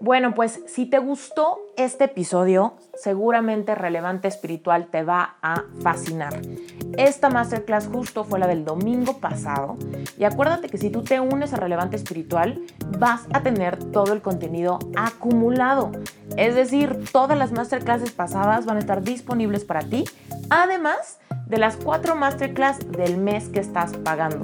Bueno, 0.02 0.34
pues 0.34 0.60
si 0.66 0.86
te 0.86 0.98
gustó 0.98 1.60
este 1.76 2.06
episodio, 2.06 2.74
seguramente 2.92 3.76
Relevante 3.76 4.26
Espiritual 4.26 4.88
te 4.90 5.04
va 5.04 5.36
a 5.42 5.62
fascinar. 5.80 6.40
Esta 6.98 7.30
masterclass 7.30 7.86
justo 7.86 8.24
fue 8.24 8.40
la 8.40 8.48
del 8.48 8.64
domingo 8.64 9.18
pasado 9.18 9.76
y 10.18 10.24
acuérdate 10.24 10.68
que 10.68 10.76
si 10.76 10.90
tú 10.90 11.04
te 11.04 11.20
unes 11.20 11.52
a 11.52 11.56
Relevante 11.56 11.94
Espiritual 11.94 12.60
vas 12.98 13.28
a 13.32 13.44
tener 13.44 13.78
todo 13.92 14.12
el 14.12 14.22
contenido 14.22 14.80
acumulado. 14.96 15.92
Es 16.36 16.56
decir, 16.56 17.04
todas 17.12 17.38
las 17.38 17.52
masterclasses 17.52 18.10
pasadas 18.10 18.66
van 18.66 18.78
a 18.78 18.80
estar 18.80 19.04
disponibles 19.04 19.64
para 19.64 19.82
ti, 19.82 20.02
además 20.50 21.20
de 21.46 21.58
las 21.58 21.76
cuatro 21.76 22.16
masterclass 22.16 22.90
del 22.90 23.18
mes 23.18 23.48
que 23.50 23.60
estás 23.60 23.96
pagando. 23.98 24.40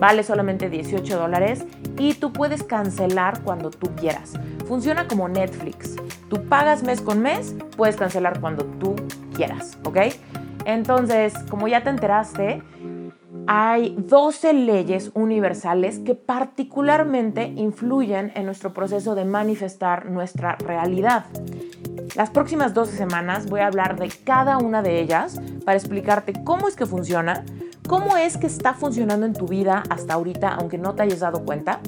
Vale 0.00 0.24
solamente 0.24 0.68
18 0.68 1.16
dólares 1.16 1.64
y 1.96 2.14
tú 2.14 2.32
puedes 2.32 2.64
cancelar 2.64 3.40
cuando 3.42 3.70
tú 3.70 3.94
quieras. 3.94 4.32
Funciona 4.66 5.06
como 5.06 5.28
Netflix. 5.28 5.96
Tú 6.28 6.44
pagas 6.48 6.82
mes 6.82 7.00
con 7.00 7.20
mes, 7.20 7.54
puedes 7.76 7.96
cancelar 7.96 8.40
cuando 8.40 8.64
tú 8.64 8.96
quieras, 9.34 9.78
¿ok? 9.84 9.98
Entonces, 10.64 11.34
como 11.48 11.68
ya 11.68 11.84
te 11.84 11.90
enteraste, 11.90 12.62
hay 13.46 13.94
12 13.96 14.52
leyes 14.54 15.12
universales 15.14 16.00
que 16.00 16.16
particularmente 16.16 17.44
influyen 17.44 18.32
en 18.34 18.44
nuestro 18.46 18.72
proceso 18.72 19.14
de 19.14 19.24
manifestar 19.24 20.06
nuestra 20.06 20.56
realidad. 20.56 21.26
Las 22.16 22.30
próximas 22.30 22.74
12 22.74 22.96
semanas 22.96 23.46
voy 23.48 23.60
a 23.60 23.66
hablar 23.66 23.98
de 23.98 24.08
cada 24.24 24.58
una 24.58 24.82
de 24.82 25.00
ellas 25.00 25.40
para 25.64 25.76
explicarte 25.76 26.32
cómo 26.44 26.66
es 26.66 26.74
que 26.74 26.86
funciona, 26.86 27.44
cómo 27.86 28.16
es 28.16 28.36
que 28.36 28.46
está 28.46 28.74
funcionando 28.74 29.26
en 29.26 29.32
tu 29.32 29.46
vida 29.46 29.82
hasta 29.90 30.14
ahorita, 30.14 30.54
aunque 30.54 30.78
no 30.78 30.94
te 30.94 31.02
hayas 31.02 31.20
dado 31.20 31.44
cuenta, 31.44 31.80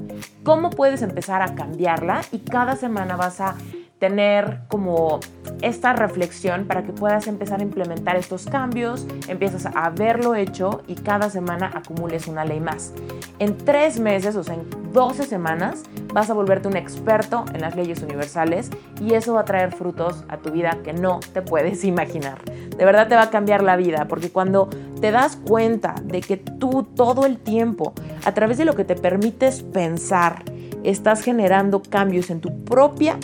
cómo 0.42 0.70
puedes 0.70 1.02
empezar 1.02 1.42
a 1.42 1.54
cambiarla 1.54 2.22
y 2.32 2.38
cada 2.40 2.76
semana 2.76 3.16
vas 3.16 3.40
a 3.40 3.56
tener 3.98 4.60
como 4.68 5.20
esta 5.60 5.92
reflexión 5.92 6.66
para 6.66 6.84
que 6.84 6.92
puedas 6.92 7.26
empezar 7.26 7.60
a 7.60 7.62
implementar 7.62 8.16
estos 8.16 8.46
cambios, 8.46 9.06
empiezas 9.26 9.66
a 9.66 9.90
verlo 9.90 10.34
hecho 10.34 10.82
y 10.86 10.94
cada 10.94 11.30
semana 11.30 11.70
acumules 11.74 12.28
una 12.28 12.44
ley 12.44 12.60
más. 12.60 12.92
En 13.38 13.56
tres 13.56 13.98
meses, 13.98 14.36
o 14.36 14.44
sea, 14.44 14.54
en 14.54 14.92
12 14.92 15.24
semanas, 15.24 15.82
vas 16.12 16.30
a 16.30 16.34
volverte 16.34 16.68
un 16.68 16.76
experto 16.76 17.44
en 17.52 17.60
las 17.60 17.76
leyes 17.76 18.02
universales 18.02 18.70
y 19.00 19.14
eso 19.14 19.34
va 19.34 19.40
a 19.40 19.44
traer 19.44 19.72
frutos 19.72 20.24
a 20.28 20.38
tu 20.38 20.50
vida 20.50 20.78
que 20.84 20.92
no 20.92 21.20
te 21.32 21.42
puedes 21.42 21.84
imaginar. 21.84 22.38
De 22.44 22.84
verdad 22.84 23.08
te 23.08 23.16
va 23.16 23.22
a 23.22 23.30
cambiar 23.30 23.62
la 23.62 23.76
vida, 23.76 24.06
porque 24.08 24.30
cuando 24.30 24.68
te 25.00 25.10
das 25.10 25.36
cuenta 25.36 25.94
de 26.04 26.20
que 26.20 26.36
tú 26.36 26.86
todo 26.94 27.26
el 27.26 27.38
tiempo, 27.38 27.92
a 28.24 28.32
través 28.32 28.58
de 28.58 28.64
lo 28.64 28.74
que 28.74 28.84
te 28.84 28.94
permites 28.94 29.62
pensar, 29.62 30.44
estás 30.84 31.22
generando 31.22 31.82
cambios 31.82 32.30
en 32.30 32.40
tu 32.40 32.64
propia 32.64 33.18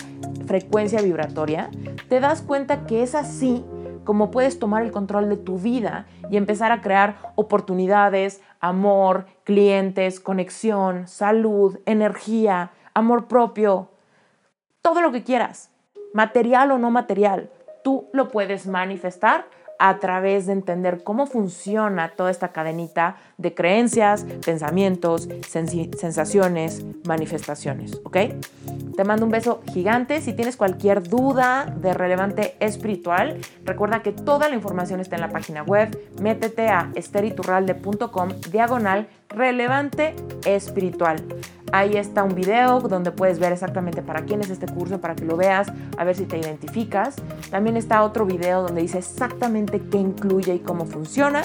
frecuencia 0.46 1.00
vibratoria, 1.00 1.70
te 2.08 2.20
das 2.20 2.42
cuenta 2.42 2.86
que 2.86 3.02
es 3.02 3.14
así 3.14 3.64
como 4.04 4.30
puedes 4.30 4.58
tomar 4.58 4.82
el 4.82 4.92
control 4.92 5.28
de 5.28 5.36
tu 5.36 5.58
vida 5.58 6.06
y 6.30 6.36
empezar 6.36 6.72
a 6.72 6.80
crear 6.80 7.32
oportunidades, 7.36 8.42
amor, 8.60 9.26
clientes, 9.44 10.20
conexión, 10.20 11.08
salud, 11.08 11.78
energía, 11.86 12.70
amor 12.92 13.26
propio, 13.26 13.88
todo 14.82 15.00
lo 15.00 15.10
que 15.10 15.24
quieras, 15.24 15.70
material 16.12 16.70
o 16.70 16.78
no 16.78 16.90
material, 16.90 17.50
tú 17.82 18.08
lo 18.12 18.28
puedes 18.28 18.66
manifestar 18.66 19.46
a 19.78 19.98
través 19.98 20.46
de 20.46 20.52
entender 20.52 21.02
cómo 21.02 21.26
funciona 21.26 22.12
toda 22.16 22.30
esta 22.30 22.48
cadenita 22.52 23.16
de 23.38 23.54
creencias, 23.54 24.24
pensamientos, 24.44 25.28
sensaciones, 25.48 26.84
manifestaciones, 27.06 28.00
¿ok? 28.04 28.16
Te 28.96 29.04
mando 29.04 29.26
un 29.26 29.32
beso 29.32 29.60
gigante. 29.72 30.20
Si 30.20 30.32
tienes 30.32 30.56
cualquier 30.56 31.02
duda 31.02 31.66
de 31.66 31.92
relevante 31.94 32.56
espiritual, 32.60 33.40
recuerda 33.64 34.02
que 34.02 34.12
toda 34.12 34.48
la 34.48 34.54
información 34.54 35.00
está 35.00 35.16
en 35.16 35.22
la 35.22 35.30
página 35.30 35.62
web. 35.62 35.98
Métete 36.20 36.68
a 36.68 36.90
esteriturralde.com 36.94 38.28
diagonal 38.50 39.08
relevante 39.28 40.14
espiritual. 40.46 41.16
Ahí 41.76 41.96
está 41.96 42.22
un 42.22 42.36
video 42.36 42.78
donde 42.78 43.10
puedes 43.10 43.40
ver 43.40 43.50
exactamente 43.50 44.00
para 44.00 44.22
quién 44.24 44.40
es 44.40 44.48
este 44.48 44.66
curso, 44.66 45.00
para 45.00 45.16
que 45.16 45.24
lo 45.24 45.36
veas, 45.36 45.72
a 45.98 46.04
ver 46.04 46.14
si 46.14 46.24
te 46.24 46.38
identificas. 46.38 47.16
También 47.50 47.76
está 47.76 48.04
otro 48.04 48.24
video 48.24 48.62
donde 48.62 48.80
dice 48.82 48.98
exactamente 48.98 49.82
qué 49.90 49.98
incluye 49.98 50.54
y 50.54 50.58
cómo 50.60 50.86
funciona. 50.86 51.42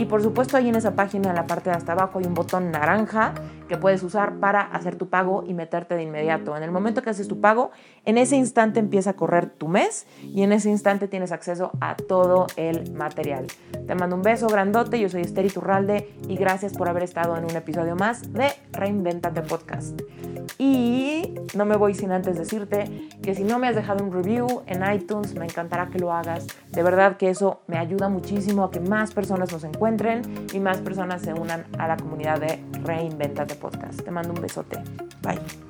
Y 0.00 0.06
por 0.06 0.22
supuesto 0.22 0.56
ahí 0.56 0.66
en 0.66 0.76
esa 0.76 0.94
página 0.94 1.28
en 1.28 1.36
la 1.36 1.46
parte 1.46 1.68
de 1.68 1.76
hasta 1.76 1.92
abajo 1.92 2.20
hay 2.20 2.24
un 2.24 2.32
botón 2.32 2.70
naranja 2.70 3.34
que 3.68 3.76
puedes 3.76 4.02
usar 4.02 4.36
para 4.36 4.62
hacer 4.62 4.96
tu 4.96 5.10
pago 5.10 5.44
y 5.46 5.52
meterte 5.52 5.94
de 5.94 6.04
inmediato. 6.04 6.56
En 6.56 6.62
el 6.62 6.70
momento 6.70 7.02
que 7.02 7.10
haces 7.10 7.28
tu 7.28 7.42
pago, 7.42 7.70
en 8.06 8.16
ese 8.16 8.34
instante 8.36 8.80
empieza 8.80 9.10
a 9.10 9.12
correr 9.12 9.50
tu 9.50 9.68
mes 9.68 10.06
y 10.22 10.42
en 10.42 10.54
ese 10.54 10.70
instante 10.70 11.06
tienes 11.06 11.32
acceso 11.32 11.70
a 11.82 11.96
todo 11.96 12.46
el 12.56 12.90
material. 12.92 13.46
Te 13.86 13.94
mando 13.94 14.16
un 14.16 14.22
beso 14.22 14.46
grandote, 14.46 14.98
yo 14.98 15.10
soy 15.10 15.20
Esther 15.20 15.52
Turralde 15.52 16.10
y 16.26 16.36
gracias 16.36 16.72
por 16.72 16.88
haber 16.88 17.02
estado 17.02 17.36
en 17.36 17.44
un 17.44 17.54
episodio 17.54 17.94
más 17.94 18.32
de 18.32 18.48
Reinventate 18.72 19.42
Podcast. 19.42 20.00
Y 20.58 21.34
no 21.54 21.64
me 21.64 21.76
voy 21.76 21.94
sin 21.94 22.12
antes 22.12 22.38
decirte 22.38 23.08
que 23.22 23.34
si 23.34 23.44
no 23.44 23.58
me 23.58 23.68
has 23.68 23.74
dejado 23.74 24.04
un 24.04 24.12
review 24.12 24.62
en 24.66 24.82
iTunes, 24.92 25.34
me 25.34 25.44
encantará 25.44 25.88
que 25.90 25.98
lo 25.98 26.12
hagas. 26.12 26.46
De 26.70 26.82
verdad 26.82 27.16
que 27.16 27.30
eso 27.30 27.60
me 27.66 27.78
ayuda 27.78 28.08
muchísimo 28.08 28.64
a 28.64 28.70
que 28.70 28.80
más 28.80 29.12
personas 29.12 29.52
nos 29.52 29.64
encuentren 29.90 30.46
y 30.52 30.60
más 30.60 30.78
personas 30.78 31.22
se 31.22 31.32
unan 31.32 31.64
a 31.78 31.88
la 31.88 31.96
comunidad 31.96 32.40
de 32.40 32.58
Reinventate 32.84 33.56
Podcast. 33.56 34.02
Te 34.02 34.10
mando 34.10 34.32
un 34.32 34.40
besote. 34.40 34.78
Bye. 35.22 35.69